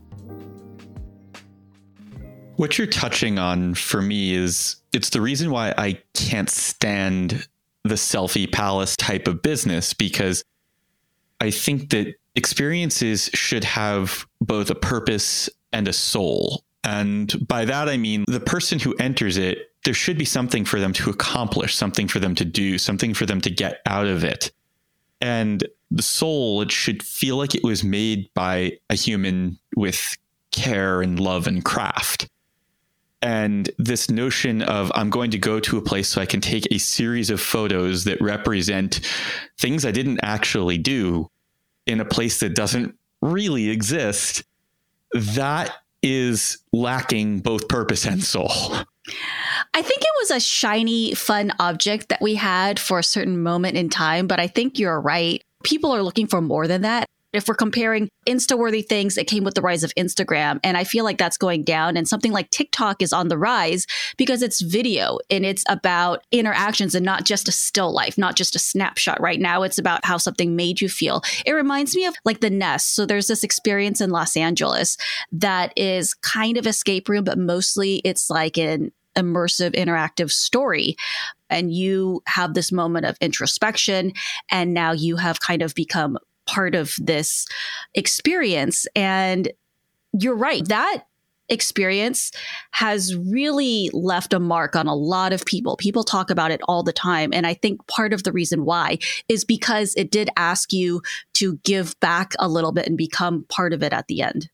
What 2.55 2.77
you're 2.77 2.87
touching 2.87 3.39
on 3.39 3.73
for 3.73 4.01
me 4.01 4.33
is 4.33 4.75
it's 4.91 5.11
the 5.11 5.21
reason 5.21 5.51
why 5.51 5.73
I 5.77 6.01
can't 6.13 6.49
stand 6.49 7.47
the 7.83 7.95
selfie 7.95 8.51
palace 8.51 8.97
type 8.97 9.27
of 9.27 9.41
business 9.41 9.93
because 9.93 10.43
I 11.39 11.51
think 11.51 11.91
that 11.91 12.15
experiences 12.35 13.29
should 13.33 13.63
have 13.63 14.27
both 14.41 14.69
a 14.69 14.75
purpose 14.75 15.49
and 15.71 15.87
a 15.87 15.93
soul. 15.93 16.63
And 16.83 17.47
by 17.47 17.65
that, 17.65 17.87
I 17.87 17.97
mean 17.97 18.25
the 18.27 18.39
person 18.39 18.79
who 18.79 18.95
enters 18.95 19.37
it, 19.37 19.71
there 19.85 19.93
should 19.93 20.17
be 20.17 20.25
something 20.25 20.65
for 20.65 20.79
them 20.79 20.93
to 20.93 21.09
accomplish, 21.09 21.75
something 21.75 22.07
for 22.07 22.19
them 22.19 22.35
to 22.35 22.45
do, 22.45 22.77
something 22.77 23.13
for 23.13 23.25
them 23.25 23.41
to 23.41 23.49
get 23.49 23.81
out 23.85 24.07
of 24.07 24.23
it. 24.23 24.51
And 25.21 25.65
the 25.91 26.04
soul, 26.04 26.62
it 26.62 26.71
should 26.71 27.02
feel 27.02 27.38
like 27.38 27.56
it 27.56 27.63
was 27.63 27.84
made 27.84 28.30
by 28.34 28.78
a 28.89 28.95
human 28.95 29.58
with 29.75 30.17
care 30.52 31.02
and 31.02 31.19
love 31.19 31.47
and 31.47 31.63
craft. 31.65 32.30
And 33.21 33.69
this 33.78 34.10
notion 34.10 34.62
of 34.62 34.91
I'm 34.95 35.10
going 35.10 35.32
to 35.32 35.38
go 35.38 35.60
to 35.60 35.78
a 35.78 35.82
place 35.82 36.08
so 36.08 36.21
I 36.21 36.25
can 36.25 36.39
take 36.39 36.67
a 36.71 36.78
series 36.78 37.30
of 37.30 37.41
photos 37.41 38.06
that 38.06 38.21
represent 38.21 39.02
things 39.58 39.86
I 39.86 39.91
didn't 39.91 40.21
actually 40.23 40.78
do 40.78 41.30
in 41.86 41.99
a 41.99 42.06
place 42.06 42.39
that 42.39 42.56
doesn't 42.56 42.95
really 43.21 43.69
exist, 43.69 44.43
that 45.13 45.73
is 46.02 46.60
lacking 46.71 47.39
both 47.39 47.67
purpose 47.67 48.06
and 48.06 48.23
soul. 48.23 48.52
I 49.73 49.82
think 49.82 50.02
it 50.02 50.12
was 50.21 50.32
a 50.32 50.39
shiny, 50.39 51.13
fun 51.13 51.52
object 51.60 52.10
that 52.10 52.21
we 52.21 52.36
had 52.36 52.80
for 52.80 52.99
a 52.99 53.04
certain 53.04 53.41
moment 53.41 53.75
in 53.75 53.89
time, 53.89 54.28
but 54.28 54.39
I 54.39 54.47
think 54.47 54.80
you're 54.80 54.99
right. 54.99 55.43
People 55.63 55.91
are 55.91 56.03
looking 56.03 56.27
for 56.27 56.41
more 56.41 56.67
than 56.67 56.81
that. 56.81 57.07
If 57.31 57.47
we're 57.47 57.55
comparing 57.55 58.09
Insta 58.27 58.57
worthy 58.57 58.81
things, 58.81 59.15
it 59.15 59.27
came 59.27 59.43
with 59.43 59.53
the 59.53 59.61
rise 59.61 59.83
of 59.83 59.93
Instagram. 59.95 60.59
And 60.63 60.75
I 60.75 60.83
feel 60.83 61.03
like 61.03 61.19
that's 61.19 61.37
going 61.37 61.63
down. 61.63 61.95
And 61.95 62.07
something 62.07 62.31
like 62.31 62.49
TikTok 62.49 63.03
is 63.03 63.13
on 63.13 63.27
the 63.27 63.37
rise 63.37 63.85
because 64.17 64.41
it's 64.41 64.61
video 64.61 65.19
and 65.29 65.45
it's 65.45 65.63
about 65.69 66.25
interactions 66.31 66.95
and 66.95 67.05
not 67.05 67.25
just 67.25 67.47
a 67.47 67.51
still 67.51 67.93
life, 67.93 68.17
not 68.17 68.35
just 68.35 68.55
a 68.55 68.59
snapshot. 68.59 69.21
Right 69.21 69.39
now, 69.39 69.61
it's 69.61 69.77
about 69.77 70.03
how 70.05 70.17
something 70.17 70.55
made 70.55 70.81
you 70.81 70.89
feel. 70.89 71.21
It 71.45 71.51
reminds 71.51 71.95
me 71.95 72.05
of 72.05 72.15
like 72.25 72.39
the 72.39 72.49
Nest. 72.49 72.95
So 72.95 73.05
there's 73.05 73.27
this 73.27 73.43
experience 73.43 74.01
in 74.01 74.09
Los 74.09 74.35
Angeles 74.35 74.97
that 75.31 75.71
is 75.75 76.15
kind 76.15 76.57
of 76.57 76.65
escape 76.65 77.07
room, 77.07 77.25
but 77.25 77.37
mostly 77.37 77.97
it's 78.03 78.31
like 78.31 78.57
an 78.57 78.91
immersive 79.15 79.75
interactive 79.75 80.31
story 80.31 80.95
and 81.49 81.73
you 81.73 82.21
have 82.25 82.53
this 82.53 82.71
moment 82.71 83.05
of 83.05 83.17
introspection 83.21 84.13
and 84.49 84.73
now 84.73 84.91
you 84.91 85.17
have 85.17 85.39
kind 85.39 85.62
of 85.62 85.73
become 85.75 86.17
part 86.45 86.75
of 86.75 86.95
this 86.99 87.45
experience 87.93 88.88
and 88.95 89.51
you're 90.13 90.35
right 90.35 90.67
that 90.67 91.03
experience 91.49 92.31
has 92.71 93.15
really 93.15 93.89
left 93.91 94.33
a 94.33 94.39
mark 94.39 94.75
on 94.75 94.85
a 94.85 94.93
lot 94.93 95.33
of 95.33 95.43
people. 95.45 95.75
People 95.77 96.03
talk 96.03 96.29
about 96.29 96.51
it 96.51 96.62
all 96.67 96.83
the 96.83 96.93
time. 96.93 97.31
And 97.33 97.47
I 97.47 97.55
think 97.55 97.85
part 97.88 98.13
of 98.13 98.23
the 98.23 98.31
reason 98.31 98.65
why 98.65 98.99
is 99.27 99.43
because 99.43 99.95
it 99.97 100.12
did 100.12 100.29
ask 100.38 100.71
you 100.71 101.01
to 101.33 101.57
give 101.63 101.99
back 102.01 102.33
a 102.38 102.47
little 102.47 102.71
bit 102.71 102.88
and 102.88 102.97
become 102.97 103.45
part 103.49 103.73
of 103.73 103.81
it 103.81 103.93
at 103.93 104.07
the 104.07 104.21
end. 104.21 104.47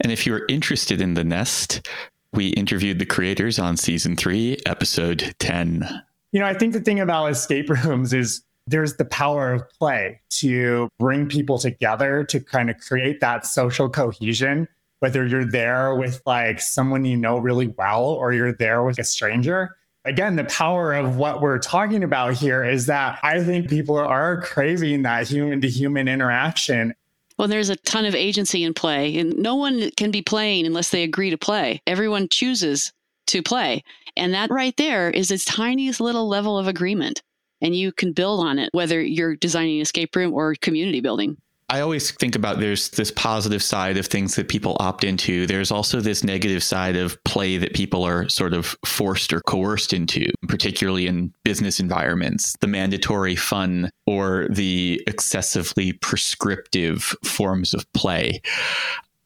And 0.00 0.12
if 0.12 0.26
you're 0.26 0.44
interested 0.48 1.00
in 1.00 1.14
the 1.14 1.24
nest, 1.24 1.88
We 2.32 2.48
interviewed 2.48 2.98
the 2.98 3.06
creators 3.06 3.58
on 3.58 3.78
season 3.78 4.14
three, 4.14 4.58
episode 4.66 5.34
10. 5.38 6.02
You 6.36 6.42
know, 6.42 6.48
I 6.48 6.52
think 6.52 6.74
the 6.74 6.82
thing 6.82 7.00
about 7.00 7.30
escape 7.30 7.70
rooms 7.70 8.12
is 8.12 8.42
there's 8.66 8.96
the 8.96 9.06
power 9.06 9.54
of 9.54 9.62
play 9.78 10.20
to 10.32 10.90
bring 10.98 11.30
people 11.30 11.56
together 11.56 12.24
to 12.24 12.40
kind 12.40 12.68
of 12.68 12.76
create 12.76 13.20
that 13.20 13.46
social 13.46 13.88
cohesion 13.88 14.68
whether 15.00 15.26
you're 15.26 15.46
there 15.46 15.94
with 15.94 16.20
like 16.26 16.60
someone 16.60 17.06
you 17.06 17.16
know 17.16 17.38
really 17.38 17.68
well 17.78 18.04
or 18.04 18.34
you're 18.34 18.52
there 18.52 18.82
with 18.82 18.98
a 18.98 19.04
stranger 19.04 19.74
again, 20.04 20.36
the 20.36 20.44
power 20.44 20.92
of 20.92 21.16
what 21.16 21.40
we're 21.40 21.58
talking 21.58 22.04
about 22.04 22.34
here 22.34 22.62
is 22.62 22.84
that 22.84 23.18
I 23.22 23.42
think 23.42 23.70
people 23.70 23.96
are 23.96 24.40
craving 24.42 25.02
that 25.02 25.26
human 25.26 25.62
to 25.62 25.68
human 25.68 26.06
interaction. 26.06 26.94
Well, 27.38 27.48
there's 27.48 27.70
a 27.70 27.76
ton 27.76 28.04
of 28.04 28.14
agency 28.14 28.62
in 28.62 28.72
play, 28.72 29.18
and 29.18 29.36
no 29.36 29.56
one 29.56 29.90
can 29.96 30.10
be 30.10 30.22
playing 30.22 30.64
unless 30.64 30.90
they 30.90 31.02
agree 31.02 31.30
to 31.30 31.38
play. 31.38 31.82
Everyone 31.86 32.28
chooses 32.28 32.92
to 33.26 33.42
play. 33.42 33.82
And 34.16 34.34
that 34.34 34.50
right 34.50 34.76
there 34.76 35.10
is 35.10 35.30
its 35.30 35.44
tiniest 35.44 36.00
little 36.00 36.28
level 36.28 36.58
of 36.58 36.66
agreement. 36.66 37.22
And 37.60 37.74
you 37.74 37.92
can 37.92 38.12
build 38.12 38.40
on 38.40 38.58
it, 38.58 38.70
whether 38.72 39.00
you're 39.00 39.36
designing 39.36 39.76
an 39.76 39.82
escape 39.82 40.14
room 40.14 40.34
or 40.34 40.54
community 40.54 41.00
building. 41.00 41.36
I 41.68 41.80
always 41.80 42.12
think 42.12 42.36
about 42.36 42.60
there's 42.60 42.90
this 42.90 43.10
positive 43.10 43.60
side 43.60 43.96
of 43.96 44.06
things 44.06 44.36
that 44.36 44.48
people 44.48 44.76
opt 44.78 45.02
into. 45.02 45.48
There's 45.48 45.72
also 45.72 46.00
this 46.00 46.22
negative 46.22 46.62
side 46.62 46.94
of 46.94 47.22
play 47.24 47.58
that 47.58 47.74
people 47.74 48.04
are 48.04 48.28
sort 48.28 48.52
of 48.52 48.76
forced 48.84 49.32
or 49.32 49.40
coerced 49.40 49.92
into, 49.92 50.30
particularly 50.46 51.08
in 51.08 51.32
business 51.42 51.80
environments, 51.80 52.54
the 52.60 52.68
mandatory 52.68 53.34
fun 53.34 53.90
or 54.06 54.46
the 54.48 55.02
excessively 55.08 55.92
prescriptive 55.92 57.02
forms 57.24 57.74
of 57.74 57.84
play. 57.94 58.40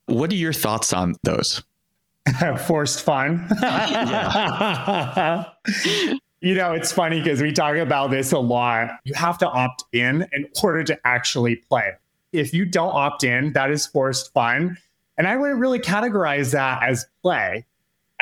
What 0.06 0.32
are 0.32 0.36
your 0.36 0.54
thoughts 0.54 0.94
on 0.94 1.16
those? 1.22 1.62
Forced 2.66 3.02
fun. 3.02 3.46
you 6.40 6.54
know, 6.54 6.72
it's 6.72 6.92
funny 6.92 7.20
because 7.20 7.42
we 7.42 7.52
talk 7.52 7.76
about 7.76 8.10
this 8.10 8.32
a 8.32 8.38
lot. 8.38 8.90
You 9.04 9.14
have 9.14 9.38
to 9.38 9.48
opt 9.48 9.84
in 9.92 10.26
in 10.32 10.48
order 10.62 10.84
to 10.84 10.98
actually 11.04 11.56
play 11.56 11.92
if 12.32 12.54
you 12.54 12.64
don't 12.64 12.94
opt 12.94 13.24
in, 13.24 13.52
that 13.52 13.70
is 13.70 13.86
forced 13.86 14.32
fun. 14.32 14.76
And 15.18 15.26
I 15.26 15.36
wouldn't 15.36 15.60
really 15.60 15.78
categorize 15.78 16.52
that 16.52 16.82
as 16.82 17.06
play. 17.22 17.66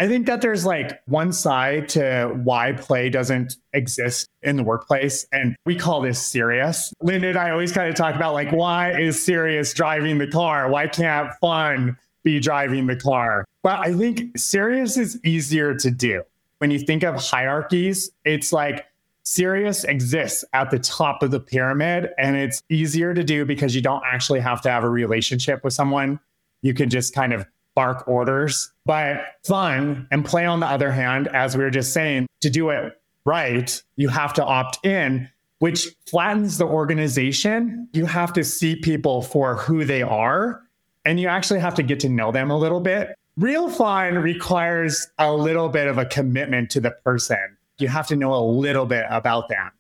I 0.01 0.07
think 0.07 0.27
that 0.27 0.41
there's 0.41 0.65
like 0.65 1.01
one 1.07 1.33
side 1.33 1.89
to 1.91 2.31
why 2.45 2.73
play 2.73 3.11
doesn't 3.11 3.57
exist 3.73 4.29
in 4.43 4.57
the 4.57 4.63
workplace. 4.63 5.27
And 5.33 5.57
we 5.67 5.75
call 5.75 6.01
this 6.01 6.25
serious. 6.25 6.93
Linda 7.03 7.29
and 7.29 7.39
I 7.39 7.51
always 7.51 7.73
kind 7.73 7.89
of 7.89 7.97
talk 7.97 8.15
about 8.15 8.33
like, 8.35 8.53
why 8.53 8.99
is 8.99 9.25
serious 9.25 9.75
driving 9.75 10.19
the 10.19 10.29
car? 10.29 10.71
Why 10.71 10.87
can't 10.87 11.33
fun 11.41 11.99
be 12.23 12.41
driving 12.41 12.87
the 12.87 12.97
car? 12.97 13.45
But 13.63 13.81
I 13.81 13.93
think 13.95 14.39
serious 14.39 14.97
is 14.97 15.19
easier 15.25 15.75
to 15.75 15.91
do. 15.91 16.23
When 16.59 16.71
you 16.71 16.79
think 16.79 17.05
of 17.05 17.17
hierarchies, 17.17 18.11
it's 18.25 18.53
like 18.53 18.87
Serious 19.29 19.85
exists 19.85 20.43
at 20.55 20.71
the 20.71 20.79
top 20.79 21.23
of 21.23 21.31
the 21.31 21.39
pyramid, 21.39 22.09
and 22.17 22.35
it's 22.35 22.63
easier 22.71 23.13
to 23.13 23.23
do 23.23 23.45
because 23.45 23.75
you 23.75 23.83
don't 23.83 24.03
actually 24.11 24.41
have 24.41 24.63
to 24.63 24.71
have 24.71 24.85
a 24.85 24.89
relationship 24.89 25.63
with 25.63 25.75
someone. 25.75 26.19
You 26.63 26.73
can 26.73 26.89
just 26.89 27.15
kind 27.15 27.35
of 27.35 27.45
bark 27.75 28.09
orders. 28.09 28.73
But 28.87 29.19
fun 29.45 30.09
and 30.11 30.25
play, 30.25 30.47
on 30.47 30.61
the 30.61 30.67
other 30.67 30.91
hand, 30.91 31.29
as 31.29 31.59
we 31.59 31.63
were 31.63 31.69
just 31.69 31.93
saying, 31.93 32.27
to 32.41 32.49
do 32.49 32.71
it 32.71 32.99
right, 33.27 33.83
you 33.97 34.09
have 34.09 34.33
to 34.33 34.45
opt 34.47 34.83
in, 34.87 35.29
which 35.59 35.89
flattens 36.07 36.57
the 36.57 36.65
organization. 36.65 37.87
You 37.93 38.07
have 38.07 38.33
to 38.33 38.43
see 38.43 38.77
people 38.77 39.21
for 39.21 39.57
who 39.57 39.85
they 39.85 40.01
are, 40.01 40.63
and 41.09 41.19
you 41.19 41.29
actually 41.29 41.61
have 41.61 41.75
to 41.75 41.83
get 41.83 42.01
to 42.01 42.09
know 42.09 42.31
them 42.31 42.51
a 42.51 42.57
little 42.57 42.81
bit. 42.81 43.17
Real 43.37 43.71
fun 43.71 44.19
requires 44.19 45.07
a 45.19 45.33
little 45.33 45.69
bit 45.69 45.87
of 45.87 45.99
a 45.99 46.05
commitment 46.05 46.71
to 46.71 46.81
the 46.81 46.91
person 46.91 47.57
you 47.79 47.89
have 47.89 48.07
to 48.09 48.17
know 48.17 48.35
a 48.35 48.45
little 48.45 48.87
bit 48.87 49.07
about 49.09 49.49
that. 49.49 49.73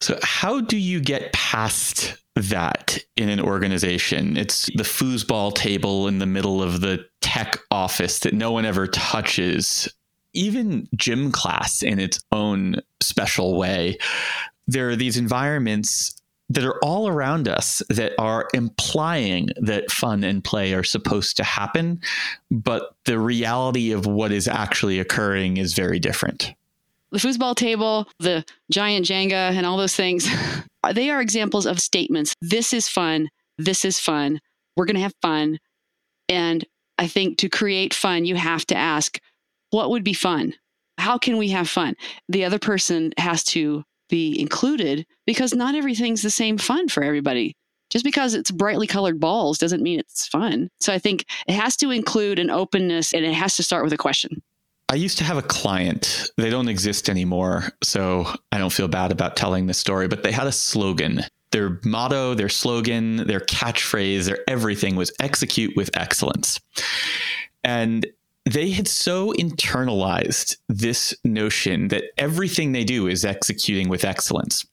So, 0.00 0.18
how 0.22 0.60
do 0.60 0.76
you 0.76 1.00
get 1.00 1.32
past 1.32 2.16
that 2.34 2.98
in 3.16 3.28
an 3.28 3.40
organization? 3.40 4.36
It's 4.36 4.66
the 4.76 4.82
foosball 4.82 5.54
table 5.54 6.06
in 6.06 6.18
the 6.18 6.26
middle 6.26 6.62
of 6.62 6.82
the 6.82 7.04
tech 7.22 7.58
office 7.70 8.20
that 8.20 8.34
no 8.34 8.52
one 8.52 8.66
ever 8.66 8.86
touches. 8.86 9.88
Even 10.34 10.86
gym 10.94 11.32
class 11.32 11.82
in 11.82 11.98
its 11.98 12.20
own 12.30 12.76
special 13.00 13.56
way. 13.56 13.96
There 14.66 14.90
are 14.90 14.96
these 14.96 15.16
environments 15.16 16.15
that 16.48 16.64
are 16.64 16.78
all 16.82 17.08
around 17.08 17.48
us 17.48 17.82
that 17.88 18.12
are 18.18 18.48
implying 18.54 19.48
that 19.56 19.90
fun 19.90 20.22
and 20.22 20.44
play 20.44 20.74
are 20.74 20.84
supposed 20.84 21.36
to 21.36 21.44
happen, 21.44 22.00
but 22.50 22.94
the 23.04 23.18
reality 23.18 23.92
of 23.92 24.06
what 24.06 24.30
is 24.30 24.46
actually 24.46 25.00
occurring 25.00 25.56
is 25.56 25.74
very 25.74 25.98
different 25.98 26.54
the 27.12 27.18
foosball 27.18 27.54
table, 27.54 28.08
the 28.18 28.44
giant 28.70 29.06
Jenga, 29.06 29.32
and 29.52 29.64
all 29.64 29.76
those 29.76 29.96
things, 29.96 30.28
they 30.92 31.10
are 31.10 31.20
examples 31.20 31.66
of 31.66 31.80
statements. 31.80 32.34
This 32.40 32.72
is 32.72 32.88
fun. 32.88 33.28
This 33.58 33.84
is 33.84 33.98
fun. 33.98 34.40
We're 34.76 34.86
going 34.86 34.96
to 34.96 35.02
have 35.02 35.14
fun. 35.22 35.58
And 36.28 36.64
I 36.98 37.06
think 37.06 37.38
to 37.38 37.48
create 37.48 37.94
fun, 37.94 38.24
you 38.24 38.36
have 38.36 38.66
to 38.66 38.76
ask, 38.76 39.18
what 39.70 39.90
would 39.90 40.04
be 40.04 40.12
fun? 40.12 40.54
How 40.98 41.18
can 41.18 41.36
we 41.36 41.50
have 41.50 41.68
fun? 41.68 41.94
The 42.28 42.44
other 42.44 42.58
person 42.58 43.12
has 43.18 43.44
to 43.44 43.84
be 44.08 44.38
included 44.40 45.06
because 45.26 45.54
not 45.54 45.74
everything's 45.74 46.22
the 46.22 46.30
same 46.30 46.58
fun 46.58 46.88
for 46.88 47.02
everybody. 47.02 47.56
Just 47.90 48.04
because 48.04 48.34
it's 48.34 48.50
brightly 48.50 48.86
colored 48.86 49.20
balls 49.20 49.58
doesn't 49.58 49.82
mean 49.82 50.00
it's 50.00 50.26
fun. 50.26 50.68
So 50.80 50.92
I 50.92 50.98
think 50.98 51.24
it 51.46 51.54
has 51.54 51.76
to 51.78 51.90
include 51.90 52.38
an 52.38 52.50
openness 52.50 53.14
and 53.14 53.24
it 53.24 53.34
has 53.34 53.56
to 53.56 53.62
start 53.62 53.84
with 53.84 53.92
a 53.92 53.96
question. 53.96 54.42
I 54.88 54.94
used 54.94 55.18
to 55.18 55.24
have 55.24 55.36
a 55.36 55.42
client. 55.42 56.30
They 56.36 56.50
don't 56.50 56.68
exist 56.68 57.08
anymore, 57.08 57.72
so 57.82 58.26
I 58.52 58.58
don't 58.58 58.72
feel 58.72 58.86
bad 58.86 59.10
about 59.10 59.36
telling 59.36 59.66
this 59.66 59.78
story, 59.78 60.06
but 60.06 60.22
they 60.22 60.30
had 60.30 60.46
a 60.46 60.52
slogan. 60.52 61.22
Their 61.50 61.80
motto, 61.84 62.34
their 62.34 62.48
slogan, 62.48 63.26
their 63.26 63.40
catchphrase, 63.40 64.26
their 64.26 64.38
everything 64.48 64.94
was 64.94 65.12
execute 65.20 65.74
with 65.76 65.90
excellence. 65.96 66.60
And 67.64 68.06
they 68.48 68.70
had 68.70 68.86
so 68.86 69.32
internalized 69.32 70.56
this 70.68 71.14
notion 71.24 71.88
that 71.88 72.04
everything 72.16 72.72
they 72.72 72.84
do 72.84 73.08
is 73.08 73.24
executing 73.24 73.88
with 73.88 74.04
excellence, 74.04 74.64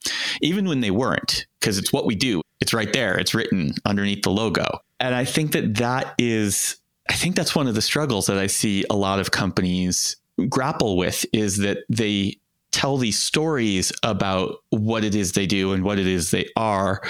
even 0.42 0.68
when 0.68 0.82
they 0.82 0.92
weren't, 0.92 1.48
because 1.60 1.78
it's 1.78 1.92
what 1.92 2.06
we 2.06 2.16
do. 2.16 2.42
It's 2.62 2.74
right 2.74 2.94
there, 2.94 3.18
it's 3.18 3.34
written 3.34 3.74
underneath 3.84 4.24
the 4.24 4.30
logo. 4.30 4.80
And 5.00 5.14
I 5.14 5.26
think 5.26 5.52
that 5.52 5.76
that 5.76 6.14
is 6.18 6.78
I 7.10 7.14
think 7.14 7.36
that's 7.36 7.56
one 7.56 7.68
of 7.68 7.76
the 7.76 7.82
struggles 7.82 8.28
that 8.28 8.38
I 8.38 8.48
see 8.48 8.86
a 8.90 8.96
lot 8.96 9.20
of 9.20 9.32
companies 9.32 10.16
grapple 10.48 10.96
with 10.96 11.26
is 11.34 11.58
that 11.58 11.80
they 11.90 12.38
tell 12.72 12.98
these 12.98 13.20
stories 13.20 13.92
about 14.04 14.56
what 14.70 15.04
it 15.04 15.14
is 15.14 15.34
they 15.34 15.46
do 15.46 15.74
and 15.74 15.84
what 15.84 16.00
it 16.00 16.08
is 16.08 16.32
they 16.32 16.48
are. 16.56 17.02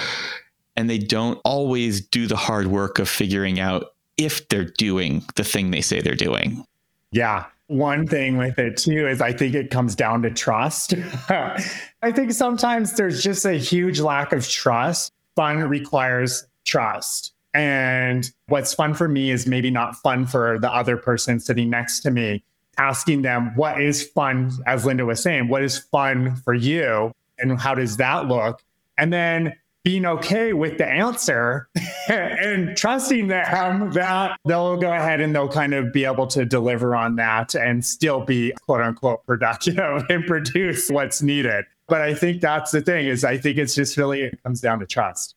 And 0.75 0.89
they 0.89 0.97
don't 0.97 1.39
always 1.45 2.01
do 2.01 2.25
the 2.25 2.35
hard 2.35 2.67
work 2.67 2.97
of 2.97 3.07
figuring 3.07 3.59
out 3.59 3.92
if 4.17 4.47
they're 4.49 4.65
doing 4.65 5.23
the 5.35 5.43
thing 5.43 5.71
they 5.71 5.81
say 5.81 6.01
they're 6.01 6.15
doing. 6.15 6.65
Yeah. 7.11 7.45
One 7.67 8.05
thing 8.05 8.37
with 8.37 8.59
it 8.59 8.77
too 8.77 9.07
is 9.07 9.21
I 9.21 9.31
think 9.31 9.55
it 9.55 9.71
comes 9.71 9.95
down 9.95 10.21
to 10.23 10.31
trust. 10.31 10.93
I 11.29 12.11
think 12.11 12.31
sometimes 12.31 12.93
there's 12.93 13.23
just 13.23 13.45
a 13.45 13.53
huge 13.53 13.99
lack 13.99 14.33
of 14.33 14.47
trust. 14.47 15.11
Fun 15.35 15.59
requires 15.69 16.45
trust. 16.65 17.33
And 17.53 18.29
what's 18.47 18.73
fun 18.73 18.93
for 18.93 19.07
me 19.07 19.31
is 19.31 19.47
maybe 19.47 19.69
not 19.71 19.95
fun 19.95 20.25
for 20.25 20.59
the 20.59 20.71
other 20.71 20.97
person 20.97 21.39
sitting 21.39 21.69
next 21.69 22.01
to 22.01 22.11
me. 22.11 22.43
Asking 22.77 23.21
them, 23.21 23.55
what 23.55 23.79
is 23.79 24.03
fun, 24.03 24.51
as 24.65 24.85
Linda 24.85 25.05
was 25.05 25.21
saying, 25.21 25.47
what 25.47 25.63
is 25.63 25.77
fun 25.77 26.35
for 26.37 26.55
you? 26.55 27.11
And 27.37 27.59
how 27.59 27.75
does 27.75 27.97
that 27.97 28.27
look? 28.27 28.63
And 28.97 29.13
then 29.13 29.53
being 29.83 30.05
okay 30.05 30.53
with 30.53 30.77
the 30.77 30.87
answer 30.87 31.67
and 32.09 32.75
trusting 32.75 33.27
them 33.27 33.81
um, 33.83 33.91
that 33.91 34.39
they'll 34.45 34.77
go 34.77 34.91
ahead 34.91 35.19
and 35.19 35.35
they'll 35.35 35.49
kind 35.49 35.73
of 35.73 35.91
be 35.91 36.05
able 36.05 36.25
to 36.27 36.45
deliver 36.45 36.95
on 36.95 37.17
that 37.17 37.53
and 37.53 37.85
still 37.85 38.21
be 38.21 38.53
quote 38.65 38.81
unquote 38.81 39.25
productive 39.25 40.03
and 40.09 40.25
produce 40.25 40.89
what's 40.89 41.21
needed. 41.21 41.65
But 41.87 42.01
I 42.01 42.13
think 42.13 42.41
that's 42.41 42.71
the 42.71 42.81
thing 42.81 43.07
is 43.07 43.23
I 43.23 43.37
think 43.37 43.57
it's 43.57 43.75
just 43.75 43.97
really 43.97 44.21
it 44.23 44.41
comes 44.43 44.61
down 44.61 44.79
to 44.79 44.85
trust. 44.85 45.35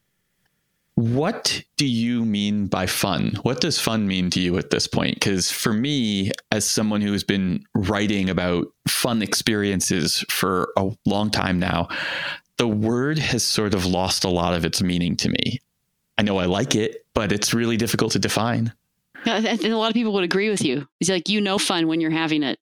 What 0.94 1.62
do 1.76 1.86
you 1.86 2.24
mean 2.24 2.68
by 2.68 2.86
fun? 2.86 3.38
What 3.42 3.60
does 3.60 3.78
fun 3.78 4.06
mean 4.06 4.30
to 4.30 4.40
you 4.40 4.56
at 4.56 4.70
this 4.70 4.86
point? 4.86 5.14
Because 5.14 5.52
for 5.52 5.74
me, 5.74 6.30
as 6.52 6.64
someone 6.64 7.02
who 7.02 7.12
has 7.12 7.22
been 7.22 7.62
writing 7.74 8.30
about 8.30 8.68
fun 8.88 9.20
experiences 9.20 10.24
for 10.30 10.72
a 10.78 10.90
long 11.04 11.30
time 11.30 11.58
now, 11.58 11.88
the 12.58 12.68
word 12.68 13.18
has 13.18 13.42
sort 13.42 13.74
of 13.74 13.84
lost 13.84 14.24
a 14.24 14.28
lot 14.28 14.54
of 14.54 14.64
its 14.64 14.82
meaning 14.82 15.16
to 15.16 15.28
me. 15.28 15.60
I 16.18 16.22
know 16.22 16.38
I 16.38 16.46
like 16.46 16.74
it, 16.74 17.04
but 17.14 17.32
it's 17.32 17.52
really 17.52 17.76
difficult 17.76 18.12
to 18.12 18.18
define. 18.18 18.72
And 19.24 19.64
a 19.64 19.76
lot 19.76 19.88
of 19.88 19.94
people 19.94 20.12
would 20.12 20.24
agree 20.24 20.50
with 20.50 20.64
you. 20.64 20.86
It's 21.00 21.10
like 21.10 21.28
you 21.28 21.40
know 21.40 21.58
fun 21.58 21.88
when 21.88 22.00
you're 22.00 22.10
having 22.10 22.42
it 22.42 22.58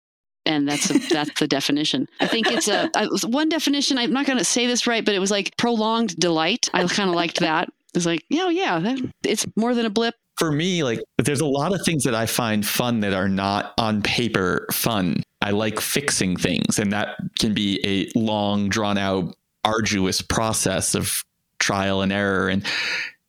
and 0.47 0.69
that's 0.69 0.91
a, 0.91 0.99
that's 0.99 1.39
the 1.41 1.47
definition. 1.47 2.09
I 2.21 2.27
think 2.27 2.51
it's 2.51 2.69
a, 2.69 2.91
a 2.95 3.09
one 3.29 3.49
definition. 3.49 3.99
I'm 3.99 4.13
not 4.13 4.27
going 4.27 4.39
to 4.39 4.45
say 4.45 4.67
this 4.67 4.87
right, 4.87 5.05
but 5.05 5.15
it 5.15 5.19
was 5.19 5.31
like 5.31 5.57
prolonged 5.57 6.17
delight. 6.17 6.69
I 6.75 6.87
kind 6.87 7.09
of 7.09 7.15
liked 7.15 7.41
that. 7.41 7.69
It's 7.95 8.07
like, 8.07 8.25
yeah, 8.29 8.45
oh, 8.45 8.49
yeah, 8.49 8.79
that, 8.81 9.13
it's 9.23 9.47
more 9.57 9.75
than 9.75 9.87
a 9.87 9.91
blip. 9.91 10.15
for 10.37 10.51
me, 10.51 10.83
like 10.83 11.01
there's 11.19 11.41
a 11.41 11.47
lot 11.47 11.73
of 11.73 11.85
things 11.85 12.05
that 12.05 12.15
I 12.15 12.27
find 12.27 12.67
fun 12.67 13.01
that 13.01 13.15
are 13.15 13.29
not 13.29 13.73
on 13.79 14.03
paper 14.03 14.67
fun. 14.73 15.23
I 15.41 15.51
like 15.51 15.81
fixing 15.81 16.37
things, 16.37 16.79
and 16.79 16.93
that 16.93 17.17
can 17.39 17.55
be 17.55 17.81
a 17.85 18.19
long, 18.19 18.69
drawn 18.69 18.99
out, 18.99 19.35
arduous 19.65 20.21
process 20.23 20.95
of 20.95 21.25
trial 21.59 22.03
and 22.03 22.13
error. 22.13 22.49
And 22.49 22.65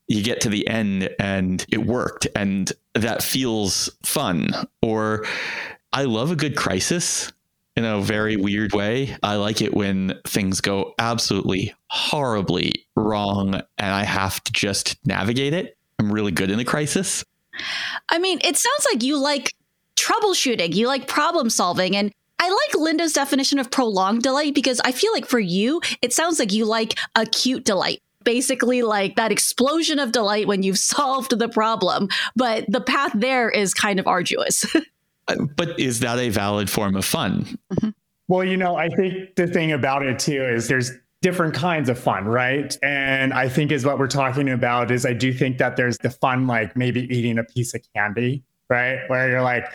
you 0.07 0.23
get 0.23 0.41
to 0.41 0.49
the 0.49 0.67
end 0.67 1.09
and 1.19 1.65
it 1.71 1.85
worked, 1.85 2.27
and 2.35 2.71
that 2.93 3.23
feels 3.23 3.89
fun. 4.03 4.51
Or 4.81 5.25
I 5.91 6.03
love 6.03 6.31
a 6.31 6.35
good 6.35 6.55
crisis 6.55 7.31
in 7.75 7.83
a 7.85 8.01
very 8.01 8.35
weird 8.37 8.73
way. 8.73 9.17
I 9.21 9.35
like 9.35 9.61
it 9.61 9.73
when 9.73 10.19
things 10.25 10.61
go 10.61 10.93
absolutely 10.99 11.73
horribly 11.89 12.85
wrong 12.95 13.55
and 13.55 13.93
I 13.93 14.03
have 14.03 14.43
to 14.45 14.53
just 14.53 14.97
navigate 15.05 15.53
it. 15.53 15.77
I'm 15.99 16.11
really 16.11 16.31
good 16.31 16.51
in 16.51 16.59
a 16.59 16.65
crisis. 16.65 17.23
I 18.09 18.19
mean, 18.19 18.39
it 18.43 18.57
sounds 18.57 18.87
like 18.91 19.03
you 19.03 19.17
like 19.17 19.55
troubleshooting, 19.95 20.73
you 20.73 20.87
like 20.87 21.07
problem 21.07 21.49
solving. 21.49 21.95
And 21.95 22.13
I 22.39 22.49
like 22.49 22.81
Linda's 22.81 23.13
definition 23.13 23.59
of 23.59 23.71
prolonged 23.71 24.23
delight 24.23 24.53
because 24.53 24.79
I 24.81 24.91
feel 24.91 25.11
like 25.13 25.25
for 25.25 25.39
you, 25.39 25.81
it 26.01 26.13
sounds 26.13 26.39
like 26.39 26.51
you 26.51 26.65
like 26.65 26.97
acute 27.15 27.63
delight. 27.63 28.01
Basically, 28.23 28.81
like 28.81 29.15
that 29.17 29.31
explosion 29.31 29.99
of 29.99 30.11
delight 30.11 30.47
when 30.47 30.63
you've 30.63 30.79
solved 30.95 31.37
the 31.37 31.49
problem. 31.49 32.09
But 32.35 32.65
the 32.67 32.81
path 32.81 33.11
there 33.13 33.49
is 33.49 33.73
kind 33.73 33.99
of 33.99 34.07
arduous. 34.07 34.65
Uh, 35.27 35.43
but 35.55 35.79
is 35.79 36.01
that 36.01 36.19
a 36.19 36.29
valid 36.29 36.69
form 36.69 36.95
of 36.95 37.03
fun? 37.03 37.57
Mm-hmm. 37.73 37.89
Well, 38.27 38.43
you 38.43 38.57
know, 38.57 38.75
I 38.75 38.89
think 38.89 39.35
the 39.35 39.47
thing 39.47 39.71
about 39.71 40.03
it 40.03 40.19
too 40.19 40.43
is 40.43 40.67
there's 40.67 40.91
different 41.21 41.55
kinds 41.55 41.89
of 41.89 41.97
fun, 41.97 42.25
right? 42.25 42.77
And 42.83 43.33
I 43.33 43.49
think 43.49 43.71
is 43.71 43.85
what 43.85 43.97
we're 43.97 44.07
talking 44.07 44.49
about 44.49 44.91
is 44.91 45.05
I 45.05 45.13
do 45.13 45.33
think 45.33 45.57
that 45.57 45.75
there's 45.75 45.97
the 45.97 46.11
fun, 46.11 46.45
like 46.45 46.75
maybe 46.75 47.01
eating 47.15 47.39
a 47.39 47.43
piece 47.43 47.73
of 47.73 47.81
candy, 47.95 48.43
right? 48.69 48.99
Where 49.07 49.29
you're 49.29 49.41
like, 49.41 49.65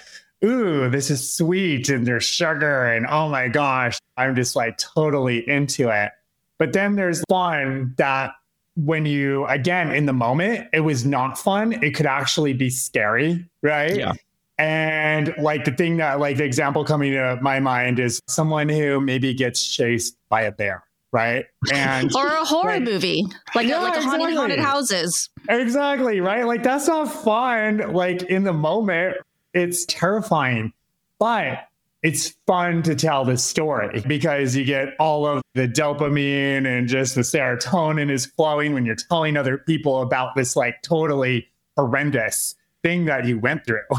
ooh, 0.44 0.88
this 0.88 1.10
is 1.10 1.32
sweet 1.32 1.88
and 1.88 2.06
there's 2.06 2.24
sugar 2.24 2.86
and 2.86 3.06
oh 3.06 3.28
my 3.28 3.48
gosh, 3.48 3.98
I'm 4.16 4.34
just 4.34 4.56
like 4.56 4.78
totally 4.78 5.48
into 5.48 5.88
it. 5.88 6.12
But 6.58 6.72
then 6.72 6.96
there's 6.96 7.22
fun 7.28 7.94
that 7.96 8.32
when 8.76 9.06
you, 9.06 9.46
again, 9.46 9.92
in 9.92 10.06
the 10.06 10.12
moment, 10.12 10.68
it 10.72 10.80
was 10.80 11.04
not 11.04 11.38
fun. 11.38 11.72
It 11.82 11.94
could 11.94 12.06
actually 12.06 12.52
be 12.52 12.70
scary, 12.70 13.46
right? 13.62 13.96
Yeah. 13.96 14.12
And 14.58 15.34
like 15.38 15.64
the 15.64 15.72
thing 15.72 15.96
that, 15.96 16.20
like, 16.20 16.36
the 16.36 16.44
example 16.44 16.84
coming 16.84 17.12
to 17.12 17.38
my 17.40 17.60
mind 17.60 17.98
is 17.98 18.20
someone 18.28 18.68
who 18.68 19.00
maybe 19.00 19.32
gets 19.32 19.66
chased 19.66 20.16
by 20.28 20.42
a 20.42 20.52
bear 20.52 20.84
right? 21.12 21.46
And 21.72 22.14
or 22.16 22.26
a 22.26 22.44
horror 22.44 22.74
like, 22.74 22.82
movie, 22.82 23.26
like 23.54 23.66
yeah, 23.66 23.78
like 23.80 23.96
a 23.96 24.02
haunted, 24.02 24.28
exactly. 24.28 24.36
haunted 24.36 24.58
houses. 24.60 25.28
Exactly, 25.48 26.20
right? 26.20 26.46
Like 26.46 26.62
that's 26.62 26.86
not 26.86 27.12
fun. 27.12 27.92
Like 27.92 28.22
in 28.22 28.44
the 28.44 28.52
moment, 28.52 29.16
it's 29.54 29.84
terrifying, 29.86 30.72
but 31.18 31.66
it's 32.02 32.34
fun 32.46 32.82
to 32.82 32.94
tell 32.94 33.24
the 33.24 33.36
story 33.36 34.02
because 34.06 34.56
you 34.56 34.64
get 34.64 34.94
all 34.98 35.26
of 35.26 35.42
the 35.54 35.68
dopamine 35.68 36.66
and 36.66 36.88
just 36.88 37.14
the 37.14 37.20
serotonin 37.20 38.10
is 38.10 38.26
flowing 38.26 38.72
when 38.72 38.86
you're 38.86 38.96
telling 38.96 39.36
other 39.36 39.58
people 39.58 40.00
about 40.00 40.34
this 40.34 40.56
like 40.56 40.80
totally 40.82 41.46
horrendous 41.76 42.54
thing 42.82 43.04
that 43.04 43.26
you 43.26 43.38
went 43.38 43.66
through. 43.66 43.82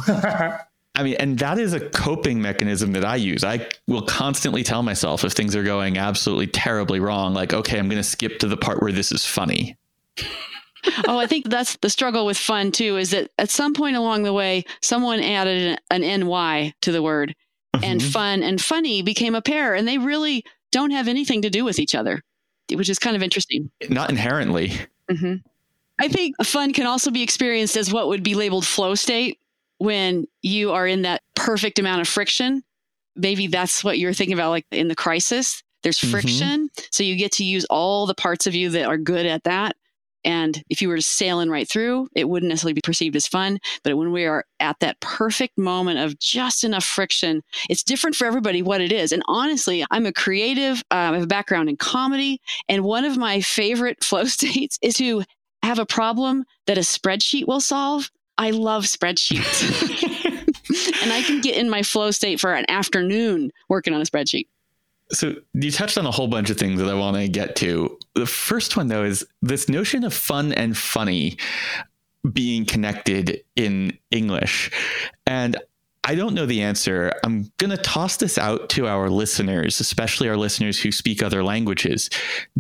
I 0.96 1.04
mean, 1.04 1.16
and 1.20 1.40
that 1.40 1.58
is 1.58 1.74
a 1.74 1.80
coping 1.80 2.42
mechanism 2.42 2.92
that 2.94 3.06
I 3.06 3.16
use. 3.16 3.44
I 3.44 3.70
will 3.88 4.02
constantly 4.02 4.62
tell 4.64 4.84
myself 4.84 5.24
if 5.24 5.32
things 5.32 5.56
are 5.56 5.64
going 5.64 5.98
absolutely 5.98 6.48
terribly 6.48 7.00
wrong, 7.00 7.34
like, 7.34 7.54
okay, 7.54 7.80
I'm 7.80 7.88
going 7.88 8.02
to 8.02 8.04
skip 8.04 8.40
to 8.40 8.48
the 8.48 8.58
part 8.58 8.82
where 8.82 8.92
this 8.92 9.12
is 9.12 9.26
funny. 9.26 9.78
Oh, 11.08 11.20
I 11.20 11.28
think 11.28 11.50
that's 11.50 11.78
the 11.78 11.90
struggle 11.90 12.26
with 12.26 12.38
fun 12.38 12.72
too, 12.72 12.98
is 12.98 13.12
that 13.12 13.32
at 13.38 13.50
some 13.50 13.74
point 13.74 13.96
along 13.96 14.24
the 14.24 14.34
way, 14.34 14.66
someone 14.82 15.20
added 15.20 15.80
an, 15.92 16.04
an 16.04 16.22
NY 16.22 16.74
to 16.82 16.92
the 16.92 17.02
word 17.02 17.36
mm-hmm. 17.76 17.84
and 17.84 18.04
fun 18.04 18.44
and 18.44 18.62
funny 18.62 19.02
became 19.02 19.36
a 19.36 19.42
pair 19.42 19.76
and 19.76 19.88
they 19.88 19.98
really 19.98 20.44
don't 20.72 20.92
have 20.92 21.08
anything 21.08 21.42
to 21.42 21.50
do 21.50 21.64
with 21.64 21.80
each 21.80 21.96
other, 21.96 22.24
which 22.72 22.90
is 22.90 23.00
kind 23.00 23.16
of 23.16 23.24
interesting. 23.24 23.70
Not 23.90 24.10
inherently. 24.10 24.72
Mm-hmm. 25.10 25.36
I 26.00 26.08
think 26.08 26.36
fun 26.44 26.74
can 26.74 26.88
also 26.88 27.12
be 27.12 27.22
experienced 27.22 27.78
as 27.78 27.94
what 27.94 28.08
would 28.08 28.24
be 28.24 28.34
labeled 28.34 28.66
flow 28.66 28.96
state, 28.96 29.38
when 29.82 30.28
you 30.44 30.72
are 30.72 30.86
in 30.86 31.02
that 31.02 31.24
perfect 31.34 31.80
amount 31.80 32.02
of 32.02 32.08
friction. 32.08 32.64
Maybe 33.16 33.48
that's 33.48 33.84
what 33.84 33.98
you're 33.98 34.14
thinking 34.14 34.36
about, 34.36 34.52
like 34.52 34.66
in 34.72 34.88
the 34.88 34.96
crisis. 34.96 35.64
There's 35.82 35.98
mm-hmm. 35.98 36.12
friction. 36.12 36.70
Mm-hmm. 36.70 36.84
So 36.92 37.04
you 37.04 37.16
get 37.16 37.32
to 37.34 37.44
use 37.44 37.66
all 37.66 38.06
the 38.06 38.14
parts 38.14 38.46
of 38.46 38.54
you 38.54 38.70
that 38.70 38.86
are 38.86 38.98
good 38.98 39.26
at 39.26 39.44
that. 39.46 39.76
And 40.24 40.62
if 40.70 40.82
you 40.82 40.90
were 40.90 40.98
just 40.98 41.18
sailing 41.18 41.50
right 41.50 41.68
through, 41.68 42.08
it 42.16 42.30
wouldn't 42.30 42.50
necessarily 42.50 42.74
be 42.74 42.82
perceived 42.82 43.16
as 43.16 43.28
fun. 43.28 43.60
But 43.84 43.98
when 43.98 44.12
we 44.12 44.26
are 44.26 44.46
at 44.60 44.80
that 44.80 45.00
perfect 45.00 45.58
moment 45.58 46.00
of 46.00 46.20
just 46.20 46.64
enough 46.64 46.86
friction, 46.86 47.42
it's 47.70 47.84
different 47.84 48.16
for 48.16 48.26
everybody 48.26 48.62
what 48.62 48.82
it 48.82 48.92
is. 48.92 49.12
And 49.12 49.24
honestly, 49.28 49.86
I'm 49.92 50.06
a 50.06 50.14
creative, 50.14 50.84
uh, 50.92 50.96
I 50.96 51.14
have 51.14 51.24
a 51.24 51.28
background 51.28 51.70
in 51.70 51.78
comedy. 51.78 52.40
And 52.70 52.84
one 52.84 53.06
of 53.06 53.18
my 53.18 53.42
favorite 53.42 54.04
flow 54.04 54.26
states 54.26 54.78
is 54.82 54.96
to 54.96 55.24
have 55.64 55.80
a 55.80 55.86
problem 55.86 56.44
that 56.68 56.78
a 56.78 56.82
spreadsheet 56.82 57.48
will 57.48 57.62
solve 57.62 58.10
I 58.38 58.50
love 58.50 58.86
spreadsheets. 58.86 60.22
and 61.04 61.14
I 61.14 61.22
can 61.22 61.42
get 61.42 61.58
in 61.58 61.70
my 61.70 61.84
flow 61.84 62.12
state 62.12 62.40
for 62.40 62.54
an 62.54 62.66
afternoon 62.70 63.52
working 63.70 63.94
on 63.94 64.02
a 64.02 64.06
spreadsheet. 64.06 64.48
So 65.12 65.36
you 65.54 65.72
touched 65.72 65.98
on 65.98 66.06
a 66.06 66.12
whole 66.12 66.28
bunch 66.28 66.50
of 66.50 66.58
things 66.58 66.80
that 66.80 66.90
I 66.90 66.94
want 66.94 67.18
to 67.18 67.28
get 67.28 67.56
to. 67.58 67.98
The 68.16 68.26
first 68.26 68.78
one 68.78 68.88
though 68.88 69.04
is 69.04 69.26
this 69.42 69.68
notion 69.68 70.04
of 70.04 70.14
fun 70.14 70.54
and 70.54 70.78
funny 70.78 71.38
being 72.32 72.66
connected 72.66 73.44
in 73.56 73.98
English. 74.12 74.72
And 75.26 75.58
I 76.04 76.16
don't 76.16 76.34
know 76.34 76.46
the 76.46 76.62
answer. 76.62 77.14
I'm 77.24 77.52
going 77.58 77.70
to 77.70 77.78
toss 77.78 78.18
this 78.18 78.38
out 78.38 78.70
to 78.72 78.88
our 78.88 79.10
listeners, 79.10 79.80
especially 79.80 80.30
our 80.30 80.38
listeners 80.38 80.80
who 80.80 80.92
speak 80.92 81.22
other 81.22 81.44
languages. 81.44 82.10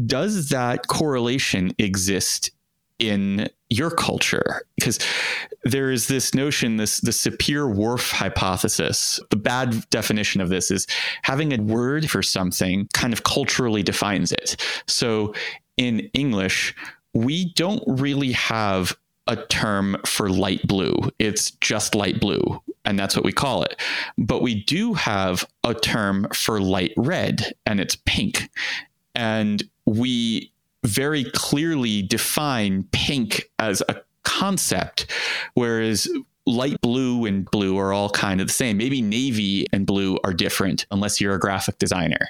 Does 0.05 0.49
that 0.49 0.87
correlation 0.87 1.71
exist 1.79 2.51
in 2.99 3.49
your 3.71 3.89
culture 3.89 4.63
because 4.75 4.99
there 5.63 5.91
is 5.91 6.07
this 6.07 6.36
notion 6.36 6.77
this 6.77 6.99
the 6.99 7.12
Sapir-Whorf 7.12 8.12
hypothesis. 8.12 9.19
The 9.29 9.38
bad 9.38 9.89
definition 9.89 10.41
of 10.41 10.49
this 10.49 10.69
is 10.69 10.86
having 11.23 11.53
a 11.53 11.62
word 11.62 12.10
for 12.10 12.21
something 12.21 12.88
kind 12.93 13.13
of 13.13 13.23
culturally 13.23 13.81
defines 13.81 14.31
it. 14.31 14.57
So 14.88 15.34
in 15.77 16.01
english 16.13 16.75
we 17.13 17.53
don't 17.53 17.84
really 17.88 18.34
have 18.34 18.95
a 19.27 19.36
term 19.36 19.95
for 20.05 20.29
light 20.29 20.67
blue. 20.67 20.93
It's 21.19 21.51
just 21.51 21.95
light 21.95 22.19
blue 22.19 22.62
and 22.84 22.99
that's 22.99 23.15
what 23.15 23.25
we 23.25 23.31
call 23.31 23.63
it. 23.63 23.79
But 24.17 24.41
we 24.41 24.63
do 24.63 24.93
have 24.93 25.45
a 25.63 25.73
term 25.73 26.27
for 26.34 26.60
light 26.60 26.93
red 26.97 27.53
and 27.65 27.79
it's 27.79 27.95
pink. 28.05 28.49
And 29.15 29.63
we 29.86 30.50
very 30.83 31.25
clearly 31.25 32.01
define 32.01 32.83
pink 32.91 33.49
as 33.59 33.81
a 33.87 34.01
concept, 34.23 35.11
whereas 35.53 36.07
light 36.45 36.79
blue 36.81 37.25
and 37.25 37.49
blue 37.49 37.77
are 37.77 37.93
all 37.93 38.09
kind 38.09 38.41
of 38.41 38.47
the 38.47 38.53
same. 38.53 38.77
Maybe 38.77 39.01
navy 39.01 39.67
and 39.71 39.85
blue 39.85 40.17
are 40.23 40.33
different 40.33 40.85
unless 40.91 41.21
you're 41.21 41.35
a 41.35 41.39
graphic 41.39 41.77
designer. 41.77 42.29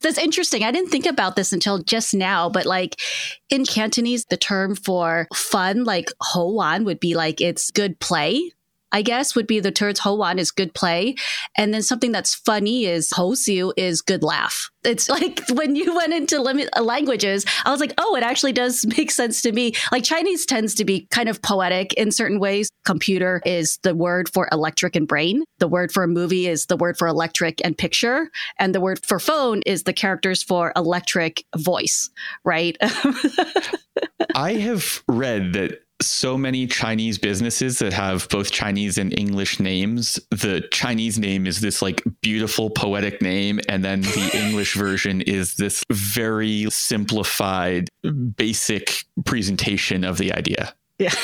That's 0.00 0.18
interesting. 0.18 0.62
I 0.62 0.70
didn't 0.70 0.90
think 0.90 1.06
about 1.06 1.34
this 1.34 1.52
until 1.52 1.82
just 1.82 2.12
now, 2.12 2.50
but 2.50 2.66
like 2.66 3.00
in 3.48 3.64
Cantonese, 3.64 4.26
the 4.26 4.36
term 4.36 4.74
for 4.74 5.26
fun, 5.34 5.84
like 5.84 6.10
ho 6.20 6.50
wan, 6.50 6.84
would 6.84 7.00
be 7.00 7.14
like 7.14 7.40
it's 7.40 7.70
good 7.70 7.98
play. 8.00 8.52
I 8.94 9.02
guess 9.02 9.34
would 9.34 9.48
be 9.48 9.58
the 9.58 9.72
terms 9.72 9.98
Hoan 9.98 10.38
is 10.38 10.52
good 10.52 10.72
play. 10.72 11.16
And 11.56 11.74
then 11.74 11.82
something 11.82 12.12
that's 12.12 12.36
funny 12.36 12.86
is 12.86 13.10
Hosiu 13.10 13.72
is 13.76 14.00
good 14.00 14.22
laugh. 14.22 14.70
It's 14.84 15.08
like 15.08 15.42
when 15.52 15.74
you 15.74 15.96
went 15.96 16.14
into 16.14 16.40
uh, 16.40 16.80
languages, 16.80 17.44
I 17.64 17.72
was 17.72 17.80
like, 17.80 17.92
oh, 17.98 18.14
it 18.14 18.22
actually 18.22 18.52
does 18.52 18.86
make 18.96 19.10
sense 19.10 19.42
to 19.42 19.52
me. 19.52 19.72
Like 19.90 20.04
Chinese 20.04 20.46
tends 20.46 20.76
to 20.76 20.84
be 20.84 21.08
kind 21.10 21.28
of 21.28 21.42
poetic 21.42 21.92
in 21.94 22.12
certain 22.12 22.38
ways. 22.38 22.70
Computer 22.84 23.42
is 23.44 23.80
the 23.82 23.96
word 23.96 24.28
for 24.28 24.48
electric 24.52 24.94
and 24.94 25.08
brain. 25.08 25.42
The 25.58 25.68
word 25.68 25.90
for 25.90 26.04
a 26.04 26.08
movie 26.08 26.46
is 26.46 26.66
the 26.66 26.76
word 26.76 26.96
for 26.96 27.08
electric 27.08 27.60
and 27.64 27.76
picture. 27.76 28.30
And 28.60 28.74
the 28.74 28.80
word 28.80 29.04
for 29.04 29.18
phone 29.18 29.62
is 29.66 29.82
the 29.82 29.92
characters 29.92 30.44
for 30.44 30.72
electric 30.76 31.44
voice, 31.56 32.10
right? 32.44 32.76
I 34.36 34.52
have 34.54 35.02
read 35.08 35.52
that 35.54 35.83
so 36.06 36.36
many 36.38 36.66
Chinese 36.66 37.18
businesses 37.18 37.78
that 37.78 37.92
have 37.92 38.28
both 38.28 38.50
Chinese 38.50 38.98
and 38.98 39.16
English 39.18 39.60
names. 39.60 40.18
The 40.30 40.66
Chinese 40.70 41.18
name 41.18 41.46
is 41.46 41.60
this 41.60 41.82
like 41.82 42.02
beautiful 42.22 42.70
poetic 42.70 43.20
name, 43.22 43.60
and 43.68 43.84
then 43.84 44.02
the 44.02 44.30
English 44.46 44.74
version 44.74 45.20
is 45.20 45.54
this 45.56 45.82
very 45.90 46.66
simplified, 46.70 47.88
basic 48.36 49.04
presentation 49.24 50.04
of 50.04 50.18
the 50.18 50.32
idea. 50.32 50.74
Yeah. 50.98 51.14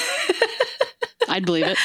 I'd 1.28 1.46
believe 1.46 1.66
it. 1.66 1.78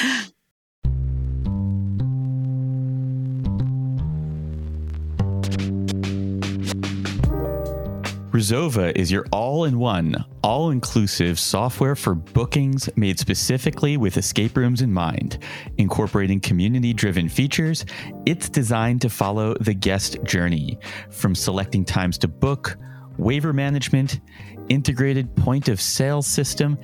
Resova 8.36 8.94
is 8.94 9.10
your 9.10 9.24
all 9.32 9.64
in 9.64 9.78
one, 9.78 10.22
all 10.42 10.68
inclusive 10.68 11.38
software 11.38 11.96
for 11.96 12.14
bookings 12.14 12.86
made 12.94 13.18
specifically 13.18 13.96
with 13.96 14.18
escape 14.18 14.58
rooms 14.58 14.82
in 14.82 14.92
mind. 14.92 15.38
Incorporating 15.78 16.40
community 16.40 16.92
driven 16.92 17.30
features, 17.30 17.86
it's 18.26 18.50
designed 18.50 19.00
to 19.00 19.08
follow 19.08 19.54
the 19.62 19.72
guest 19.72 20.22
journey 20.22 20.78
from 21.08 21.34
selecting 21.34 21.82
times 21.82 22.18
to 22.18 22.28
book, 22.28 22.76
waiver 23.16 23.54
management, 23.54 24.20
integrated 24.68 25.34
point 25.36 25.68
of 25.68 25.80
sale 25.80 26.20
system, 26.20 26.76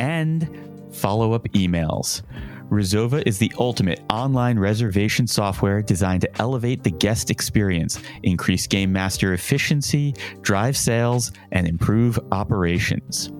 and 0.00 0.50
follow 0.90 1.34
up 1.34 1.44
emails. 1.50 2.22
Resova 2.70 3.22
is 3.26 3.38
the 3.38 3.52
ultimate 3.58 4.00
online 4.10 4.58
reservation 4.58 5.26
software 5.26 5.82
designed 5.82 6.22
to 6.22 6.40
elevate 6.42 6.82
the 6.82 6.90
guest 6.90 7.30
experience, 7.30 8.00
increase 8.24 8.66
game 8.66 8.92
master 8.92 9.34
efficiency, 9.34 10.14
drive 10.42 10.76
sales, 10.76 11.32
and 11.52 11.68
improve 11.68 12.18
operations. 12.32 13.30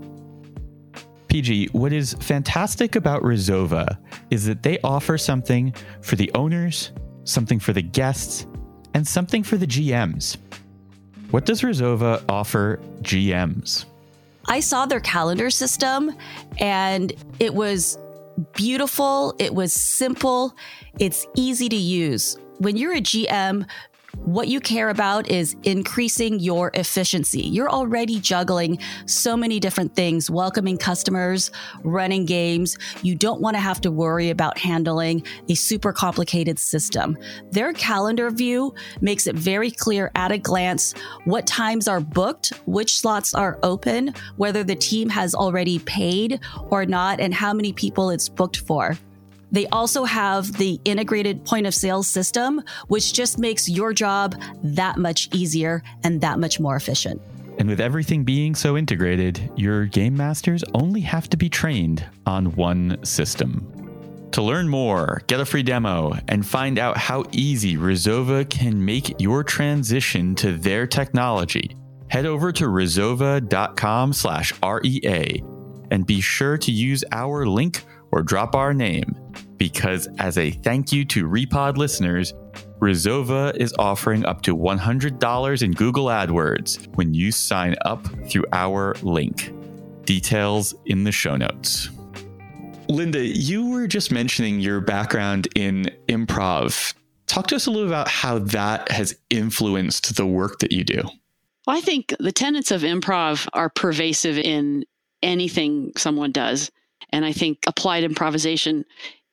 PG, 1.29 1.67
what 1.73 1.93
is 1.93 2.15
fantastic 2.15 2.95
about 2.95 3.23
Resova 3.23 3.99
is 4.31 4.47
that 4.47 4.63
they 4.63 4.79
offer 4.85 5.19
something 5.19 5.75
for 6.03 6.15
the 6.15 6.31
owners, 6.35 6.93
something 7.25 7.59
for 7.59 7.73
the 7.73 7.83
guests, 7.83 8.47
and 8.95 9.07
something 9.07 9.43
for 9.43 9.57
the 9.57 9.67
GMs. 9.67 10.37
What 11.33 11.45
does 11.45 11.63
Resova 11.63 12.23
offer 12.29 12.79
GMs? 13.03 13.87
I 14.47 14.61
saw 14.61 14.87
their 14.87 15.01
calendar 15.01 15.51
system 15.51 16.13
and 16.59 17.13
it 17.41 17.53
was 17.53 17.99
beautiful, 18.55 19.35
it 19.39 19.55
was 19.55 19.73
simple, 19.73 20.55
it's 20.99 21.27
easy 21.37 21.69
to 21.69 21.77
use. 21.77 22.37
When 22.59 22.77
you're 22.77 22.95
a 22.95 23.01
GM, 23.01 23.67
what 24.25 24.49
you 24.49 24.61
care 24.61 24.89
about 24.89 25.29
is 25.29 25.55
increasing 25.63 26.41
your 26.41 26.71
efficiency. 26.75 27.43
You're 27.43 27.71
already 27.71 28.19
juggling 28.19 28.79
so 29.07 29.37
many 29.37 29.61
different 29.61 29.95
things, 29.95 30.31
welcoming 30.31 30.79
customers, 30.79 31.51
running 31.85 32.25
games. 32.25 32.77
You 33.03 33.15
don't 33.15 33.41
want 33.41 33.55
to 33.55 33.61
have 33.61 33.81
to 33.83 33.91
worry 33.91 34.31
about 34.31 34.59
handling 34.59 35.25
a 35.49 35.55
super 35.55 35.93
complicated 35.93 36.59
system. 36.59 37.17
Their 37.51 37.73
calendar 37.73 38.31
view 38.31 38.75
makes 39.01 39.27
it 39.27 39.37
very 39.37 39.71
clear 39.71 40.11
at 40.15 40.33
a 40.33 40.39
glance 40.39 40.95
what 41.25 41.47
times 41.47 41.87
are 41.87 42.01
booked, 42.01 42.53
which 42.67 42.99
slots 42.99 43.35
are 43.35 43.59
open, 43.63 44.15
whether 44.37 44.65
the 44.65 44.77
team 44.77 45.09
has 45.09 45.35
already 45.35 45.79
paid 45.81 46.41
or 46.71 46.85
not, 46.85 47.21
and 47.21 47.33
how 47.33 47.53
many 47.53 47.73
people 47.73 48.11
it's 48.11 48.29
booked 48.29 48.59
for. 48.59 48.97
They 49.57 49.67
also 49.69 50.05
have 50.05 50.53
the 50.59 50.79
integrated 50.85 51.47
point 51.47 51.67
of 51.67 51.75
sale 51.75 52.03
system, 52.03 52.63
which 52.89 53.15
just 53.15 53.39
makes 53.39 53.71
your 53.71 53.95
job 53.95 54.35
that 54.63 54.99
much 54.99 55.35
easier 55.35 55.83
and 56.05 56.21
that 56.21 56.39
much 56.39 56.61
more 56.61 56.77
efficient. 56.77 57.23
And 57.59 57.67
with 57.67 57.81
everything 57.81 58.23
being 58.23 58.55
so 58.55 58.77
integrated, 58.77 59.51
your 59.57 59.87
game 59.87 60.15
masters 60.15 60.63
only 60.75 61.01
have 61.01 61.31
to 61.31 61.39
be 61.39 61.49
trained 61.49 62.05
on 62.27 62.55
one 62.55 63.03
system. 63.03 64.29
To 64.33 64.43
learn 64.43 64.69
more, 64.69 65.23
get 65.27 65.41
a 65.41 65.47
free 65.47 65.63
demo, 65.63 66.13
and 66.29 66.45
find 66.45 66.79
out 66.79 66.99
how 66.99 67.25
easy 67.33 67.79
Resova 67.79 68.47
can 68.51 68.85
make 68.85 69.19
your 69.19 69.43
transition 69.43 70.35
to 70.35 70.53
their 70.53 70.87
technology, 70.87 71.75
head 72.09 72.27
over 72.27 72.53
to 72.53 72.65
resova.com 72.67 74.13
slash 74.13 74.53
REA 74.63 75.43
and 75.91 76.07
be 76.07 76.21
sure 76.21 76.59
to 76.59 76.71
use 76.71 77.03
our 77.11 77.47
link 77.47 77.85
or 78.13 78.23
drop 78.23 78.55
our 78.55 78.75
name 78.75 79.17
because 79.59 80.09
as 80.19 80.39
a 80.39 80.51
thank 80.51 80.93
you 80.93 81.05
to 81.07 81.27
Repod 81.27 81.77
listeners, 81.77 82.35
Resova 82.81 83.57
is 83.57 83.75
offering 83.79 84.25
up 84.27 84.43
to 84.43 84.57
$100 84.57 85.63
in 85.63 85.73
Google 85.73 86.07
AdWords 86.07 86.95
when 86.97 87.15
you 87.15 87.33
sign 87.33 87.75
up 87.85 88.07
through 88.29 88.45
our 88.53 88.95
link. 89.03 89.53
Details 90.05 90.75
in 90.85 91.05
the 91.05 91.13
show 91.13 91.37
notes. 91.37 91.89
Linda, 92.89 93.25
you 93.25 93.71
were 93.71 93.87
just 93.87 94.13
mentioning 94.13 94.61
your 94.61 94.81
background 94.81 95.49
in 95.55 95.91
improv. 96.09 96.95
Talk 97.27 97.49
to 97.49 97.57
us 97.57 97.67
a 97.67 97.71
little 97.71 97.89
about 97.89 98.09
how 98.09 98.39
that 98.39 98.91
has 98.91 99.19
influenced 99.31 100.17
the 100.17 100.27
work 100.27 100.61
that 100.61 100.71
you 100.71 100.85
do. 100.85 101.03
I 101.67 101.81
think 101.81 102.15
the 102.21 102.31
tenets 102.31 102.71
of 102.71 102.83
improv 102.83 103.49
are 103.53 103.69
pervasive 103.69 104.39
in 104.39 104.85
anything 105.23 105.93
someone 105.97 106.31
does. 106.31 106.71
And 107.11 107.25
I 107.25 107.33
think 107.33 107.59
applied 107.67 108.05
improvisation 108.05 108.85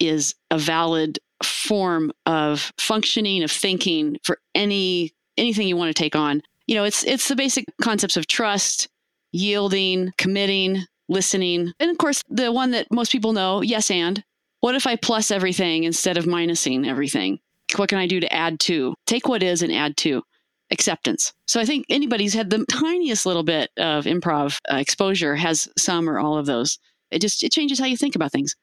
is 0.07 0.35
a 0.51 0.57
valid 0.57 1.19
form 1.43 2.11
of 2.25 2.71
functioning, 2.77 3.43
of 3.43 3.51
thinking 3.51 4.17
for 4.23 4.39
any 4.55 5.13
anything 5.37 5.67
you 5.67 5.77
want 5.77 5.95
to 5.95 6.01
take 6.01 6.15
on. 6.15 6.41
You 6.67 6.75
know, 6.75 6.83
it's 6.83 7.03
it's 7.03 7.27
the 7.27 7.35
basic 7.35 7.65
concepts 7.81 8.17
of 8.17 8.27
trust, 8.27 8.87
yielding, 9.31 10.13
committing, 10.17 10.85
listening. 11.09 11.73
And 11.79 11.91
of 11.91 11.97
course, 11.97 12.23
the 12.29 12.51
one 12.51 12.71
that 12.71 12.87
most 12.91 13.11
people 13.11 13.33
know, 13.33 13.61
yes 13.61 13.91
and. 13.91 14.23
What 14.61 14.75
if 14.75 14.87
I 14.87 14.95
plus 14.95 15.29
everything 15.29 15.83
instead 15.83 16.17
of 16.17 16.25
minusing 16.25 16.87
everything? 16.87 17.39
What 17.75 17.89
can 17.89 17.97
I 17.97 18.07
do 18.07 18.21
to 18.21 18.33
add 18.33 18.61
to? 18.61 18.95
Take 19.05 19.27
what 19.27 19.43
is 19.43 19.61
and 19.61 19.73
add 19.73 19.97
to 19.97 20.23
acceptance. 20.71 21.33
So 21.47 21.59
I 21.59 21.65
think 21.65 21.85
anybody 21.89 22.23
who's 22.23 22.33
had 22.33 22.49
the 22.49 22.65
tiniest 22.69 23.25
little 23.25 23.43
bit 23.43 23.71
of 23.77 24.05
improv 24.05 24.59
uh, 24.71 24.77
exposure 24.77 25.35
has 25.35 25.67
some 25.77 26.09
or 26.09 26.19
all 26.19 26.37
of 26.37 26.45
those. 26.45 26.79
It 27.11 27.19
just 27.19 27.43
it 27.43 27.51
changes 27.51 27.79
how 27.79 27.85
you 27.85 27.97
think 27.97 28.15
about 28.15 28.31
things. 28.31 28.55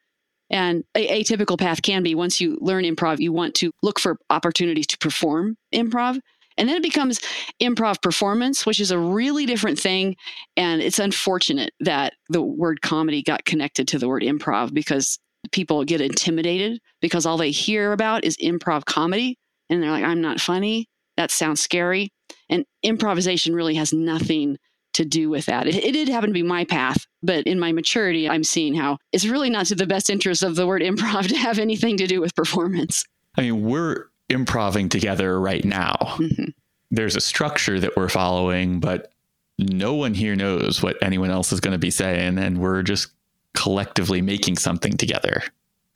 And 0.51 0.84
a 0.96 1.22
atypical 1.22 1.59
path 1.59 1.82
can 1.82 2.03
be 2.03 2.14
once 2.14 2.40
you 2.40 2.59
learn 2.61 2.84
improv, 2.84 3.20
you 3.20 3.32
want 3.32 3.55
to 3.57 3.72
look 3.82 4.01
for 4.01 4.18
opportunities 4.30 4.86
to 4.88 4.98
perform 4.98 5.57
improv. 5.74 6.18
And 6.57 6.68
then 6.68 6.76
it 6.76 6.82
becomes 6.82 7.20
improv 7.62 8.03
performance, 8.03 8.66
which 8.66 8.80
is 8.80 8.90
a 8.90 8.98
really 8.98 9.46
different 9.46 9.78
thing. 9.78 10.16
And 10.57 10.82
it's 10.82 10.98
unfortunate 10.98 11.72
that 11.80 12.14
the 12.28 12.42
word 12.42 12.82
comedy 12.82 13.22
got 13.22 13.44
connected 13.44 13.88
to 13.88 13.98
the 13.98 14.09
word 14.09 14.22
improv 14.22 14.74
because 14.74 15.18
people 15.53 15.84
get 15.84 16.01
intimidated 16.01 16.80
because 17.01 17.24
all 17.24 17.38
they 17.38 17.51
hear 17.51 17.92
about 17.92 18.24
is 18.24 18.36
improv 18.38 18.84
comedy. 18.84 19.38
And 19.70 19.82
they're 19.82 19.90
like, 19.90 20.05
I'm 20.05 20.20
not 20.20 20.40
funny. 20.40 20.86
That 21.16 21.30
sounds 21.30 21.61
scary. 21.62 22.11
And 22.48 22.64
improvisation 22.82 23.55
really 23.55 23.76
has 23.76 23.92
nothing 23.92 24.59
to 24.95 25.05
do 25.05 25.30
with 25.30 25.47
that. 25.47 25.66
It, 25.66 25.76
it, 25.76 25.93
did 25.93 26.09
happen 26.09 26.30
to 26.30 26.34
be 26.34 26.43
my 26.43 26.64
path, 26.64 27.07
but 27.22 27.47
in 27.47 27.59
my 27.59 27.72
maturity, 27.72 28.28
I'm 28.28 28.45
seeing 28.45 28.74
how 28.74 28.99
it's 29.12 29.26
really 29.26 29.51
not 29.51 29.66
to 29.66 29.74
the 29.74 29.86
best 29.86 30.11
interest 30.11 30.43
of 30.43 30.57
the 30.57 30.66
word 30.66 30.82
improv 30.82 31.28
to 31.28 31.36
have 31.36 31.59
anything 31.59 31.97
to 31.99 32.07
do 32.07 32.20
with 32.20 32.34
performance. 32.34 33.05
I 33.36 33.43
mean, 33.43 33.62
we're 33.62 34.07
improving 34.28 34.88
together 34.88 35.41
right 35.41 35.64
now. 35.64 35.97
Mm-hmm. 36.01 36.51
There's 36.91 37.16
a 37.16 37.20
structure 37.20 37.78
that 37.78 37.97
we're 37.97 38.09
following, 38.09 38.80
but 38.80 39.12
no 39.59 39.95
one 39.95 40.14
here 40.14 40.34
knows 40.34 40.82
what 40.82 40.97
anyone 41.03 41.30
else 41.30 41.53
is 41.53 41.61
going 41.61 41.72
to 41.72 41.78
be 41.78 41.91
saying, 41.91 42.38
and 42.38 42.59
we're 42.59 42.82
just 42.82 43.12
collectively 43.55 44.22
making 44.22 44.57
something 44.57 44.97
together. 44.97 45.43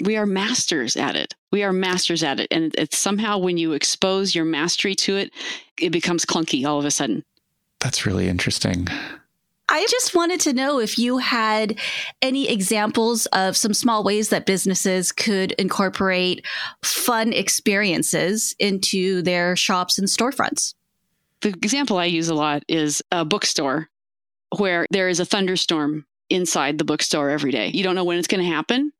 We 0.04 0.16
are 0.16 0.26
masters 0.26 0.96
at 0.96 1.16
it. 1.16 1.34
We 1.52 1.62
are 1.62 1.72
masters 1.72 2.22
at 2.22 2.40
it. 2.40 2.48
And 2.50 2.74
it's 2.76 2.98
somehow 2.98 3.38
when 3.38 3.56
you 3.56 3.72
expose 3.72 4.34
your 4.34 4.44
mastery 4.44 4.94
to 4.96 5.16
it, 5.16 5.32
it 5.80 5.90
becomes 5.90 6.24
clunky 6.24 6.66
all 6.66 6.78
of 6.78 6.84
a 6.84 6.90
sudden. 6.90 7.24
That's 7.84 8.06
really 8.06 8.28
interesting. 8.28 8.88
I 9.68 9.86
just 9.90 10.14
wanted 10.14 10.40
to 10.40 10.54
know 10.54 10.80
if 10.80 10.98
you 10.98 11.18
had 11.18 11.78
any 12.22 12.48
examples 12.48 13.26
of 13.26 13.58
some 13.58 13.74
small 13.74 14.02
ways 14.02 14.30
that 14.30 14.46
businesses 14.46 15.12
could 15.12 15.52
incorporate 15.52 16.46
fun 16.82 17.34
experiences 17.34 18.54
into 18.58 19.20
their 19.20 19.54
shops 19.54 19.98
and 19.98 20.08
storefronts. 20.08 20.74
The 21.42 21.50
example 21.50 21.98
I 21.98 22.06
use 22.06 22.28
a 22.28 22.34
lot 22.34 22.62
is 22.68 23.02
a 23.12 23.22
bookstore 23.24 23.90
where 24.56 24.86
there 24.90 25.10
is 25.10 25.20
a 25.20 25.26
thunderstorm 25.26 26.06
inside 26.30 26.78
the 26.78 26.84
bookstore 26.84 27.28
every 27.28 27.52
day. 27.52 27.68
You 27.68 27.84
don't 27.84 27.94
know 27.94 28.04
when 28.04 28.18
it's 28.18 28.28
going 28.28 28.42
to 28.42 28.50
happen 28.50 28.92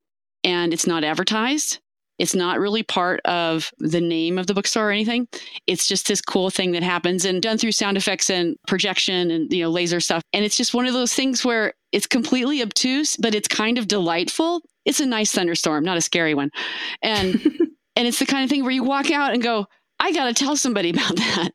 and 0.43 0.75
it's 0.75 0.87
not 0.87 1.05
advertised. 1.05 1.79
It's 2.19 2.35
not 2.35 2.61
really 2.61 2.83
part 2.83 3.21
of 3.25 3.73
the 3.79 4.01
name 4.01 4.39
of 4.39 4.47
the 4.47 4.55
bookstore 4.55 4.89
or 4.89 4.93
anything. 4.93 5.27
It's 5.67 5.87
just 5.87 6.07
this 6.07 6.21
cool 6.21 6.51
thing 6.51 6.73
that 6.73 6.83
happens 6.83 7.25
and 7.25 7.43
done 7.43 7.59
through 7.59 7.73
sound 7.73 7.97
effects 7.97 8.31
and 8.31 8.57
projection 8.69 9.31
and 9.31 9.53
you 9.53 9.65
know 9.65 9.71
laser 9.71 10.01
stuff. 10.01 10.23
And 10.33 10.45
it's 10.45 10.57
just 10.57 10.75
one 10.75 10.87
of 10.87 10.95
those 10.95 11.13
things 11.13 11.45
where 11.45 11.75
it's 11.93 12.07
completely 12.07 12.63
obtuse, 12.63 13.17
but 13.17 13.35
it's 13.35 13.49
kind 13.49 13.79
of 13.79 13.89
delightful. 13.89 14.63
It's 14.85 15.01
a 15.01 15.07
nice 15.07 15.33
thunderstorm, 15.33 15.85
not 15.85 15.97
a 15.97 16.01
scary 16.01 16.35
one. 16.35 16.51
And 17.03 17.35
and 17.97 18.07
it's 18.07 18.19
the 18.19 18.27
kind 18.27 18.45
of 18.45 18.51
thing 18.51 18.63
where 18.63 18.73
you 18.73 18.85
walk 18.85 19.11
out 19.11 19.33
and 19.33 19.43
go, 19.43 19.67
I 19.99 20.13
got 20.13 20.27
to 20.27 20.35
tell 20.35 20.57
somebody 20.57 20.91
about 20.91 21.17
that. 21.17 21.51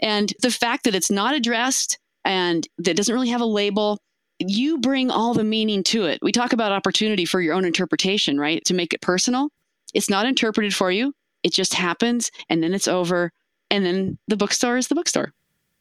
And 0.00 0.32
the 0.42 0.50
fact 0.50 0.84
that 0.84 0.94
it's 0.94 1.10
not 1.10 1.34
addressed 1.34 1.98
and 2.24 2.66
that 2.78 2.96
doesn't 2.96 3.14
really 3.14 3.28
have 3.30 3.40
a 3.40 3.46
label, 3.46 3.98
you 4.38 4.78
bring 4.78 5.10
all 5.10 5.34
the 5.34 5.44
meaning 5.44 5.84
to 5.84 6.04
it. 6.04 6.18
We 6.22 6.32
talk 6.32 6.52
about 6.52 6.72
opportunity 6.72 7.24
for 7.24 7.40
your 7.40 7.54
own 7.54 7.64
interpretation, 7.64 8.38
right? 8.38 8.64
To 8.64 8.74
make 8.74 8.92
it 8.92 9.00
personal. 9.00 9.48
It's 9.94 10.10
not 10.10 10.26
interpreted 10.26 10.74
for 10.74 10.90
you. 10.90 11.14
It 11.42 11.52
just 11.52 11.74
happens 11.74 12.30
and 12.48 12.62
then 12.62 12.74
it's 12.74 12.88
over. 12.88 13.32
And 13.70 13.84
then 13.84 14.18
the 14.28 14.36
bookstore 14.36 14.76
is 14.76 14.88
the 14.88 14.94
bookstore. 14.94 15.32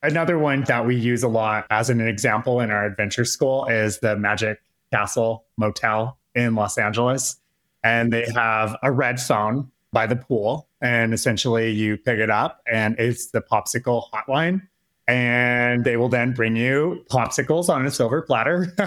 Another 0.03 0.39
one 0.39 0.64
that 0.64 0.86
we 0.86 0.95
use 0.95 1.22
a 1.22 1.28
lot 1.28 1.68
as 1.70 1.89
an 1.89 2.01
example 2.01 2.59
in 2.59 2.72
our 2.72 2.86
adventure 2.86 3.26
school 3.26 3.66
is 3.68 3.99
the 3.99 4.16
Magic 4.16 4.59
Castle 4.91 5.45
Motel 5.57 6.18
in 6.34 6.55
Los 6.55 6.78
Angeles. 6.78 7.38
And 7.84 8.12
they 8.12 8.26
have 8.34 8.76
a 8.82 8.91
red 8.91 9.20
phone 9.20 9.72
by 9.91 10.07
the 10.07 10.16
pool. 10.16 10.68
And 10.82 11.14
essentially, 11.14 11.70
you 11.72 11.97
pick 11.97 12.20
it 12.20 12.30
up 12.30 12.62
and 12.72 12.95
it's 12.97 13.28
the 13.28 13.41
popsicle 13.41 14.05
hotline. 14.12 14.68
And 15.08 15.84
they 15.84 15.97
will 15.97 16.10
then 16.10 16.34
bring 16.34 16.56
you 16.56 17.04
popsicles 17.10 17.70
on 17.70 17.86
a 17.86 17.91
silver 17.91 18.22
platter 18.22 18.66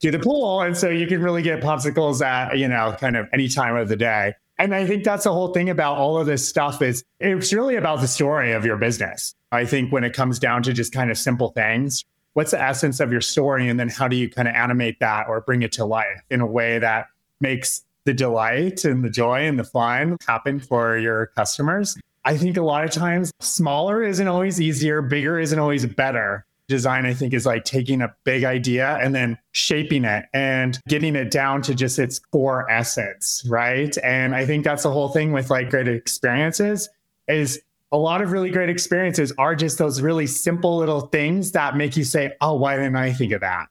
to 0.00 0.10
the 0.10 0.18
pool. 0.18 0.62
And 0.62 0.76
so 0.76 0.88
you 0.88 1.06
can 1.06 1.22
really 1.22 1.42
get 1.42 1.60
popsicles 1.60 2.24
at, 2.24 2.56
you 2.56 2.68
know, 2.68 2.96
kind 2.98 3.16
of 3.16 3.28
any 3.32 3.48
time 3.48 3.76
of 3.76 3.88
the 3.88 3.96
day. 3.96 4.34
And 4.58 4.74
I 4.74 4.86
think 4.86 5.04
that's 5.04 5.24
the 5.24 5.32
whole 5.32 5.52
thing 5.52 5.70
about 5.70 5.98
all 5.98 6.18
of 6.18 6.26
this 6.26 6.48
stuff 6.48 6.82
is 6.82 7.04
it's 7.20 7.52
really 7.52 7.76
about 7.76 8.00
the 8.00 8.08
story 8.08 8.52
of 8.52 8.64
your 8.64 8.76
business. 8.76 9.34
I 9.52 9.64
think 9.64 9.92
when 9.92 10.04
it 10.04 10.12
comes 10.12 10.38
down 10.38 10.62
to 10.64 10.72
just 10.72 10.92
kind 10.92 11.10
of 11.10 11.18
simple 11.18 11.50
things, 11.50 12.04
what's 12.32 12.50
the 12.50 12.60
essence 12.60 13.00
of 13.00 13.12
your 13.12 13.20
story? 13.20 13.68
And 13.68 13.78
then 13.78 13.88
how 13.88 14.08
do 14.08 14.16
you 14.16 14.28
kind 14.28 14.48
of 14.48 14.54
animate 14.54 14.98
that 15.00 15.28
or 15.28 15.40
bring 15.40 15.62
it 15.62 15.72
to 15.72 15.84
life 15.84 16.22
in 16.30 16.40
a 16.40 16.46
way 16.46 16.78
that 16.78 17.06
makes 17.40 17.84
the 18.04 18.12
delight 18.12 18.84
and 18.84 19.04
the 19.04 19.10
joy 19.10 19.46
and 19.46 19.58
the 19.58 19.64
fun 19.64 20.16
happen 20.26 20.58
for 20.58 20.98
your 20.98 21.26
customers? 21.26 21.96
I 22.24 22.36
think 22.36 22.56
a 22.56 22.62
lot 22.62 22.84
of 22.84 22.90
times 22.90 23.32
smaller 23.40 24.02
isn't 24.02 24.28
always 24.28 24.60
easier, 24.60 25.02
bigger 25.02 25.38
isn't 25.38 25.58
always 25.58 25.86
better. 25.86 26.44
Design, 26.68 27.06
I 27.06 27.14
think, 27.14 27.32
is 27.32 27.46
like 27.46 27.64
taking 27.64 28.02
a 28.02 28.14
big 28.24 28.44
idea 28.44 28.98
and 29.00 29.14
then 29.14 29.38
shaping 29.52 30.04
it 30.04 30.26
and 30.34 30.78
getting 30.86 31.16
it 31.16 31.30
down 31.30 31.62
to 31.62 31.74
just 31.74 31.98
its 31.98 32.18
core 32.18 32.70
essence, 32.70 33.42
right? 33.48 33.96
And 34.04 34.34
I 34.34 34.44
think 34.44 34.64
that's 34.64 34.82
the 34.82 34.90
whole 34.90 35.08
thing 35.08 35.32
with 35.32 35.48
like 35.48 35.70
great 35.70 35.88
experiences 35.88 36.90
is 37.26 37.62
a 37.90 37.96
lot 37.96 38.20
of 38.20 38.32
really 38.32 38.50
great 38.50 38.68
experiences 38.68 39.32
are 39.38 39.54
just 39.54 39.78
those 39.78 40.02
really 40.02 40.26
simple 40.26 40.76
little 40.76 41.02
things 41.02 41.52
that 41.52 41.76
make 41.76 41.96
you 41.96 42.04
say, 42.04 42.34
oh, 42.42 42.54
why 42.54 42.76
didn't 42.76 42.96
I 42.96 43.12
think 43.12 43.32
of 43.32 43.40
that? 43.40 43.68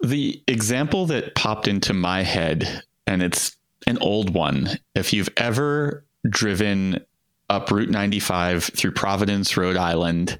The 0.00 0.42
example 0.48 1.06
that 1.06 1.36
popped 1.36 1.68
into 1.68 1.92
my 1.92 2.22
head, 2.22 2.82
and 3.06 3.22
it's 3.22 3.56
an 3.86 3.98
old 3.98 4.34
one. 4.34 4.70
If 4.96 5.12
you've 5.12 5.28
ever 5.36 6.04
driven 6.28 7.04
up 7.52 7.70
Route 7.70 7.90
95 7.90 8.64
through 8.64 8.92
Providence, 8.92 9.56
Rhode 9.56 9.76
Island, 9.76 10.38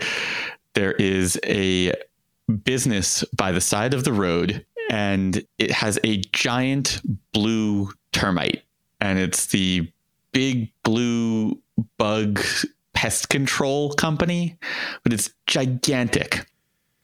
there 0.74 0.92
is 0.92 1.38
a 1.44 1.92
business 2.64 3.22
by 3.36 3.52
the 3.52 3.60
side 3.60 3.94
of 3.94 4.04
the 4.04 4.12
road 4.12 4.64
and 4.90 5.44
it 5.58 5.70
has 5.70 5.98
a 6.04 6.18
giant 6.32 7.00
blue 7.32 7.90
termite 8.12 8.62
and 9.00 9.18
it's 9.18 9.46
the 9.46 9.90
big 10.32 10.72
blue 10.82 11.58
bug 11.98 12.40
pest 12.94 13.28
control 13.28 13.92
company 13.92 14.56
but 15.02 15.12
it's 15.12 15.30
gigantic. 15.46 16.46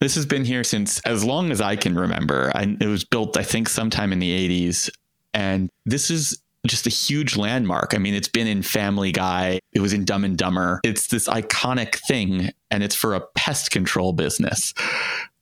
This 0.01 0.15
has 0.15 0.27
been 0.27 0.45
here 0.45 0.65
since 0.65 1.01
as 1.01 1.25
long 1.25 1.51
as 1.51 1.61
i 1.61 1.77
can 1.77 1.95
remember. 1.95 2.51
I, 2.55 2.77
it 2.81 2.87
was 2.87 3.05
built 3.05 3.37
i 3.37 3.43
think 3.43 3.69
sometime 3.69 4.13
in 4.13 4.19
the 4.19 4.49
80s 4.65 4.91
and 5.35 5.71
this 5.85 6.11
is 6.11 6.41
just 6.67 6.87
a 6.87 6.91
huge 6.91 7.37
landmark. 7.37 7.95
I 7.95 7.99
mean, 7.99 8.15
it's 8.15 8.29
been 8.29 8.47
in 8.47 8.63
Family 8.63 9.13
Guy, 9.13 9.61
it 9.73 9.81
was 9.81 9.93
in 9.93 10.05
Dumb 10.05 10.25
and 10.25 10.37
Dumber. 10.37 10.81
It's 10.85 11.07
this 11.09 11.29
iconic 11.29 11.97
thing, 12.07 12.51
and 12.71 12.83
it's 12.83 12.95
for 12.95 13.15
a 13.15 13.21
pest 13.21 13.71
control 13.71 14.13
business, 14.13 14.75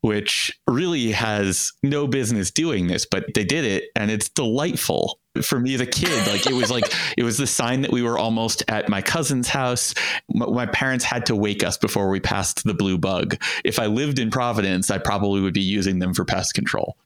which 0.01 0.53
really 0.69 1.12
has 1.12 1.73
no 1.83 2.07
business 2.07 2.51
doing 2.51 2.87
this, 2.87 3.07
but 3.07 3.25
they 3.35 3.45
did 3.45 3.64
it, 3.64 3.85
and 3.97 4.11
it's 4.11 4.29
delightful. 4.29 5.19
For 5.43 5.61
me 5.61 5.75
as 5.75 5.83
a 5.83 5.87
kid, 5.87 6.27
like 6.29 6.47
it 6.47 6.55
was 6.55 6.71
like 6.71 6.85
it 7.19 7.23
was 7.23 7.37
the 7.37 7.47
sign 7.47 7.83
that 7.83 7.93
we 7.93 8.03
were 8.03 8.19
almost 8.19 8.62
at 8.69 8.89
my 8.89 9.03
cousin's 9.03 9.49
house. 9.49 9.93
My 10.31 10.64
parents 10.64 11.05
had 11.05 11.27
to 11.27 11.37
wake 11.37 11.62
us 11.62 11.77
before 11.77 12.09
we 12.09 12.21
passed 12.21 12.64
the 12.64 12.73
blue 12.73 12.97
bug. 12.97 13.37
If 13.62 13.79
I 13.79 13.85
lived 13.85 14.19
in 14.19 14.31
Providence, 14.31 14.91
I 14.91 14.97
probably 14.97 15.43
would 15.43 15.53
be 15.53 15.61
using 15.61 15.99
them 15.99 16.14
for 16.14 16.25
pest 16.25 16.55
control. 16.55 16.97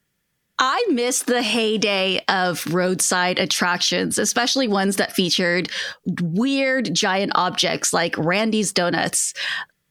I 0.60 0.86
miss 0.90 1.22
the 1.22 1.42
heyday 1.42 2.20
of 2.28 2.66
roadside 2.72 3.38
attractions, 3.38 4.18
especially 4.18 4.68
ones 4.68 4.96
that 4.96 5.12
featured 5.12 5.70
weird 6.20 6.94
giant 6.94 7.32
objects 7.34 7.94
like 7.94 8.16
Randy's 8.18 8.70
Donuts 8.70 9.32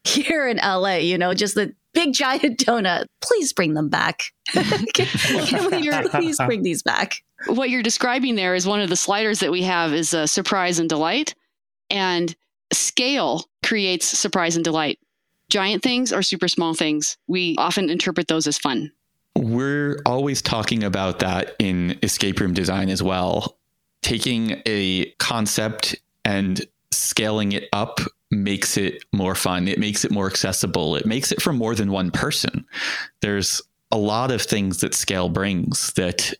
here 0.04 0.46
in 0.46 0.58
LA, 0.58 0.94
you 0.96 1.18
know, 1.18 1.34
just 1.34 1.56
the 1.56 1.74
big 1.92 2.12
giant 2.12 2.58
donut. 2.64 3.06
Please 3.20 3.52
bring 3.52 3.74
them 3.74 3.88
back. 3.88 4.22
can, 4.52 4.86
can 4.94 5.70
we 5.70 6.08
please 6.08 6.36
bring 6.38 6.62
these 6.62 6.84
back? 6.84 7.16
What 7.46 7.68
you're 7.68 7.82
describing 7.82 8.36
there 8.36 8.54
is 8.54 8.64
one 8.64 8.80
of 8.80 8.88
the 8.88 8.96
sliders 8.96 9.40
that 9.40 9.50
we 9.50 9.62
have 9.62 9.92
is 9.92 10.14
a 10.14 10.28
surprise 10.28 10.78
and 10.78 10.88
delight. 10.88 11.34
And 11.90 12.34
scale 12.72 13.44
creates 13.64 14.06
surprise 14.06 14.54
and 14.54 14.64
delight. 14.64 15.00
Giant 15.50 15.82
things 15.82 16.12
or 16.12 16.22
super 16.22 16.46
small 16.46 16.74
things, 16.74 17.16
we 17.26 17.56
often 17.58 17.90
interpret 17.90 18.28
those 18.28 18.46
as 18.46 18.56
fun. 18.56 18.92
We're 19.40 20.00
always 20.04 20.42
talking 20.42 20.84
about 20.84 21.20
that 21.20 21.56
in 21.58 21.98
escape 22.02 22.40
room 22.40 22.52
design 22.52 22.90
as 22.90 23.02
well. 23.02 23.56
Taking 24.02 24.62
a 24.66 25.06
concept 25.18 25.96
and 26.26 26.60
scaling 26.90 27.52
it 27.52 27.68
up 27.72 28.00
makes 28.30 28.76
it 28.76 29.02
more 29.12 29.34
fun. 29.34 29.66
It 29.66 29.78
makes 29.78 30.04
it 30.04 30.10
more 30.10 30.26
accessible. 30.26 30.94
It 30.94 31.06
makes 31.06 31.32
it 31.32 31.40
for 31.40 31.54
more 31.54 31.74
than 31.74 31.90
one 31.90 32.10
person. 32.10 32.66
There's 33.22 33.62
a 33.90 33.96
lot 33.96 34.30
of 34.30 34.42
things 34.42 34.80
that 34.80 34.94
scale 34.94 35.30
brings 35.30 35.92
that 35.94 36.34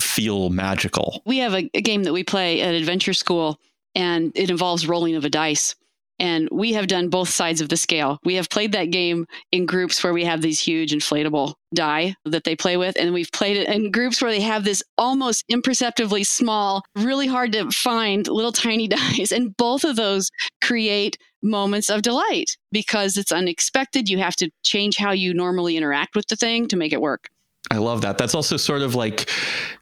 feel 0.00 0.50
magical. 0.50 1.22
We 1.24 1.38
have 1.38 1.54
a, 1.54 1.70
a 1.74 1.80
game 1.80 2.02
that 2.04 2.12
we 2.12 2.24
play 2.24 2.60
at 2.60 2.74
Adventure 2.74 3.14
School, 3.14 3.60
and 3.94 4.32
it 4.34 4.50
involves 4.50 4.86
rolling 4.86 5.14
of 5.14 5.24
a 5.24 5.30
dice. 5.30 5.76
And 6.22 6.48
we 6.52 6.72
have 6.74 6.86
done 6.86 7.08
both 7.08 7.28
sides 7.28 7.60
of 7.60 7.68
the 7.68 7.76
scale. 7.76 8.20
We 8.24 8.36
have 8.36 8.48
played 8.48 8.70
that 8.72 8.92
game 8.92 9.26
in 9.50 9.66
groups 9.66 10.04
where 10.04 10.12
we 10.12 10.24
have 10.24 10.40
these 10.40 10.60
huge 10.60 10.92
inflatable 10.92 11.54
die 11.74 12.14
that 12.24 12.44
they 12.44 12.54
play 12.54 12.76
with. 12.76 12.96
And 12.96 13.12
we've 13.12 13.32
played 13.32 13.56
it 13.56 13.68
in 13.68 13.90
groups 13.90 14.22
where 14.22 14.30
they 14.30 14.40
have 14.40 14.62
this 14.62 14.84
almost 14.96 15.42
imperceptibly 15.48 16.22
small, 16.22 16.84
really 16.94 17.26
hard 17.26 17.50
to 17.54 17.68
find 17.72 18.28
little 18.28 18.52
tiny 18.52 18.86
dies. 19.18 19.32
And 19.32 19.56
both 19.56 19.82
of 19.82 19.96
those 19.96 20.30
create 20.62 21.18
moments 21.42 21.90
of 21.90 22.02
delight 22.02 22.56
because 22.70 23.16
it's 23.16 23.32
unexpected. 23.32 24.08
You 24.08 24.18
have 24.18 24.36
to 24.36 24.50
change 24.64 24.98
how 24.98 25.10
you 25.10 25.34
normally 25.34 25.76
interact 25.76 26.14
with 26.14 26.28
the 26.28 26.36
thing 26.36 26.68
to 26.68 26.76
make 26.76 26.92
it 26.92 27.00
work. 27.00 27.30
I 27.70 27.78
love 27.78 28.02
that. 28.02 28.18
That's 28.18 28.34
also 28.34 28.56
sort 28.56 28.82
of 28.82 28.94
like 28.94 29.30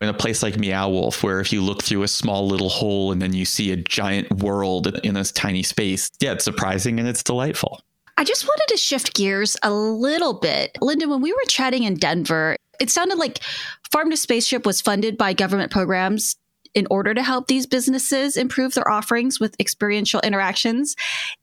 in 0.01 0.09
a 0.09 0.14
place 0.14 0.43
like 0.43 0.59
Meow 0.59 0.91
Wolf, 0.91 1.22
where 1.22 1.41
if 1.41 1.53
you 1.53 1.61
look 1.61 1.83
through 1.83 2.03
a 2.03 2.09
small 2.09 2.47
little 2.47 2.68
hole 2.68 3.11
and 3.11 3.20
then 3.20 3.33
you 3.33 3.45
see 3.45 3.72
a 3.72 3.76
giant 3.76 4.31
world 4.43 4.87
in 5.03 5.14
this 5.14 5.33
tiny 5.33 5.62
space, 5.62 6.11
yeah, 6.20 6.33
it's 6.33 6.45
surprising 6.45 7.01
and 7.01 7.09
it's 7.09 7.22
delightful. 7.22 7.81
I 8.16 8.24
just 8.24 8.45
wanted 8.45 8.66
to 8.68 8.76
shift 8.76 9.14
gears 9.14 9.57
a 9.62 9.72
little 9.72 10.35
bit. 10.35 10.76
Linda, 10.81 11.09
when 11.09 11.22
we 11.22 11.33
were 11.33 11.39
chatting 11.49 11.85
in 11.85 11.95
Denver, 11.95 12.55
it 12.81 12.91
sounded 12.91 13.18
like 13.18 13.41
Farm 13.91 14.11
to 14.11 14.16
Spaceship 14.16 14.66
was 14.66 14.81
funded 14.81 15.16
by 15.16 15.33
government 15.33 15.72
programs 15.72 16.37
in 16.74 16.86
order 16.90 17.14
to 17.14 17.22
help 17.22 17.46
these 17.46 17.66
businesses 17.66 18.36
improve 18.36 18.74
their 18.74 18.88
offerings 18.90 19.40
with 19.40 19.56
experiential 19.60 20.20
interactions. 20.20 20.94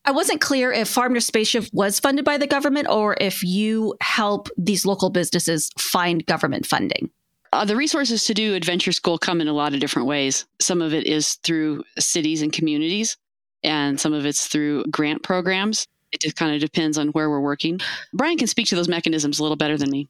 I 0.06 0.12
wasn't 0.12 0.42
clear 0.42 0.72
if 0.72 0.88
Farm 0.88 1.14
to 1.14 1.22
Spaceship 1.22 1.66
was 1.74 2.00
funded 2.00 2.26
by 2.26 2.38
the 2.38 2.48
government 2.48 2.88
or 2.90 3.16
if 3.20 3.44
you 3.44 3.96
help 4.02 4.50
these 4.58 4.86
local 4.86 5.10
businesses 5.10 5.70
find 5.78 6.26
government 6.26 6.66
funding. 6.66 7.10
Uh, 7.54 7.66
the 7.66 7.76
resources 7.76 8.26
to 8.26 8.34
do 8.34 8.56
Adventure 8.56 8.92
School 8.92 9.18
come 9.18 9.42
in 9.42 9.48
a 9.48 9.54
lot 9.54 9.74
of 9.74 9.80
different 9.80 10.08
ways. 10.08 10.46
Some 10.60 10.82
of 10.82 10.94
it 10.94 11.06
is 11.06 11.36
through 11.44 11.84
cities 11.98 12.42
and 12.42 12.52
communities, 12.52 13.18
and 13.64 14.00
some 14.00 14.14
of 14.14 14.26
it's 14.26 14.48
through 14.48 14.84
grant 14.92 15.24
programs. 15.24 15.88
It 16.12 16.22
just 16.22 16.36
kind 16.36 16.54
of 16.54 16.62
depends 16.62 16.98
on 16.98 17.10
where 17.10 17.30
we're 17.30 17.42
working. 17.42 17.80
Brian 18.14 18.38
can 18.38 18.48
speak 18.48 18.68
to 18.68 18.76
those 18.76 18.88
mechanisms 18.88 19.40
a 19.40 19.44
little 19.44 19.58
better 19.58 19.78
than 19.78 19.90
me. 19.90 20.08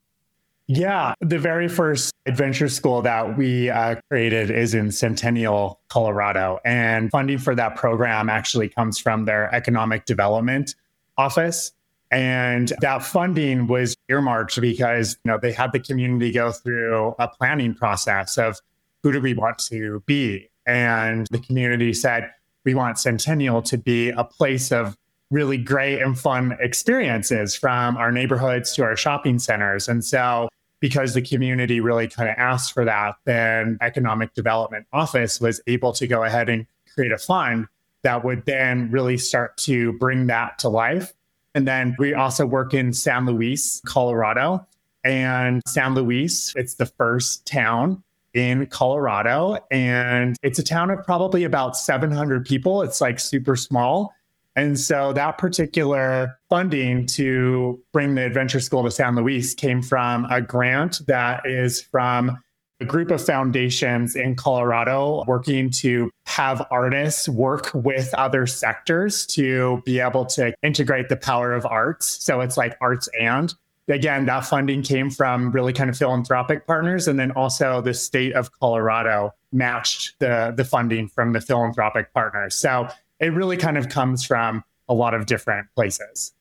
Yeah, 0.70 1.14
the 1.22 1.40
very 1.40 1.70
first 1.70 2.14
adventure 2.26 2.68
school 2.68 3.02
that 3.02 3.38
we 3.38 3.70
uh, 3.70 3.96
created 4.10 4.52
is 4.52 4.74
in 4.74 4.92
Centennial, 4.92 5.80
Colorado. 5.88 6.60
And 6.66 7.10
funding 7.10 7.38
for 7.38 7.56
that 7.56 7.78
program 7.78 8.30
actually 8.30 8.68
comes 8.68 9.00
from 9.00 9.24
their 9.24 9.54
economic 9.56 10.06
development 10.06 10.76
office. 11.18 11.72
And 12.12 12.74
that 12.82 13.04
funding 13.04 13.68
was 13.68 13.96
earmarked 14.10 14.60
because 14.60 15.18
you 15.24 15.32
know 15.32 15.40
they 15.42 15.54
had 15.54 15.72
the 15.72 15.80
community 15.80 16.32
go 16.32 16.52
through 16.52 17.16
a 17.18 17.30
planning 17.30 17.74
process 17.74 18.38
of 18.38 18.60
who 19.04 19.14
do 19.14 19.22
we 19.22 19.34
want 19.34 19.60
to 19.70 20.04
be. 20.06 20.50
And 20.66 21.28
the 21.32 21.40
community 21.40 21.94
said, 21.94 22.30
we 22.66 22.76
want 22.76 23.00
Centennial 23.00 23.62
to 23.64 23.78
be 23.78 24.10
a 24.10 24.26
place 24.26 24.74
of 24.74 24.98
really 25.32 25.58
great 25.58 26.02
and 26.02 26.18
fun 26.20 26.58
experiences 26.60 27.56
from 27.56 27.96
our 27.96 28.12
neighborhoods 28.12 28.74
to 28.76 28.84
our 28.84 28.98
shopping 28.98 29.40
centers. 29.40 29.88
And 29.88 30.04
so 30.04 30.50
because 30.80 31.14
the 31.14 31.22
community 31.22 31.80
really 31.80 32.08
kind 32.08 32.30
of 32.30 32.36
asked 32.38 32.74
for 32.74 32.86
that, 32.86 33.16
then 33.26 33.78
Economic 33.82 34.34
Development 34.34 34.86
Office 34.94 35.42
was 35.42 35.62
able 35.68 35.94
to 35.94 36.08
go 36.08 36.24
ahead 36.24 36.50
and 36.50 36.66
create 36.94 37.12
a 37.12 37.18
fund 37.18 37.68
that 38.04 38.24
would 38.24 38.46
then 38.46 38.90
really 38.92 39.18
start 39.18 39.58
to 39.58 39.94
bring 39.94 40.28
that 40.28 40.60
to 40.60 40.70
life. 40.70 41.14
And 41.56 41.68
then 41.68 41.96
we 41.98 42.14
also 42.14 42.46
work 42.46 42.74
in 42.74 42.94
San 42.94 43.26
Luis, 43.26 43.82
Colorado. 43.86 44.66
And 45.04 45.62
San 45.68 45.96
Luis, 45.96 46.54
it's 46.56 46.76
the 46.76 46.86
first 46.86 47.46
town 47.46 48.04
in 48.34 48.68
Colorado. 48.68 49.58
And 49.72 50.38
it's 50.44 50.60
a 50.60 50.64
town 50.64 50.92
of 50.92 51.04
probably 51.04 51.44
about 51.44 51.76
700 51.76 52.46
people. 52.46 52.84
It's 52.84 53.02
like 53.02 53.20
super 53.20 53.56
small. 53.56 54.14
And 54.58 54.78
so 54.78 55.14
that 55.14 55.38
particular 55.38 56.40
funding 56.50 57.06
to 57.08 57.80
bring 57.94 58.16
the 58.16 58.26
adventure 58.26 58.60
school 58.60 58.84
to 58.84 58.92
San 58.92 59.16
Luis 59.16 59.54
came 59.54 59.84
from 59.84 60.26
a 60.32 60.42
grant 60.42 61.06
that 61.06 61.46
is 61.46 61.80
from 61.80 62.40
a 62.82 62.86
group 62.86 63.12
of 63.12 63.24
foundations 63.24 64.16
in 64.16 64.36
Colorado 64.36 65.24
working 65.28 65.70
to 65.70 66.10
have 66.26 66.66
artists 66.72 67.30
work 67.30 67.70
with 67.76 68.12
other 68.16 68.48
sectors 68.48 69.28
to 69.28 69.82
be 69.86 70.00
able 70.00 70.26
to 70.26 70.52
integrate 70.64 71.10
the 71.10 71.18
power 71.18 71.54
of 71.54 71.64
arts. 71.68 72.24
So 72.24 72.42
it's 72.42 72.58
like 72.58 72.76
arts 72.82 73.08
and. 73.20 73.54
Again, 73.90 74.26
that 74.26 74.46
funding 74.46 74.82
came 74.82 75.10
from 75.10 75.52
really 75.52 75.72
kind 75.72 75.90
of 75.90 75.98
philanthropic 75.98 76.68
partners. 76.68 77.08
And 77.08 77.20
then 77.20 77.32
also 77.32 77.80
the 77.80 77.94
state 77.94 78.34
of 78.34 78.52
Colorado 78.60 79.34
matched 79.52 80.20
the, 80.20 80.54
the 80.58 80.66
funding 80.66 81.08
from 81.08 81.32
the 81.34 81.42
philanthropic 81.42 82.12
partners. 82.14 82.54
So 82.56 82.90
it 83.20 83.34
really 83.34 83.58
kind 83.58 83.78
of 83.78 83.90
comes 83.90 84.26
from 84.26 84.64
a 84.90 84.94
lot 84.94 85.14
of 85.14 85.26
different 85.26 85.68
places. 85.76 86.34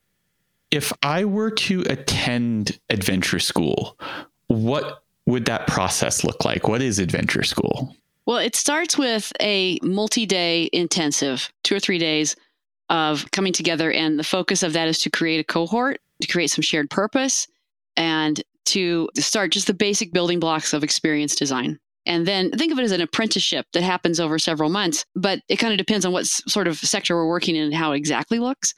If 0.70 0.92
I 1.02 1.24
were 1.24 1.50
to 1.50 1.82
attend 1.82 2.78
adventure 2.90 3.38
school, 3.38 3.98
what 4.48 5.02
would 5.26 5.44
that 5.46 5.66
process 5.66 6.24
look 6.24 6.44
like? 6.44 6.68
What 6.68 6.82
is 6.82 6.98
adventure 6.98 7.42
school? 7.42 7.94
Well, 8.26 8.38
it 8.38 8.56
starts 8.56 8.98
with 8.98 9.32
a 9.40 9.78
multi 9.82 10.26
day 10.26 10.68
intensive, 10.72 11.52
two 11.62 11.76
or 11.76 11.80
three 11.80 11.98
days 11.98 12.34
of 12.90 13.30
coming 13.30 13.52
together. 13.52 13.92
And 13.92 14.18
the 14.18 14.24
focus 14.24 14.62
of 14.62 14.72
that 14.72 14.88
is 14.88 14.98
to 15.00 15.10
create 15.10 15.40
a 15.40 15.44
cohort, 15.44 16.00
to 16.20 16.28
create 16.28 16.50
some 16.50 16.62
shared 16.62 16.90
purpose, 16.90 17.46
and 17.96 18.42
to 18.66 19.08
start 19.16 19.52
just 19.52 19.68
the 19.68 19.74
basic 19.74 20.12
building 20.12 20.40
blocks 20.40 20.72
of 20.72 20.82
experience 20.82 21.34
design. 21.34 21.78
And 22.06 22.26
then 22.26 22.50
think 22.52 22.72
of 22.72 22.78
it 22.78 22.84
as 22.84 22.92
an 22.92 23.00
apprenticeship 23.00 23.66
that 23.72 23.82
happens 23.82 24.20
over 24.20 24.38
several 24.38 24.70
months, 24.70 25.04
but 25.14 25.40
it 25.48 25.56
kind 25.56 25.72
of 25.72 25.78
depends 25.78 26.06
on 26.06 26.12
what 26.12 26.26
sort 26.26 26.68
of 26.68 26.78
sector 26.78 27.16
we're 27.16 27.28
working 27.28 27.56
in 27.56 27.64
and 27.64 27.74
how 27.74 27.92
it 27.92 27.98
exactly 27.98 28.38
looks. 28.38 28.72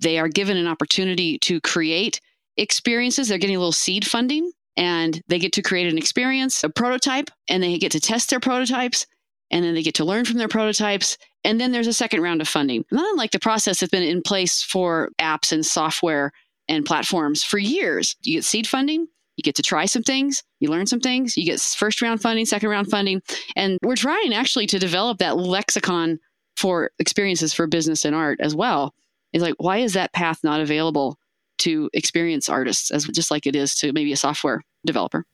They 0.00 0.18
are 0.18 0.28
given 0.28 0.58
an 0.58 0.66
opportunity 0.66 1.38
to 1.40 1.60
create 1.62 2.20
experiences. 2.58 3.28
They're 3.28 3.38
getting 3.38 3.56
a 3.56 3.58
little 3.58 3.72
seed 3.72 4.06
funding 4.06 4.52
and 4.76 5.22
they 5.26 5.38
get 5.38 5.52
to 5.54 5.62
create 5.62 5.90
an 5.90 5.96
experience, 5.96 6.62
a 6.62 6.68
prototype, 6.68 7.30
and 7.48 7.62
they 7.62 7.78
get 7.78 7.92
to 7.92 8.00
test 8.00 8.28
their 8.28 8.40
prototypes. 8.40 9.06
And 9.50 9.64
then 9.64 9.74
they 9.74 9.82
get 9.82 9.94
to 9.94 10.04
learn 10.04 10.24
from 10.24 10.38
their 10.38 10.48
prototypes. 10.48 11.16
And 11.44 11.60
then 11.60 11.72
there's 11.72 11.86
a 11.86 11.92
second 11.92 12.20
round 12.20 12.40
of 12.40 12.48
funding. 12.48 12.84
Not 12.90 13.08
unlike 13.10 13.30
the 13.30 13.38
process 13.38 13.80
that's 13.80 13.90
been 13.90 14.02
in 14.02 14.20
place 14.20 14.60
for 14.60 15.10
apps 15.20 15.52
and 15.52 15.64
software 15.64 16.32
and 16.68 16.84
platforms 16.84 17.42
for 17.42 17.58
years. 17.58 18.16
You 18.22 18.38
get 18.38 18.44
seed 18.44 18.66
funding, 18.66 19.06
you 19.36 19.42
get 19.42 19.54
to 19.56 19.62
try 19.62 19.84
some 19.86 20.02
things, 20.02 20.42
you 20.60 20.70
learn 20.70 20.86
some 20.86 21.00
things, 21.00 21.36
you 21.36 21.44
get 21.44 21.60
first 21.60 22.02
round 22.02 22.20
funding, 22.20 22.46
second 22.46 22.68
round 22.68 22.90
funding. 22.90 23.22
And 23.54 23.78
we're 23.82 23.96
trying 23.96 24.34
actually 24.34 24.66
to 24.68 24.78
develop 24.78 25.18
that 25.18 25.36
lexicon 25.36 26.18
for 26.56 26.90
experiences 26.98 27.52
for 27.52 27.66
business 27.66 28.04
and 28.04 28.14
art 28.14 28.40
as 28.40 28.54
well. 28.54 28.94
It's 29.32 29.42
like, 29.42 29.54
why 29.58 29.78
is 29.78 29.92
that 29.92 30.12
path 30.12 30.40
not 30.42 30.60
available 30.60 31.18
to 31.58 31.90
experience 31.92 32.48
artists 32.48 32.90
as 32.90 33.04
just 33.06 33.30
like 33.30 33.46
it 33.46 33.56
is 33.56 33.74
to 33.76 33.92
maybe 33.92 34.12
a 34.12 34.16
software 34.16 34.62
developer. 34.84 35.24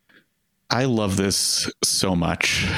I 0.71 0.85
love 0.85 1.17
this 1.17 1.71
so 1.83 2.15
much. 2.15 2.67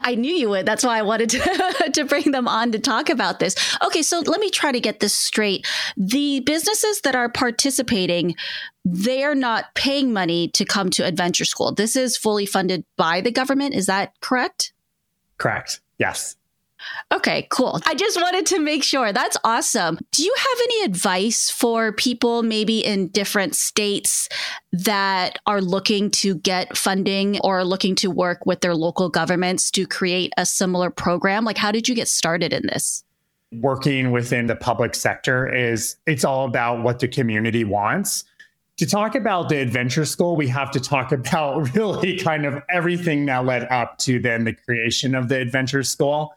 I 0.00 0.14
knew 0.14 0.32
you 0.32 0.50
would. 0.50 0.66
That's 0.66 0.84
why 0.84 0.98
I 0.98 1.02
wanted 1.02 1.30
to, 1.30 1.90
to 1.94 2.04
bring 2.04 2.30
them 2.30 2.46
on 2.46 2.70
to 2.72 2.78
talk 2.78 3.08
about 3.08 3.40
this. 3.40 3.56
Okay, 3.82 4.02
so 4.02 4.20
let 4.20 4.40
me 4.40 4.50
try 4.50 4.70
to 4.70 4.78
get 4.78 5.00
this 5.00 5.14
straight. 5.14 5.66
The 5.96 6.40
businesses 6.40 7.00
that 7.00 7.16
are 7.16 7.28
participating, 7.28 8.36
they're 8.88 9.34
not 9.34 9.74
paying 9.74 10.12
money 10.12 10.46
to 10.46 10.64
come 10.64 10.90
to 10.90 11.04
adventure 11.04 11.44
school. 11.44 11.72
This 11.72 11.96
is 11.96 12.16
fully 12.16 12.46
funded 12.46 12.84
by 12.96 13.20
the 13.20 13.32
government. 13.32 13.74
Is 13.74 13.86
that 13.86 14.12
correct? 14.20 14.72
Correct. 15.38 15.80
Yes. 15.98 16.36
Okay, 17.12 17.48
cool. 17.50 17.80
I 17.84 17.94
just 17.94 18.20
wanted 18.20 18.46
to 18.46 18.60
make 18.60 18.84
sure. 18.84 19.12
That's 19.12 19.36
awesome. 19.42 19.98
Do 20.12 20.22
you 20.22 20.32
have 20.38 20.58
any 20.62 20.84
advice 20.84 21.50
for 21.50 21.90
people 21.90 22.44
maybe 22.44 22.78
in 22.78 23.08
different 23.08 23.56
states 23.56 24.28
that 24.70 25.40
are 25.46 25.60
looking 25.60 26.12
to 26.12 26.36
get 26.36 26.76
funding 26.76 27.40
or 27.40 27.64
looking 27.64 27.96
to 27.96 28.08
work 28.08 28.46
with 28.46 28.60
their 28.60 28.76
local 28.76 29.08
governments 29.08 29.72
to 29.72 29.84
create 29.84 30.32
a 30.36 30.46
similar 30.46 30.90
program? 30.90 31.44
Like, 31.44 31.58
how 31.58 31.72
did 31.72 31.88
you 31.88 31.96
get 31.96 32.06
started 32.06 32.52
in 32.52 32.62
this? 32.68 33.02
Working 33.52 34.12
within 34.12 34.46
the 34.46 34.54
public 34.54 34.94
sector 34.94 35.52
is 35.52 35.96
it's 36.06 36.24
all 36.24 36.44
about 36.44 36.84
what 36.84 37.00
the 37.00 37.08
community 37.08 37.64
wants 37.64 38.22
to 38.76 38.86
talk 38.86 39.14
about 39.14 39.48
the 39.48 39.56
adventure 39.56 40.04
school, 40.04 40.36
we 40.36 40.48
have 40.48 40.70
to 40.72 40.80
talk 40.80 41.12
about 41.20 41.74
really 41.74 42.18
kind 42.18 42.44
of 42.44 42.62
everything 42.70 43.26
that 43.26 43.44
led 43.44 43.64
up 43.70 43.98
to 43.98 44.18
then 44.18 44.44
the 44.44 44.52
creation 44.52 45.14
of 45.14 45.28
the 45.28 45.36
adventure 45.36 45.82
school. 45.82 46.34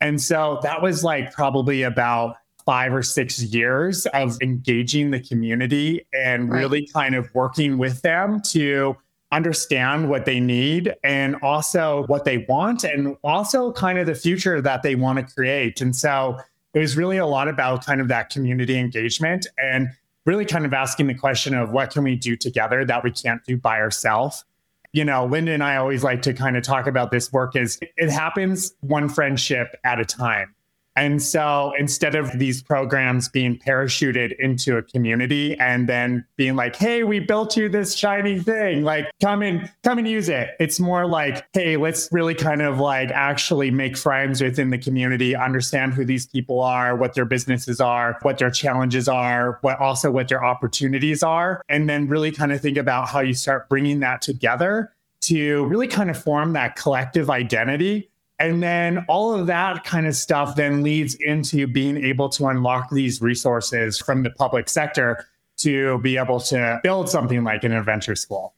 And 0.00 0.20
so 0.20 0.60
that 0.62 0.80
was 0.80 1.04
like 1.04 1.32
probably 1.32 1.82
about 1.82 2.36
five 2.64 2.94
or 2.94 3.02
six 3.02 3.42
years 3.42 4.06
of 4.06 4.36
engaging 4.42 5.10
the 5.10 5.20
community 5.20 6.06
and 6.12 6.52
really 6.52 6.86
kind 6.86 7.14
of 7.14 7.28
working 7.34 7.78
with 7.78 8.00
them 8.02 8.40
to 8.40 8.96
understand 9.32 10.08
what 10.08 10.24
they 10.24 10.40
need 10.40 10.94
and 11.04 11.36
also 11.42 12.04
what 12.06 12.24
they 12.24 12.38
want 12.48 12.84
and 12.84 13.16
also 13.22 13.72
kind 13.72 13.98
of 13.98 14.06
the 14.06 14.14
future 14.14 14.60
that 14.60 14.82
they 14.82 14.94
want 14.94 15.18
to 15.18 15.34
create. 15.34 15.80
And 15.80 15.94
so 15.94 16.38
it 16.74 16.78
was 16.78 16.96
really 16.96 17.16
a 17.16 17.26
lot 17.26 17.48
about 17.48 17.84
kind 17.84 18.00
of 18.00 18.08
that 18.08 18.30
community 18.30 18.78
engagement 18.78 19.46
and 19.58 19.88
really 20.30 20.44
kind 20.44 20.64
of 20.64 20.72
asking 20.72 21.08
the 21.08 21.14
question 21.14 21.54
of 21.54 21.72
what 21.72 21.90
can 21.90 22.04
we 22.04 22.14
do 22.14 22.36
together 22.36 22.84
that 22.84 23.02
we 23.02 23.10
can't 23.10 23.44
do 23.44 23.56
by 23.56 23.80
ourselves 23.80 24.44
you 24.92 25.04
know, 25.04 25.26
Linda 25.26 25.52
and 25.52 25.62
I 25.62 25.76
always 25.76 26.02
like 26.02 26.22
to 26.22 26.34
kind 26.34 26.56
of 26.56 26.62
talk 26.62 26.86
about 26.86 27.10
this 27.10 27.32
work 27.32 27.54
is 27.54 27.78
it 27.80 28.10
happens 28.10 28.74
one 28.80 29.08
friendship 29.08 29.76
at 29.84 30.00
a 30.00 30.04
time. 30.04 30.54
And 30.96 31.22
so 31.22 31.72
instead 31.78 32.14
of 32.14 32.38
these 32.38 32.62
programs 32.62 33.28
being 33.28 33.58
parachuted 33.58 34.34
into 34.38 34.76
a 34.76 34.82
community 34.82 35.58
and 35.58 35.88
then 35.88 36.24
being 36.36 36.56
like, 36.56 36.76
hey, 36.76 37.04
we 37.04 37.20
built 37.20 37.56
you 37.56 37.68
this 37.68 37.94
shiny 37.94 38.38
thing, 38.40 38.82
like 38.82 39.10
come 39.20 39.42
and 39.42 39.70
come 39.84 39.98
and 39.98 40.08
use 40.08 40.28
it. 40.28 40.50
It's 40.58 40.80
more 40.80 41.06
like, 41.06 41.46
hey, 41.52 41.76
let's 41.76 42.08
really 42.12 42.34
kind 42.34 42.60
of 42.60 42.80
like 42.80 43.10
actually 43.10 43.70
make 43.70 43.96
friends 43.96 44.42
within 44.42 44.70
the 44.70 44.78
community, 44.78 45.34
understand 45.36 45.94
who 45.94 46.04
these 46.04 46.26
people 46.26 46.60
are, 46.60 46.96
what 46.96 47.14
their 47.14 47.24
businesses 47.24 47.80
are, 47.80 48.18
what 48.22 48.38
their 48.38 48.50
challenges 48.50 49.08
are, 49.08 49.58
what 49.62 49.78
also 49.78 50.10
what 50.10 50.28
their 50.28 50.44
opportunities 50.44 51.22
are. 51.22 51.62
And 51.68 51.88
then 51.88 52.08
really 52.08 52.32
kind 52.32 52.52
of 52.52 52.60
think 52.60 52.76
about 52.76 53.08
how 53.08 53.20
you 53.20 53.34
start 53.34 53.68
bringing 53.68 54.00
that 54.00 54.22
together 54.22 54.92
to 55.22 55.64
really 55.66 55.86
kind 55.86 56.10
of 56.10 56.20
form 56.20 56.54
that 56.54 56.76
collective 56.76 57.30
identity 57.30 58.09
and 58.40 58.62
then 58.62 59.04
all 59.06 59.34
of 59.34 59.46
that 59.46 59.84
kind 59.84 60.06
of 60.06 60.16
stuff 60.16 60.56
then 60.56 60.82
leads 60.82 61.14
into 61.16 61.66
being 61.66 62.02
able 62.02 62.30
to 62.30 62.46
unlock 62.46 62.90
these 62.90 63.20
resources 63.20 63.98
from 63.98 64.22
the 64.22 64.30
public 64.30 64.68
sector 64.68 65.26
to 65.58 65.98
be 65.98 66.16
able 66.16 66.40
to 66.40 66.80
build 66.82 67.08
something 67.10 67.44
like 67.44 67.62
an 67.64 67.72
adventure 67.72 68.16
school. 68.16 68.54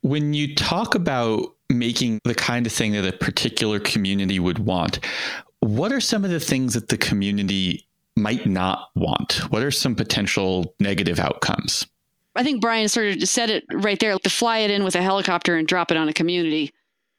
When 0.00 0.34
you 0.34 0.56
talk 0.56 0.96
about 0.96 1.54
making 1.70 2.20
the 2.24 2.34
kind 2.34 2.66
of 2.66 2.72
thing 2.72 2.92
that 2.92 3.06
a 3.06 3.16
particular 3.16 3.78
community 3.78 4.40
would 4.40 4.58
want, 4.58 4.98
what 5.60 5.92
are 5.92 6.00
some 6.00 6.24
of 6.24 6.32
the 6.32 6.40
things 6.40 6.74
that 6.74 6.88
the 6.88 6.98
community 6.98 7.86
might 8.16 8.44
not 8.44 8.90
want? 8.96 9.34
What 9.50 9.62
are 9.62 9.70
some 9.70 9.94
potential 9.94 10.74
negative 10.80 11.20
outcomes? 11.20 11.86
I 12.34 12.42
think 12.42 12.60
Brian 12.60 12.88
sort 12.88 13.16
of 13.16 13.28
said 13.28 13.50
it 13.50 13.64
right 13.72 14.00
there 14.00 14.18
to 14.18 14.30
fly 14.30 14.58
it 14.58 14.72
in 14.72 14.82
with 14.82 14.96
a 14.96 15.02
helicopter 15.02 15.54
and 15.54 15.68
drop 15.68 15.92
it 15.92 15.96
on 15.96 16.08
a 16.08 16.12
community 16.12 16.72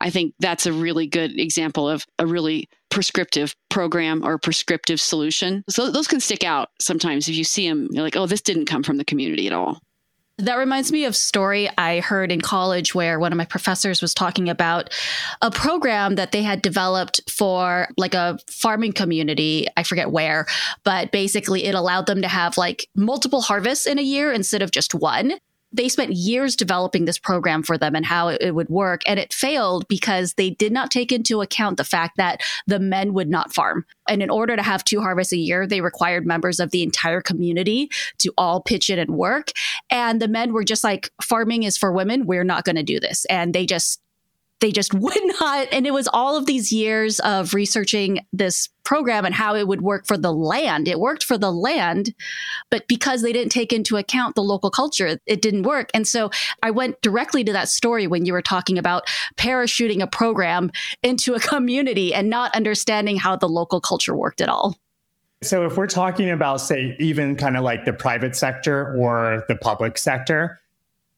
I 0.03 0.09
think 0.09 0.33
that's 0.39 0.65
a 0.65 0.73
really 0.73 1.07
good 1.07 1.39
example 1.39 1.89
of 1.89 2.05
a 2.19 2.27
really 2.27 2.67
prescriptive 2.91 3.55
program 3.69 4.23
or 4.23 4.37
prescriptive 4.37 4.99
solution. 4.99 5.63
So 5.69 5.89
those 5.89 6.09
can 6.09 6.19
stick 6.19 6.43
out 6.43 6.69
sometimes 6.79 7.29
if 7.29 7.35
you 7.35 7.45
see 7.45 7.67
them, 7.67 7.87
you're 7.89 8.03
like, 8.03 8.17
oh, 8.17 8.25
this 8.25 8.41
didn't 8.41 8.65
come 8.65 8.83
from 8.83 8.97
the 8.97 9.05
community 9.05 9.47
at 9.47 9.53
all. 9.53 9.79
That 10.39 10.55
reminds 10.55 10.91
me 10.91 11.05
of 11.05 11.15
story 11.15 11.69
I 11.77 12.01
heard 12.01 12.31
in 12.31 12.41
college 12.41 12.93
where 12.93 13.17
one 13.17 13.31
of 13.31 13.37
my 13.37 13.45
professors 13.45 14.01
was 14.01 14.13
talking 14.13 14.49
about 14.49 14.91
a 15.41 15.51
program 15.51 16.15
that 16.15 16.33
they 16.33 16.41
had 16.41 16.61
developed 16.61 17.21
for 17.31 17.87
like 17.95 18.13
a 18.13 18.39
farming 18.49 18.93
community. 18.93 19.67
I 19.77 19.83
forget 19.83 20.11
where, 20.11 20.47
but 20.83 21.11
basically 21.11 21.63
it 21.63 21.75
allowed 21.75 22.07
them 22.07 22.23
to 22.23 22.27
have 22.27 22.57
like 22.57 22.87
multiple 22.95 23.41
harvests 23.41 23.85
in 23.85 23.99
a 23.99 24.03
year 24.03 24.33
instead 24.33 24.63
of 24.63 24.71
just 24.71 24.93
one 24.93 25.33
they 25.73 25.89
spent 25.89 26.13
years 26.13 26.55
developing 26.55 27.05
this 27.05 27.17
program 27.17 27.63
for 27.63 27.77
them 27.77 27.95
and 27.95 28.05
how 28.05 28.29
it, 28.29 28.53
would 28.53 28.69
work. 28.69 29.01
And 29.07 29.19
it 29.19 29.33
failed 29.33 29.87
because 29.87 30.35
they 30.35 30.51
did 30.51 30.71
not 30.71 30.91
take 30.91 31.11
into 31.11 31.41
account 31.41 31.77
the 31.77 31.83
fact 31.83 32.17
that 32.17 32.41
the 32.67 32.79
men 32.79 33.13
would 33.13 33.29
not 33.29 33.53
farm. 33.53 33.85
And 34.07 34.21
in 34.21 34.29
order 34.29 34.55
to 34.55 34.61
have 34.61 34.83
two 34.83 35.01
harvests 35.01 35.33
a 35.33 35.37
year, 35.37 35.65
they 35.65 35.81
required 35.81 36.27
members 36.27 36.59
of 36.59 36.69
the 36.69 36.83
entire 36.83 37.21
community 37.21 37.89
to 38.19 38.31
all 38.37 38.61
pitch 38.61 38.91
in 38.91 38.99
and 38.99 39.11
work. 39.11 39.51
And 39.89 40.21
the 40.21 40.27
men 40.27 40.53
were 40.53 40.63
just 40.63 40.83
like, 40.83 41.09
farming 41.21 41.63
is 41.63 41.77
for 41.77 41.91
women. 41.91 42.27
We're 42.27 42.43
not 42.43 42.63
going 42.63 42.75
to 42.75 42.83
do 42.83 42.99
this. 42.99 43.25
And 43.25 43.55
they 43.55 43.65
just 43.65 44.02
they 44.59 44.71
just 44.71 44.93
would 44.93 45.21
not. 45.39 45.67
And 45.71 45.85
it 45.85 45.93
was 45.93 46.07
all 46.07 46.37
of 46.37 46.45
these 46.45 46.71
years 46.71 47.19
of 47.19 47.53
researching 47.53 48.25
this 48.31 48.69
program 48.83 49.25
and 49.25 49.33
how 49.33 49.55
it 49.55 49.67
would 49.67 49.81
work 49.81 50.05
for 50.07 50.17
the 50.17 50.33
land. 50.33 50.87
It 50.87 50.99
worked 50.99 51.23
for 51.23 51.37
the 51.37 51.51
land, 51.51 52.13
but 52.69 52.87
because 52.87 53.21
they 53.21 53.31
didn't 53.31 53.51
take 53.51 53.71
into 53.71 53.97
account 53.97 54.35
the 54.35 54.43
local 54.43 54.69
culture, 54.69 55.19
it 55.25 55.41
didn't 55.41 55.63
work. 55.63 55.89
And 55.93 56.07
so 56.07 56.31
I 56.61 56.71
went 56.71 57.01
directly 57.01 57.43
to 57.45 57.53
that 57.53 57.69
story 57.69 58.07
when 58.07 58.25
you 58.25 58.33
were 58.33 58.41
talking 58.41 58.77
about 58.77 59.07
parachuting 59.37 60.01
a 60.01 60.07
program 60.07 60.71
into 61.03 61.33
a 61.33 61.39
community 61.39 62.13
and 62.13 62.29
not 62.29 62.55
understanding 62.55 63.17
how 63.17 63.35
the 63.35 63.49
local 63.49 63.79
culture 63.79 64.15
worked 64.15 64.41
at 64.41 64.49
all. 64.49 64.77
So 65.41 65.65
if 65.65 65.75
we're 65.75 65.87
talking 65.87 66.29
about, 66.29 66.61
say, 66.61 66.95
even 66.99 67.35
kind 67.35 67.57
of 67.57 67.63
like 67.63 67.83
the 67.83 67.91
private 67.91 68.33
sector 68.35 68.95
or 68.97 69.43
the 69.49 69.57
public 69.57 69.97
sector, 69.97 70.61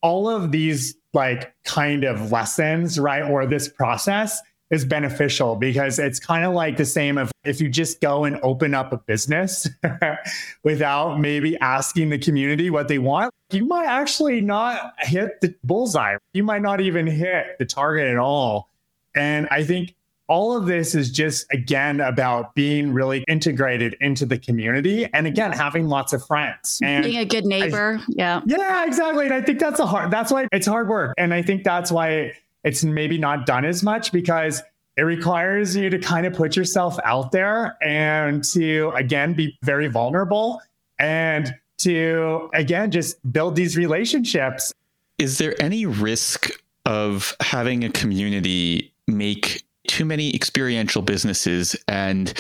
all 0.06 0.30
of 0.30 0.52
these 0.52 0.96
like 1.14 1.52
kind 1.64 2.04
of 2.04 2.32
lessons, 2.32 3.00
right? 3.00 3.24
Or 3.24 3.48
this 3.48 3.68
process 3.68 4.40
is 4.70 4.86
beneficial 4.86 5.56
because 5.56 5.98
it's 5.98 6.20
kind 6.20 6.46
of 6.46 6.54
like 6.54 6.78
the 6.78 6.86
same 6.86 7.18
of 7.18 7.32
if 7.44 7.60
you 7.60 7.70
just 7.70 8.02
go 8.02 8.24
and 8.24 8.40
open 8.44 8.76
up 8.76 8.94
a 8.94 8.98
business 8.98 9.68
without 10.64 11.20
maybe 11.20 11.58
asking 11.58 12.10
the 12.10 12.20
community 12.20 12.70
what 12.70 12.88
they 12.88 13.00
want, 13.00 13.34
you 13.52 13.66
might 13.66 13.88
actually 13.88 14.42
not 14.42 14.94
hit 15.00 15.42
the 15.42 15.56
bullseye. 15.64 16.18
You 16.34 16.44
might 16.44 16.62
not 16.62 16.82
even 16.82 17.08
hit 17.08 17.58
the 17.58 17.66
target 17.66 18.08
at 18.08 18.18
all. 18.18 18.70
And 19.16 19.48
I 19.50 19.64
think 19.64 19.96
all 20.28 20.56
of 20.56 20.66
this 20.66 20.96
is 20.96 21.12
just 21.12 21.46
again 21.52 22.02
about 22.02 22.56
being 22.56 22.94
really 22.94 23.24
integrated 23.28 23.96
into 24.02 24.26
the 24.26 24.38
community 24.38 25.08
and 25.14 25.28
again 25.28 25.52
having 25.52 25.88
lots 25.88 26.14
of 26.14 26.26
friends. 26.26 26.80
And 26.84 27.04
being 27.04 27.18
a 27.18 27.26
good 27.26 27.46
neighbor 27.46 28.00
I, 28.02 28.06
yeah. 28.10 28.42
Yeah 28.46 28.86
exactly. 28.86 29.26
And 29.26 29.34
i 29.34 29.42
think 29.42 29.60
that's 29.60 29.80
a 29.80 29.86
hard 29.86 30.12
that's 30.12 30.32
why 30.32 30.48
it's 30.52 30.68
hard 30.68 30.88
work. 30.88 31.14
And 31.18 31.34
i 31.34 31.42
think 31.42 31.64
that's 31.64 31.92
why 31.92 32.34
it's 32.64 32.84
maybe 32.84 33.18
not 33.18 33.46
done 33.46 33.66
as 33.66 33.84
much 33.84 34.12
because 34.12 34.62
it 34.98 35.04
requires 35.04 35.76
you 35.76 35.90
to 35.90 36.00
kind 36.00 36.26
of 36.26 36.34
put 36.34 36.56
yourself 36.56 36.98
out 37.04 37.32
there 37.32 37.78
and 37.84 38.44
to 38.44 38.92
again 38.96 39.34
be 39.34 39.58
very 39.62 39.88
vulnerable 39.88 40.62
and 41.00 41.54
to 41.78 42.50
again 42.54 42.90
just 42.92 43.18
build 43.32 43.56
these 43.56 43.78
relationships. 43.78 44.74
Is 45.18 45.38
there 45.38 45.56
any 45.62 45.86
risk 45.86 46.50
of 46.86 47.36
having 47.40 47.84
a 47.84 47.90
community 47.90 48.94
make 49.08 49.65
too 49.88 50.06
many 50.06 50.34
experiential 50.34 51.02
businesses 51.02 51.76
and 51.88 52.34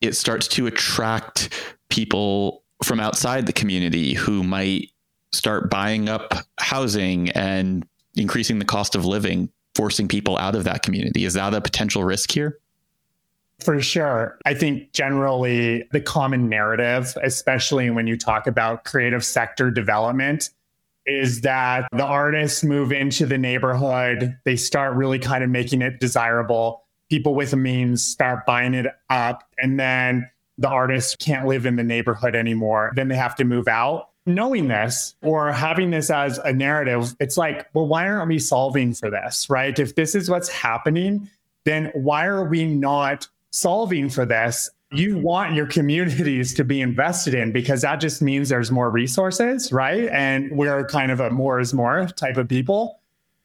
it 0.00 0.14
starts 0.14 0.48
to 0.48 0.66
attract 0.66 1.50
people 1.88 2.62
from 2.82 3.00
outside 3.00 3.46
the 3.46 3.52
community 3.52 4.14
who 4.14 4.42
might 4.42 4.90
start 5.32 5.70
buying 5.70 6.08
up 6.08 6.34
housing 6.58 7.30
and 7.30 7.86
increasing 8.16 8.58
the 8.58 8.64
cost 8.64 8.94
of 8.94 9.04
living, 9.04 9.50
forcing 9.74 10.08
people 10.08 10.36
out 10.38 10.54
of 10.54 10.64
that 10.64 10.82
community. 10.82 11.24
Is 11.24 11.34
that 11.34 11.54
a 11.54 11.60
potential 11.60 12.04
risk 12.04 12.30
here? 12.30 12.58
For 13.60 13.80
sure. 13.80 14.38
I 14.44 14.52
think 14.52 14.92
generally 14.92 15.88
the 15.92 16.00
common 16.00 16.48
narrative, 16.48 17.16
especially 17.22 17.88
when 17.88 18.06
you 18.06 18.18
talk 18.18 18.46
about 18.46 18.84
creative 18.84 19.24
sector 19.24 19.70
development, 19.70 20.50
is 21.06 21.42
that 21.42 21.88
the 21.92 22.04
artists 22.04 22.64
move 22.64 22.92
into 22.92 23.26
the 23.26 23.38
neighborhood, 23.38 24.36
they 24.44 24.56
start 24.56 24.96
really 24.96 25.18
kind 25.18 25.44
of 25.44 25.50
making 25.50 25.82
it 25.82 26.00
desirable. 26.00 26.82
People 27.08 27.34
with 27.34 27.52
the 27.52 27.56
means 27.56 28.04
start 28.04 28.44
buying 28.44 28.74
it 28.74 28.86
up, 29.08 29.44
and 29.58 29.78
then 29.78 30.28
the 30.58 30.68
artists 30.68 31.14
can't 31.16 31.46
live 31.46 31.64
in 31.66 31.76
the 31.76 31.84
neighborhood 31.84 32.34
anymore. 32.34 32.92
Then 32.96 33.08
they 33.08 33.16
have 33.16 33.36
to 33.36 33.44
move 33.44 33.68
out. 33.68 34.10
Knowing 34.28 34.66
this 34.66 35.14
or 35.22 35.52
having 35.52 35.90
this 35.90 36.10
as 36.10 36.38
a 36.38 36.52
narrative, 36.52 37.14
it's 37.20 37.36
like, 37.36 37.68
well, 37.74 37.86
why 37.86 38.08
aren't 38.08 38.28
we 38.28 38.40
solving 38.40 38.92
for 38.92 39.08
this, 39.08 39.48
right? 39.48 39.78
If 39.78 39.94
this 39.94 40.16
is 40.16 40.28
what's 40.28 40.48
happening, 40.48 41.30
then 41.64 41.92
why 41.94 42.26
are 42.26 42.44
we 42.44 42.64
not 42.64 43.28
solving 43.50 44.08
for 44.08 44.26
this 44.26 44.68
you 44.92 45.18
want 45.18 45.54
your 45.54 45.66
communities 45.66 46.54
to 46.54 46.64
be 46.64 46.80
invested 46.80 47.34
in 47.34 47.52
because 47.52 47.82
that 47.82 47.96
just 47.96 48.22
means 48.22 48.48
there's 48.48 48.70
more 48.70 48.90
resources, 48.90 49.72
right? 49.72 50.08
And 50.10 50.50
we're 50.52 50.86
kind 50.86 51.10
of 51.10 51.20
a 51.20 51.30
more 51.30 51.58
is 51.60 51.74
more 51.74 52.06
type 52.16 52.36
of 52.36 52.48
people. 52.48 53.00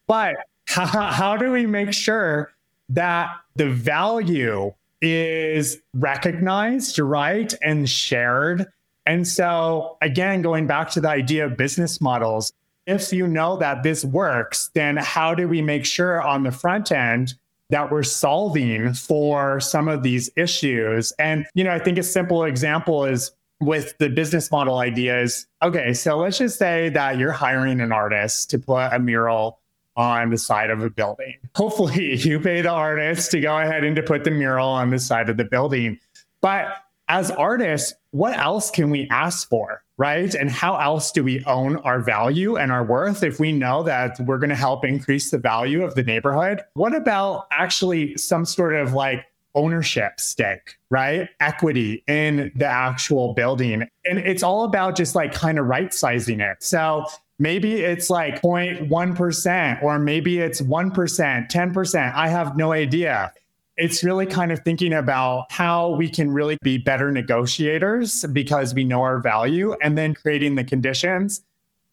But 0.08 0.36
how, 0.68 0.86
how 0.86 1.38
do 1.38 1.52
we 1.52 1.66
make 1.66 1.94
sure 1.94 2.52
that 2.90 3.32
the 3.56 3.70
value 3.70 4.74
is 5.02 5.82
recognized, 5.94 7.00
right? 7.00 7.54
And 7.64 7.90
shared. 7.90 8.68
And 9.08 9.28
so, 9.28 9.98
again, 10.02 10.44
going 10.44 10.68
back 10.68 10.92
to 10.92 11.02
the 11.02 11.10
idea 11.10 11.46
of 11.46 11.58
business 11.58 12.00
models, 12.00 12.54
if 12.86 13.12
you 13.12 13.28
know 13.28 13.58
that 13.58 13.84
this 13.84 14.06
works, 14.06 14.70
then 14.74 14.98
how 14.98 15.34
do 15.34 15.48
we 15.48 15.62
make 15.62 15.86
sure 15.86 16.22
on 16.22 16.44
the 16.44 16.52
front 16.52 16.92
end 16.92 17.34
that 17.72 17.90
we're 17.90 18.04
solving 18.04 18.94
for 18.94 19.60
some 19.60 19.88
of 19.88 20.04
these 20.04 20.30
issues. 20.36 21.12
And, 21.14 21.46
you 21.54 21.64
know, 21.64 21.72
I 21.72 21.80
think 21.80 21.98
a 21.98 22.04
simple 22.04 22.44
example 22.44 23.06
is 23.06 23.32
with 23.62 23.98
the 23.98 24.10
business 24.10 24.52
model 24.52 24.80
ideas. 24.80 25.48
Okay, 25.64 25.94
so 25.94 26.18
let's 26.18 26.38
just 26.38 26.60
say 26.60 26.90
that 26.90 27.18
you're 27.18 27.32
hiring 27.32 27.80
an 27.80 27.92
artist 27.92 28.50
to 28.52 28.60
put 28.60 28.92
a 28.92 29.00
mural 29.00 29.60
on 29.96 30.30
the 30.30 30.38
side 30.38 30.70
of 30.70 30.82
a 30.82 30.90
building. 30.90 31.36
Hopefully, 31.56 32.16
you 32.16 32.40
pay 32.40 32.62
the 32.62 32.70
artist 32.70 33.32
to 33.32 33.40
go 33.40 33.58
ahead 33.58 33.84
and 33.84 33.96
to 33.96 34.04
put 34.04 34.24
the 34.24 34.32
mural 34.32 34.68
on 34.68 34.90
the 34.90 35.00
side 35.00 35.30
of 35.30 35.38
the 35.38 35.46
building. 35.46 36.00
But 36.42 36.76
as 37.12 37.30
artists, 37.30 37.94
what 38.12 38.38
else 38.40 38.72
can 38.72 38.90
we 38.90 39.06
ask 39.12 39.50
for? 39.50 39.84
Right. 39.98 40.34
And 40.34 40.50
how 40.50 40.78
else 40.78 41.12
do 41.12 41.24
we 41.24 41.44
own 41.44 41.76
our 41.78 42.00
value 42.00 42.56
and 42.56 42.72
our 42.72 42.84
worth 42.84 43.22
if 43.22 43.40
we 43.40 43.52
know 43.52 43.84
that 43.84 44.20
we're 44.22 44.40
going 44.40 44.50
to 44.50 44.56
help 44.56 44.84
increase 44.84 45.30
the 45.30 45.38
value 45.38 45.84
of 45.84 45.94
the 45.94 46.04
neighborhood? 46.04 46.62
What 46.74 46.96
about 46.96 47.48
actually 47.52 48.18
some 48.18 48.46
sort 48.46 48.74
of 48.74 48.94
like 48.94 49.26
ownership 49.54 50.20
stake, 50.20 50.78
right? 50.90 51.30
Equity 51.42 52.04
in 52.08 52.52
the 52.56 52.66
actual 52.66 53.34
building. 53.34 53.88
And 54.06 54.20
it's 54.20 54.42
all 54.42 54.64
about 54.64 54.96
just 54.96 55.14
like 55.14 55.34
kind 55.34 55.60
of 55.60 55.66
right 55.66 55.94
sizing 55.94 56.40
it. 56.40 56.64
So 56.64 57.06
maybe 57.38 57.82
it's 57.82 58.10
like 58.10 58.42
0.1% 58.42 59.84
or 59.84 60.00
maybe 60.00 60.40
it's 60.40 60.62
1%, 60.62 61.52
10%. 61.52 62.16
I 62.16 62.30
have 62.30 62.56
no 62.56 62.72
idea 62.72 63.34
it's 63.82 64.04
really 64.04 64.28
kind 64.28 64.52
of 64.52 64.60
thinking 64.60 64.94
about 64.94 65.52
how 65.52 65.90
we 65.96 66.08
can 66.08 66.30
really 66.30 66.56
be 66.62 66.78
better 66.78 67.12
negotiators 67.12 68.24
because 68.32 68.76
we 68.76 68.84
know 68.84 69.02
our 69.02 69.20
value 69.20 69.76
and 69.82 69.98
then 69.98 70.14
creating 70.14 70.54
the 70.54 70.64
conditions 70.64 71.42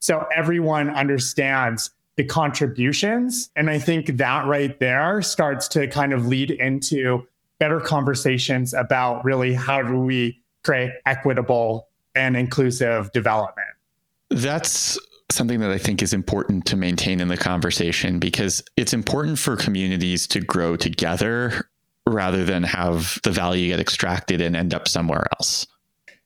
so 0.01 0.27
everyone 0.37 0.91
understands 0.91 1.91
the 2.17 2.25
contributions. 2.25 3.51
And 3.57 3.71
I 3.71 3.79
think 3.79 4.19
that 4.19 4.47
right 4.47 4.79
there 4.79 5.23
starts 5.23 5.67
to 5.69 5.89
kind 5.89 6.13
of 6.13 6.27
lead 6.27 6.51
into 6.51 7.27
better 7.59 7.81
conversations 7.81 8.75
about 8.75 9.25
really 9.25 9.55
how 9.55 9.83
do 9.83 9.99
we 9.99 10.39
create 10.65 10.93
equitable 11.07 11.89
and 12.15 12.37
inclusive 12.37 13.11
development. 13.13 13.69
That's 14.29 14.99
something 15.31 15.61
that 15.61 15.71
I 15.71 15.79
think 15.79 16.03
is 16.03 16.13
important 16.13 16.67
to 16.67 16.77
maintain 16.77 17.21
in 17.21 17.29
the 17.29 17.37
conversation 17.37 18.19
because 18.19 18.63
it's 18.77 18.93
important 18.93 19.39
for 19.39 19.57
communities 19.57 20.27
to 20.29 20.41
grow 20.41 20.77
together 20.77 21.69
rather 22.09 22.45
than 22.45 22.63
have 22.63 23.19
the 23.23 23.31
value 23.31 23.69
get 23.69 23.81
extracted 23.81 24.41
and 24.41 24.57
end 24.57 24.75
up 24.75 24.89
somewhere 24.89 25.27
else. 25.39 25.67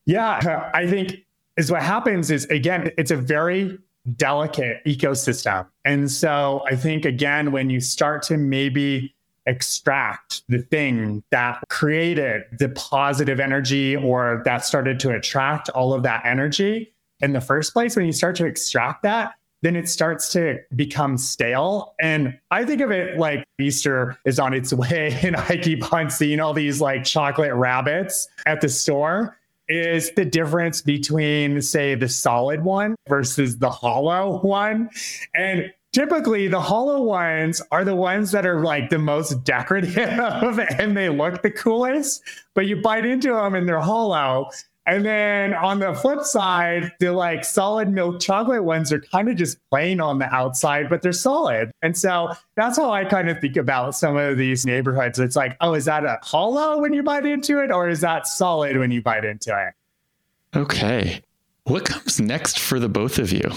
Yeah, 0.04 0.70
I 0.74 0.86
think 0.86 1.16
is 1.56 1.70
what 1.70 1.82
happens 1.82 2.30
is 2.30 2.44
again, 2.46 2.90
it's 2.98 3.10
a 3.10 3.16
very 3.16 3.78
delicate 4.16 4.84
ecosystem. 4.84 5.66
And 5.84 6.10
so 6.10 6.64
I 6.68 6.76
think 6.76 7.04
again, 7.04 7.52
when 7.52 7.70
you 7.70 7.80
start 7.80 8.22
to 8.24 8.36
maybe 8.36 9.14
extract 9.46 10.42
the 10.48 10.58
thing 10.58 11.22
that 11.30 11.62
created 11.68 12.42
the 12.58 12.68
positive 12.70 13.40
energy 13.40 13.96
or 13.96 14.42
that 14.44 14.64
started 14.64 15.00
to 15.00 15.14
attract 15.14 15.68
all 15.70 15.92
of 15.92 16.02
that 16.04 16.24
energy 16.24 16.92
in 17.20 17.32
the 17.32 17.40
first 17.40 17.72
place, 17.72 17.96
when 17.96 18.06
you 18.06 18.12
start 18.12 18.36
to 18.36 18.46
extract 18.46 19.02
that, 19.02 19.34
then 19.62 19.76
it 19.76 19.88
starts 19.88 20.30
to 20.32 20.58
become 20.76 21.16
stale. 21.16 21.94
And 22.00 22.38
I 22.50 22.64
think 22.64 22.80
of 22.80 22.90
it 22.90 23.18
like 23.18 23.44
Easter 23.60 24.18
is 24.26 24.38
on 24.38 24.52
its 24.52 24.72
way, 24.72 25.18
and 25.22 25.36
I 25.36 25.56
keep 25.56 25.92
on 25.92 26.10
seeing 26.10 26.40
all 26.40 26.52
these 26.52 26.80
like 26.80 27.04
chocolate 27.04 27.54
rabbits 27.54 28.28
at 28.46 28.60
the 28.60 28.68
store. 28.68 29.38
Is 29.68 30.10
the 30.16 30.24
difference 30.24 30.82
between, 30.82 31.62
say, 31.62 31.94
the 31.94 32.08
solid 32.08 32.62
one 32.62 32.96
versus 33.08 33.58
the 33.58 33.70
hollow 33.70 34.40
one? 34.40 34.90
And 35.34 35.72
typically 35.92 36.48
the 36.48 36.60
hollow 36.60 37.02
ones 37.02 37.62
are 37.70 37.84
the 37.84 37.94
ones 37.94 38.32
that 38.32 38.44
are 38.44 38.62
like 38.62 38.90
the 38.90 38.98
most 38.98 39.44
decorative 39.44 39.96
and 40.78 40.96
they 40.96 41.08
look 41.08 41.42
the 41.42 41.50
coolest, 41.50 42.22
but 42.54 42.66
you 42.66 42.82
bite 42.82 43.06
into 43.06 43.32
them 43.32 43.54
and 43.54 43.68
they're 43.68 43.80
hollow. 43.80 44.50
And 44.86 45.04
then 45.04 45.54
on 45.54 45.78
the 45.78 45.94
flip 45.94 46.24
side, 46.24 46.92
the 46.98 47.12
like 47.12 47.44
solid 47.44 47.88
milk 47.88 48.20
chocolate 48.20 48.64
ones 48.64 48.92
are 48.92 49.00
kind 49.00 49.28
of 49.28 49.36
just 49.36 49.58
plain 49.70 50.00
on 50.00 50.18
the 50.18 50.26
outside, 50.34 50.88
but 50.88 51.02
they're 51.02 51.12
solid. 51.12 51.70
And 51.82 51.96
so 51.96 52.32
that's 52.56 52.78
how 52.78 52.90
I 52.90 53.04
kind 53.04 53.30
of 53.30 53.40
think 53.40 53.56
about 53.56 53.94
some 53.94 54.16
of 54.16 54.36
these 54.38 54.66
neighborhoods. 54.66 55.20
It's 55.20 55.36
like, 55.36 55.56
oh, 55.60 55.74
is 55.74 55.84
that 55.84 56.04
a 56.04 56.18
hollow 56.22 56.80
when 56.80 56.92
you 56.92 57.02
bite 57.02 57.26
into 57.26 57.62
it, 57.62 57.70
or 57.70 57.88
is 57.88 58.00
that 58.00 58.26
solid 58.26 58.76
when 58.76 58.90
you 58.90 59.02
bite 59.02 59.24
into 59.24 59.50
it? 59.56 60.58
Okay. 60.58 61.22
What 61.64 61.84
comes 61.84 62.20
next 62.20 62.58
for 62.58 62.80
the 62.80 62.88
both 62.88 63.18
of 63.18 63.32
you? 63.32 63.50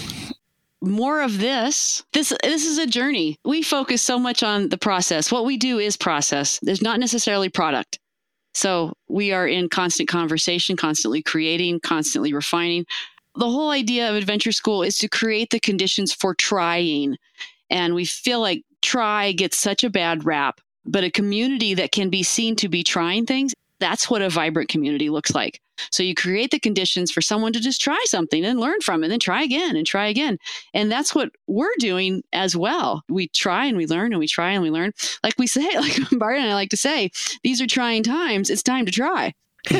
more 0.82 1.22
of 1.22 1.38
this 1.38 2.04
this 2.12 2.32
this 2.42 2.66
is 2.66 2.78
a 2.78 2.86
journey 2.86 3.38
we 3.44 3.62
focus 3.62 4.02
so 4.02 4.18
much 4.18 4.42
on 4.42 4.68
the 4.68 4.76
process 4.76 5.32
what 5.32 5.44
we 5.46 5.56
do 5.56 5.78
is 5.78 5.96
process 5.96 6.58
there's 6.62 6.82
not 6.82 7.00
necessarily 7.00 7.48
product 7.48 7.98
so 8.56 8.94
we 9.06 9.32
are 9.32 9.46
in 9.46 9.68
constant 9.68 10.08
conversation, 10.08 10.76
constantly 10.76 11.22
creating, 11.22 11.78
constantly 11.80 12.32
refining. 12.32 12.86
The 13.34 13.50
whole 13.50 13.68
idea 13.68 14.08
of 14.08 14.16
Adventure 14.16 14.50
School 14.50 14.82
is 14.82 14.96
to 14.98 15.08
create 15.08 15.50
the 15.50 15.60
conditions 15.60 16.14
for 16.14 16.34
trying. 16.34 17.18
And 17.68 17.94
we 17.94 18.06
feel 18.06 18.40
like 18.40 18.64
try 18.80 19.32
gets 19.32 19.58
such 19.58 19.84
a 19.84 19.90
bad 19.90 20.24
rap, 20.24 20.62
but 20.86 21.04
a 21.04 21.10
community 21.10 21.74
that 21.74 21.92
can 21.92 22.08
be 22.08 22.22
seen 22.22 22.56
to 22.56 22.68
be 22.70 22.82
trying 22.82 23.26
things 23.26 23.52
That's 23.78 24.08
what 24.08 24.22
a 24.22 24.30
vibrant 24.30 24.70
community 24.70 25.10
looks 25.10 25.34
like. 25.34 25.60
So 25.90 26.02
you 26.02 26.14
create 26.14 26.50
the 26.50 26.58
conditions 26.58 27.10
for 27.10 27.20
someone 27.20 27.52
to 27.52 27.60
just 27.60 27.80
try 27.80 28.02
something 28.06 28.44
and 28.44 28.60
learn 28.60 28.80
from 28.80 29.02
it, 29.02 29.06
and 29.06 29.12
then 29.12 29.20
try 29.20 29.42
again 29.42 29.76
and 29.76 29.86
try 29.86 30.06
again. 30.06 30.38
And 30.74 30.90
that's 30.90 31.14
what 31.14 31.30
we're 31.46 31.74
doing 31.78 32.22
as 32.32 32.56
well. 32.56 33.02
We 33.08 33.28
try 33.28 33.66
and 33.66 33.76
we 33.76 33.86
learn 33.86 34.12
and 34.12 34.18
we 34.18 34.26
try 34.26 34.50
and 34.52 34.62
we 34.62 34.70
learn. 34.70 34.92
Like 35.22 35.34
we 35.38 35.46
say, 35.46 35.68
like 35.78 35.98
Bart 36.12 36.38
and 36.38 36.50
I 36.50 36.54
like 36.54 36.70
to 36.70 36.76
say, 36.76 37.10
these 37.42 37.60
are 37.60 37.66
trying 37.66 38.02
times. 38.02 38.50
It's 38.50 38.62
time 38.62 38.86
to 38.86 38.92
try. 38.92 39.34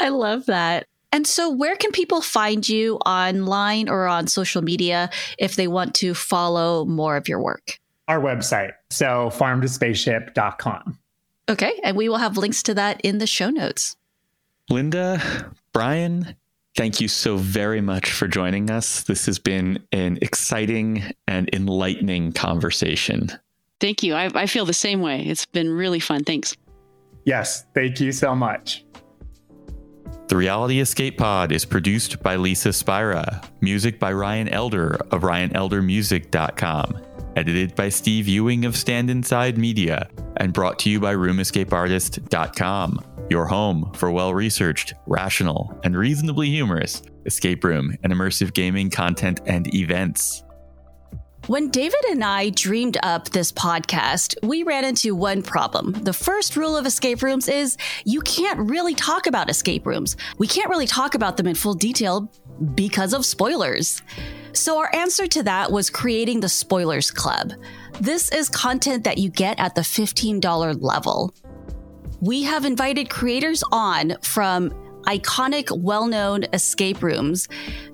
I 0.00 0.08
love 0.08 0.46
that. 0.46 0.86
And 1.12 1.26
so, 1.26 1.48
where 1.48 1.76
can 1.76 1.92
people 1.92 2.20
find 2.20 2.68
you 2.68 2.96
online 3.06 3.88
or 3.88 4.08
on 4.08 4.26
social 4.26 4.62
media 4.62 5.10
if 5.38 5.54
they 5.54 5.68
want 5.68 5.94
to 5.96 6.12
follow 6.12 6.84
more 6.86 7.16
of 7.16 7.28
your 7.28 7.40
work? 7.40 7.78
Our 8.08 8.20
website, 8.20 8.72
so 8.90 9.30
farmtospaceship.com. 9.32 10.98
Okay. 11.48 11.80
And 11.82 11.96
we 11.96 12.08
will 12.08 12.18
have 12.18 12.36
links 12.36 12.62
to 12.64 12.74
that 12.74 13.00
in 13.02 13.18
the 13.18 13.26
show 13.26 13.50
notes. 13.50 13.96
Linda, 14.70 15.52
Brian, 15.72 16.36
thank 16.76 17.00
you 17.00 17.08
so 17.08 17.36
very 17.36 17.80
much 17.80 18.10
for 18.10 18.26
joining 18.26 18.70
us. 18.70 19.02
This 19.02 19.26
has 19.26 19.38
been 19.38 19.78
an 19.92 20.18
exciting 20.22 21.04
and 21.28 21.50
enlightening 21.52 22.32
conversation. 22.32 23.30
Thank 23.80 24.02
you. 24.02 24.14
I, 24.14 24.30
I 24.34 24.46
feel 24.46 24.64
the 24.64 24.72
same 24.72 25.00
way. 25.00 25.22
It's 25.22 25.44
been 25.46 25.70
really 25.70 26.00
fun. 26.00 26.24
Thanks. 26.24 26.56
Yes. 27.24 27.66
Thank 27.74 28.00
you 28.00 28.12
so 28.12 28.34
much. 28.34 28.84
The 30.28 30.36
Reality 30.36 30.80
Escape 30.80 31.18
Pod 31.18 31.52
is 31.52 31.66
produced 31.66 32.22
by 32.22 32.36
Lisa 32.36 32.72
Spira, 32.72 33.42
music 33.60 34.00
by 34.00 34.10
Ryan 34.12 34.48
Elder 34.48 34.94
of 35.10 35.20
RyanElderMusic.com, 35.20 36.98
edited 37.36 37.74
by 37.74 37.88
Steve 37.88 38.28
Ewing 38.28 38.64
of 38.64 38.76
Stand 38.76 39.10
Inside 39.10 39.58
Media, 39.58 40.08
and 40.36 40.52
brought 40.52 40.78
to 40.80 40.90
you 40.90 41.00
by 41.00 41.14
RoomEscapeArtist.com, 41.14 43.04
your 43.30 43.46
home 43.46 43.92
for 43.94 44.10
well 44.10 44.34
researched, 44.34 44.94
rational, 45.06 45.78
and 45.84 45.96
reasonably 45.96 46.48
humorous 46.48 47.02
escape 47.26 47.64
room 47.64 47.96
and 48.02 48.12
immersive 48.12 48.52
gaming 48.52 48.90
content 48.90 49.40
and 49.46 49.72
events. 49.74 50.44
When 51.46 51.68
David 51.68 52.02
and 52.08 52.24
I 52.24 52.48
dreamed 52.50 52.96
up 53.02 53.28
this 53.28 53.52
podcast, 53.52 54.34
we 54.42 54.62
ran 54.62 54.82
into 54.82 55.14
one 55.14 55.42
problem. 55.42 55.92
The 55.92 56.14
first 56.14 56.56
rule 56.56 56.74
of 56.74 56.86
escape 56.86 57.22
rooms 57.22 57.48
is 57.48 57.76
you 58.06 58.22
can't 58.22 58.70
really 58.70 58.94
talk 58.94 59.26
about 59.26 59.50
escape 59.50 59.86
rooms. 59.86 60.16
We 60.38 60.46
can't 60.46 60.70
really 60.70 60.86
talk 60.86 61.14
about 61.14 61.36
them 61.36 61.46
in 61.46 61.54
full 61.54 61.74
detail 61.74 62.32
because 62.74 63.12
of 63.12 63.26
spoilers. 63.26 64.00
So, 64.54 64.78
our 64.78 64.94
answer 64.94 65.26
to 65.26 65.42
that 65.42 65.70
was 65.72 65.90
creating 65.90 66.40
the 66.40 66.48
Spoilers 66.48 67.10
Club. 67.10 67.52
This 68.00 68.30
is 68.30 68.48
content 68.48 69.04
that 69.04 69.18
you 69.18 69.28
get 69.28 69.58
at 69.58 69.74
the 69.74 69.80
$15 69.80 70.80
level. 70.80 71.34
We 72.20 72.44
have 72.44 72.64
invited 72.64 73.10
creators 73.10 73.64
on 73.72 74.16
from 74.22 74.72
iconic, 75.06 75.76
well 75.76 76.06
known 76.06 76.44
escape 76.52 77.02
rooms 77.02 77.48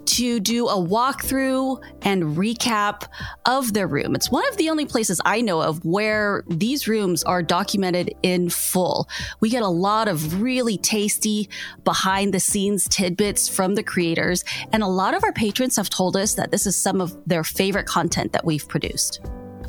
to 0.06 0.40
do 0.40 0.66
a 0.66 0.74
walkthrough 0.74 1.80
and 2.02 2.36
recap 2.36 3.04
of 3.46 3.72
their 3.72 3.86
room. 3.86 4.14
It's 4.14 4.30
one 4.30 4.46
of 4.48 4.56
the 4.56 4.68
only 4.68 4.84
places 4.84 5.20
I 5.24 5.40
know 5.40 5.62
of 5.62 5.84
where 5.84 6.44
these 6.48 6.88
rooms 6.88 7.22
are 7.22 7.42
documented 7.42 8.14
in 8.22 8.50
full. 8.50 9.08
We 9.40 9.50
get 9.50 9.62
a 9.62 9.68
lot 9.68 10.08
of 10.08 10.42
really 10.42 10.78
tasty 10.78 11.48
behind 11.84 12.34
the 12.34 12.40
scenes 12.40 12.88
tidbits 12.88 13.48
from 13.48 13.74
the 13.74 13.82
creators, 13.82 14.44
and 14.72 14.82
a 14.82 14.88
lot 14.88 15.14
of 15.14 15.22
our 15.22 15.32
patrons 15.32 15.76
have 15.76 15.90
told 15.90 16.16
us 16.16 16.34
that 16.34 16.50
this 16.50 16.66
is 16.66 16.76
some 16.76 17.00
of 17.00 17.16
their 17.26 17.44
favorite 17.44 17.86
content 17.86 18.32
that 18.32 18.44
we've 18.44 18.66
produced. 18.66 19.20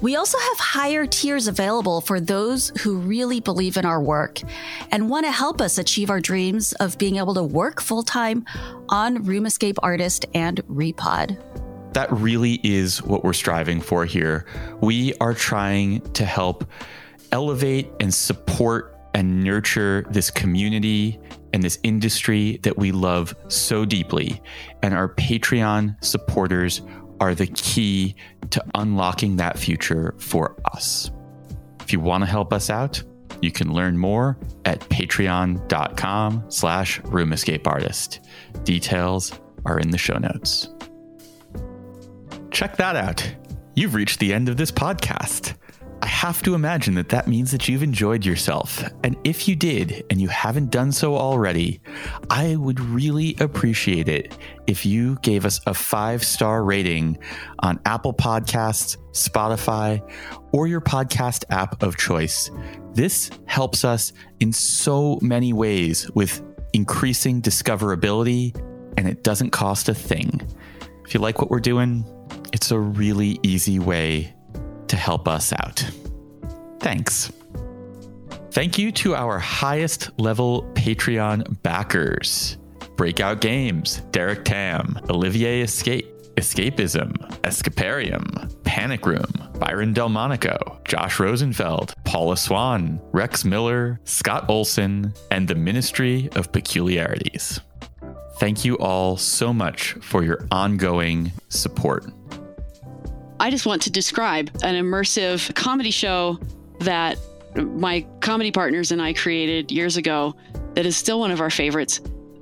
We 0.02 0.16
also 0.16 0.40
have 0.40 0.58
higher 0.58 1.06
tiers 1.06 1.48
available 1.48 2.02
for 2.02 2.20
those 2.20 2.72
who 2.82 2.98
really 2.98 3.40
believe 3.40 3.78
in 3.78 3.86
our 3.86 4.02
work 4.02 4.42
and 4.90 5.12
want 5.12 5.28
to 5.28 5.32
help 5.32 5.62
us 5.62 5.78
achieve 5.78 6.10
our 6.10 6.20
dreams 6.20 6.74
of 6.74 6.98
being 6.98 7.18
able 7.18 7.36
to 7.36 7.44
work 7.44 7.80
full 7.80 8.02
time 8.02 8.44
on 8.90 9.24
Room 9.24 9.46
Escape 9.46 9.78
Artist 9.84 10.26
and 10.34 10.58
Repod. 10.66 11.38
That 11.94 12.12
really 12.12 12.60
is 12.64 13.04
what 13.04 13.24
we're 13.24 13.34
striving 13.34 13.80
for 13.80 14.06
here. 14.06 14.48
We 14.82 15.14
are 15.22 15.36
trying 15.36 16.02
to 16.14 16.26
help 16.26 16.66
elevate 17.32 17.92
and 18.00 18.12
support 18.12 18.98
and 19.14 19.44
nurture 19.44 20.06
this 20.10 20.32
community 20.32 21.20
and 21.54 21.62
this 21.62 21.78
industry 21.84 22.58
that 22.64 22.78
we 22.78 22.92
love 22.92 23.36
so 23.50 23.86
deeply. 23.86 24.42
And 24.82 24.96
our 24.96 25.10
Patreon 25.10 26.04
supporters 26.04 26.82
are 27.22 27.36
the 27.36 27.48
key 27.48 28.16
to 28.50 28.64
unlocking 28.76 29.38
that 29.38 29.58
future 29.58 30.16
for 30.18 30.58
us. 30.74 31.12
If 31.82 31.94
you 31.94 32.00
want 32.00 32.24
to 32.24 32.30
help 32.30 32.52
us 32.52 32.70
out, 32.70 33.02
you 33.42 33.52
can 33.52 33.74
learn 33.74 33.98
more 33.98 34.38
at 34.66 34.82
patreon.com 34.82 36.46
slash 36.50 37.00
roomescapeartist. 37.02 38.20
Details 38.64 39.40
are 39.66 39.80
in 39.80 39.92
the 39.92 39.98
show 39.98 40.18
notes. 40.18 40.70
Check 42.50 42.76
that 42.78 42.96
out. 42.96 43.36
You've 43.76 43.96
reached 43.96 44.20
the 44.20 44.34
end 44.34 44.50
of 44.50 44.58
this 44.58 44.72
podcast. 44.72 45.56
I 46.04 46.08
have 46.08 46.42
to 46.44 46.56
imagine 46.56 46.96
that 46.96 47.10
that 47.10 47.28
means 47.28 47.52
that 47.52 47.68
you've 47.68 47.84
enjoyed 47.84 48.26
yourself. 48.26 48.84
And 49.04 49.16
if 49.24 49.48
you 49.48 49.56
did 49.56 50.04
and 50.10 50.20
you 50.20 50.30
haven't 50.30 50.72
done 50.72 50.92
so 50.92 51.16
already, 51.16 51.80
I 52.30 52.56
would 52.56 52.80
really 52.80 53.36
appreciate 53.40 54.10
it 54.10 54.36
if 54.66 54.84
you 54.84 55.18
gave 55.22 55.46
us 55.46 55.62
a 55.68 55.76
five 55.76 56.24
star 56.24 56.64
rating 56.64 57.20
on 57.60 57.80
Apple 57.86 58.14
Podcasts, 58.14 58.98
Spotify, 59.12 60.02
or 60.52 60.66
your 60.66 60.82
podcast 60.82 61.44
app 61.52 61.84
of 61.84 61.98
choice. 61.98 62.50
This 62.94 63.30
helps 63.46 63.86
us 63.86 64.12
in 64.40 64.52
so 64.52 65.20
many 65.22 65.54
ways 65.54 66.10
with 66.16 66.42
increasing 66.74 67.44
discoverability, 67.44 68.58
and 68.98 69.08
it 69.08 69.24
doesn't 69.24 69.52
cost 69.52 69.88
a 69.88 69.94
thing. 69.94 70.42
If 71.06 71.14
you 71.14 71.20
like 71.20 71.40
what 71.40 71.52
we're 71.52 71.60
doing, 71.60 72.06
it's 72.54 72.72
a 72.72 72.80
really 72.80 73.40
easy 73.44 73.78
way 73.78 74.34
help 75.02 75.28
us 75.28 75.52
out. 75.52 75.84
Thanks. 76.80 77.32
Thank 78.52 78.78
you 78.78 78.92
to 78.94 79.16
our 79.16 79.40
highest 79.40 80.10
level 80.20 80.64
Patreon 80.74 81.62
backers 81.64 82.58
Breakout 82.98 83.42
Games, 83.42 84.02
Derek 84.12 84.46
Tam, 84.46 85.00
Olivier 85.10 85.62
Escape, 85.62 86.06
Escapism, 86.36 87.14
Escaparium, 87.42 88.64
Panic 88.64 89.06
Room, 89.06 89.32
Byron 89.58 89.94
Delmonico, 89.94 90.84
Josh 90.86 91.20
Rosenfeld, 91.20 91.96
Paula 92.04 92.38
Swan, 92.38 93.02
Rex 93.12 93.44
Miller, 93.44 94.00
Scott 94.04 94.46
Olson, 94.50 95.14
and 95.32 95.48
the 95.48 95.56
Ministry 95.56 96.30
of 96.36 96.52
Peculiarities. 96.52 97.60
Thank 98.38 98.66
you 98.66 98.78
all 98.78 99.18
so 99.18 99.54
much 99.54 99.94
for 100.02 100.24
your 100.24 100.46
ongoing 100.52 101.32
support. 101.50 102.06
I 103.42 103.50
just 103.50 103.66
want 103.66 103.82
to 103.82 103.90
describe 103.90 104.52
an 104.62 104.76
immersive 104.76 105.56
comedy 105.56 105.90
show 105.90 106.40
that 106.82 107.18
my 107.56 108.06
comedy 108.20 108.52
partners 108.52 108.92
and 108.92 109.02
I 109.02 109.14
created 109.14 109.72
years 109.72 109.98
ago 109.98 110.36
that 110.76 110.86
is 110.86 110.96
still 110.96 111.20
one 111.20 111.32
of 111.32 111.42
our 111.42 111.50
favorites. 111.50 112.02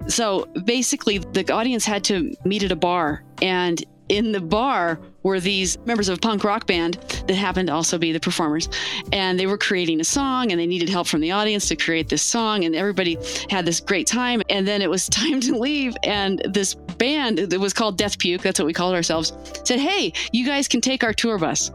So 0.09 0.43
basically, 0.65 1.19
the 1.19 1.49
audience 1.53 1.85
had 1.85 2.03
to 2.05 2.35
meet 2.43 2.63
at 2.63 2.73
a 2.73 2.75
bar, 2.75 3.23
and 3.41 3.81
in 4.09 4.33
the 4.33 4.41
bar 4.41 4.99
were 5.23 5.39
these 5.39 5.77
members 5.85 6.09
of 6.09 6.17
a 6.17 6.19
punk 6.19 6.43
rock 6.43 6.67
band 6.67 6.95
that 7.27 7.35
happened 7.35 7.67
to 7.67 7.73
also 7.73 7.97
be 7.97 8.11
the 8.11 8.19
performers. 8.19 8.67
And 9.13 9.39
they 9.39 9.47
were 9.47 9.57
creating 9.57 10.01
a 10.01 10.03
song 10.03 10.51
and 10.51 10.59
they 10.59 10.65
needed 10.67 10.89
help 10.89 11.07
from 11.07 11.21
the 11.21 11.31
audience 11.31 11.67
to 11.69 11.75
create 11.75 12.09
this 12.09 12.23
song. 12.23 12.65
And 12.65 12.75
everybody 12.75 13.17
had 13.49 13.65
this 13.65 13.79
great 13.79 14.07
time. 14.07 14.41
And 14.49 14.67
then 14.67 14.81
it 14.81 14.89
was 14.89 15.07
time 15.09 15.39
to 15.41 15.55
leave. 15.55 15.95
And 16.03 16.41
this 16.49 16.75
band 16.99 17.39
that 17.39 17.59
was 17.59 17.73
called 17.73 17.97
Death 17.97 18.19
Puke, 18.19 18.41
that's 18.41 18.59
what 18.59 18.65
we 18.65 18.73
called 18.73 18.93
ourselves, 18.93 19.33
said, 19.63 19.79
Hey, 19.79 20.13
you 20.31 20.45
guys 20.45 20.67
can 20.67 20.81
take 20.81 21.03
our 21.03 21.13
tour 21.13 21.37
bus. 21.39 21.71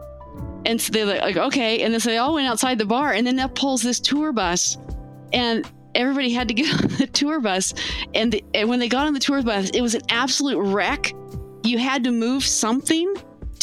And 0.65 0.81
so 0.81 0.91
they're 0.91 1.19
like, 1.19 1.37
okay. 1.37 1.81
And 1.83 1.93
then 1.93 1.99
so 1.99 2.09
they 2.09 2.17
all 2.17 2.33
went 2.33 2.47
outside 2.47 2.79
the 2.79 2.85
bar. 2.85 3.13
And 3.13 3.27
then 3.27 3.35
that 3.35 3.53
pulls 3.53 3.83
this 3.83 3.99
tour 3.99 4.31
bus. 4.31 4.77
And 5.31 5.69
everybody 5.93 6.33
had 6.33 6.47
to 6.47 6.53
get 6.53 6.73
on 6.83 6.87
the 6.97 7.07
tour 7.07 7.39
bus. 7.39 7.73
And, 8.15 8.31
the, 8.31 8.43
and 8.53 8.67
when 8.67 8.79
they 8.79 8.87
got 8.87 9.05
on 9.05 9.13
the 9.13 9.19
tour 9.19 9.43
bus, 9.43 9.69
it 9.71 9.81
was 9.81 9.93
an 9.93 10.01
absolute 10.09 10.59
wreck 10.59 11.13
you 11.65 11.79
had 11.79 12.03
to 12.03 12.11
move 12.11 12.45
something 12.45 13.13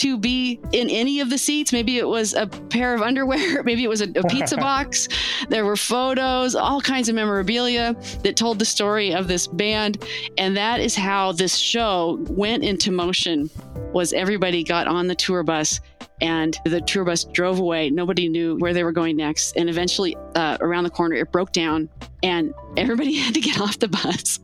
to 0.02 0.18
be 0.18 0.58
in 0.72 0.90
any 0.90 1.20
of 1.20 1.30
the 1.30 1.38
seats. 1.38 1.72
Maybe 1.72 1.98
it 1.98 2.08
was 2.08 2.34
a 2.34 2.48
pair 2.48 2.92
of 2.92 3.02
underwear, 3.02 3.62
maybe 3.64 3.84
it 3.84 3.88
was 3.88 4.00
a, 4.00 4.10
a 4.16 4.24
pizza 4.24 4.56
box. 4.68 5.06
There 5.48 5.64
were 5.64 5.76
photos, 5.76 6.56
all 6.56 6.80
kinds 6.80 7.08
of 7.08 7.14
memorabilia 7.14 7.94
that 8.24 8.36
told 8.36 8.58
the 8.58 8.64
story 8.64 9.14
of 9.14 9.28
this 9.28 9.46
band. 9.46 10.04
And 10.38 10.56
that 10.56 10.80
is 10.80 10.96
how 10.96 11.30
this 11.30 11.56
show 11.56 12.18
went 12.30 12.64
into 12.64 12.90
motion 12.90 13.48
was 13.92 14.12
everybody 14.12 14.64
got 14.64 14.88
on 14.88 15.06
the 15.06 15.14
tour 15.14 15.44
bus 15.44 15.78
and 16.20 16.58
the 16.64 16.80
tour 16.80 17.04
bus 17.04 17.22
drove 17.22 17.60
away. 17.60 17.88
Nobody 17.88 18.28
knew 18.28 18.56
where 18.56 18.74
they 18.74 18.82
were 18.82 18.92
going 18.92 19.16
next. 19.16 19.56
And 19.56 19.68
eventually, 19.68 20.16
uh, 20.34 20.56
around 20.60 20.84
the 20.84 20.90
corner, 20.90 21.14
it 21.16 21.30
broke 21.30 21.52
down, 21.52 21.88
and 22.22 22.54
everybody 22.76 23.14
had 23.18 23.34
to 23.34 23.40
get 23.40 23.60
off 23.60 23.78
the 23.78 23.88
bus. 23.88 24.40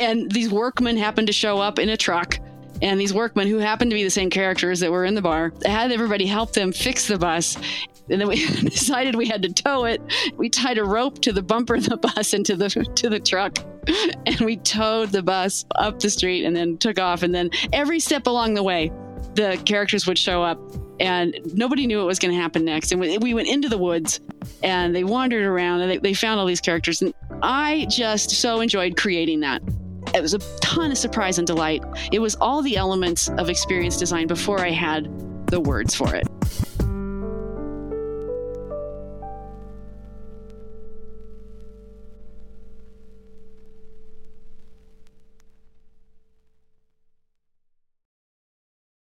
And 0.00 0.30
these 0.32 0.50
workmen 0.50 0.96
happened 0.96 1.28
to 1.28 1.32
show 1.32 1.58
up 1.58 1.78
in 1.78 1.88
a 1.88 1.96
truck 1.96 2.38
and 2.82 3.00
these 3.00 3.14
workmen 3.14 3.46
who 3.48 3.58
happened 3.58 3.90
to 3.90 3.94
be 3.94 4.04
the 4.04 4.10
same 4.10 4.30
characters 4.30 4.80
that 4.80 4.90
were 4.90 5.04
in 5.04 5.14
the 5.14 5.22
bar 5.22 5.52
had 5.64 5.92
everybody 5.92 6.26
help 6.26 6.52
them 6.52 6.72
fix 6.72 7.08
the 7.08 7.18
bus 7.18 7.56
and 8.08 8.20
then 8.20 8.28
we 8.28 8.46
decided 8.62 9.14
we 9.14 9.26
had 9.26 9.42
to 9.42 9.52
tow 9.52 9.84
it. 9.84 10.00
We 10.36 10.48
tied 10.48 10.78
a 10.78 10.84
rope 10.84 11.20
to 11.22 11.32
the 11.32 11.42
bumper 11.42 11.76
of 11.76 11.84
the 11.84 11.96
bus 11.96 12.32
and 12.32 12.44
to 12.46 12.56
the 12.56 12.68
to 12.68 13.08
the 13.08 13.20
truck, 13.20 13.58
and 14.26 14.40
we 14.40 14.56
towed 14.58 15.10
the 15.10 15.22
bus 15.22 15.64
up 15.76 15.98
the 16.00 16.10
street 16.10 16.44
and 16.44 16.54
then 16.54 16.78
took 16.78 16.98
off. 16.98 17.22
And 17.22 17.34
then 17.34 17.50
every 17.72 18.00
step 18.00 18.26
along 18.26 18.54
the 18.54 18.62
way, 18.62 18.92
the 19.34 19.60
characters 19.64 20.06
would 20.06 20.18
show 20.18 20.42
up, 20.42 20.58
and 21.00 21.38
nobody 21.54 21.86
knew 21.86 21.98
what 21.98 22.06
was 22.06 22.18
going 22.18 22.34
to 22.34 22.40
happen 22.40 22.64
next. 22.64 22.92
And 22.92 23.00
we, 23.00 23.18
we 23.18 23.34
went 23.34 23.48
into 23.48 23.68
the 23.68 23.78
woods, 23.78 24.20
and 24.62 24.94
they 24.94 25.04
wandered 25.04 25.44
around, 25.44 25.80
and 25.80 25.90
they, 25.90 25.98
they 25.98 26.14
found 26.14 26.40
all 26.40 26.46
these 26.46 26.60
characters, 26.60 27.02
and 27.02 27.12
I 27.42 27.86
just 27.90 28.30
so 28.30 28.60
enjoyed 28.60 28.96
creating 28.96 29.40
that. 29.40 29.62
It 30.16 30.22
was 30.22 30.32
a 30.32 30.38
ton 30.60 30.90
of 30.90 30.96
surprise 30.96 31.36
and 31.36 31.46
delight. 31.46 31.84
It 32.10 32.20
was 32.20 32.36
all 32.36 32.62
the 32.62 32.78
elements 32.78 33.28
of 33.36 33.50
experience 33.50 33.98
design 33.98 34.26
before 34.26 34.60
I 34.60 34.70
had 34.70 35.10
the 35.48 35.60
words 35.60 35.94
for 35.94 36.14
it. 36.14 36.26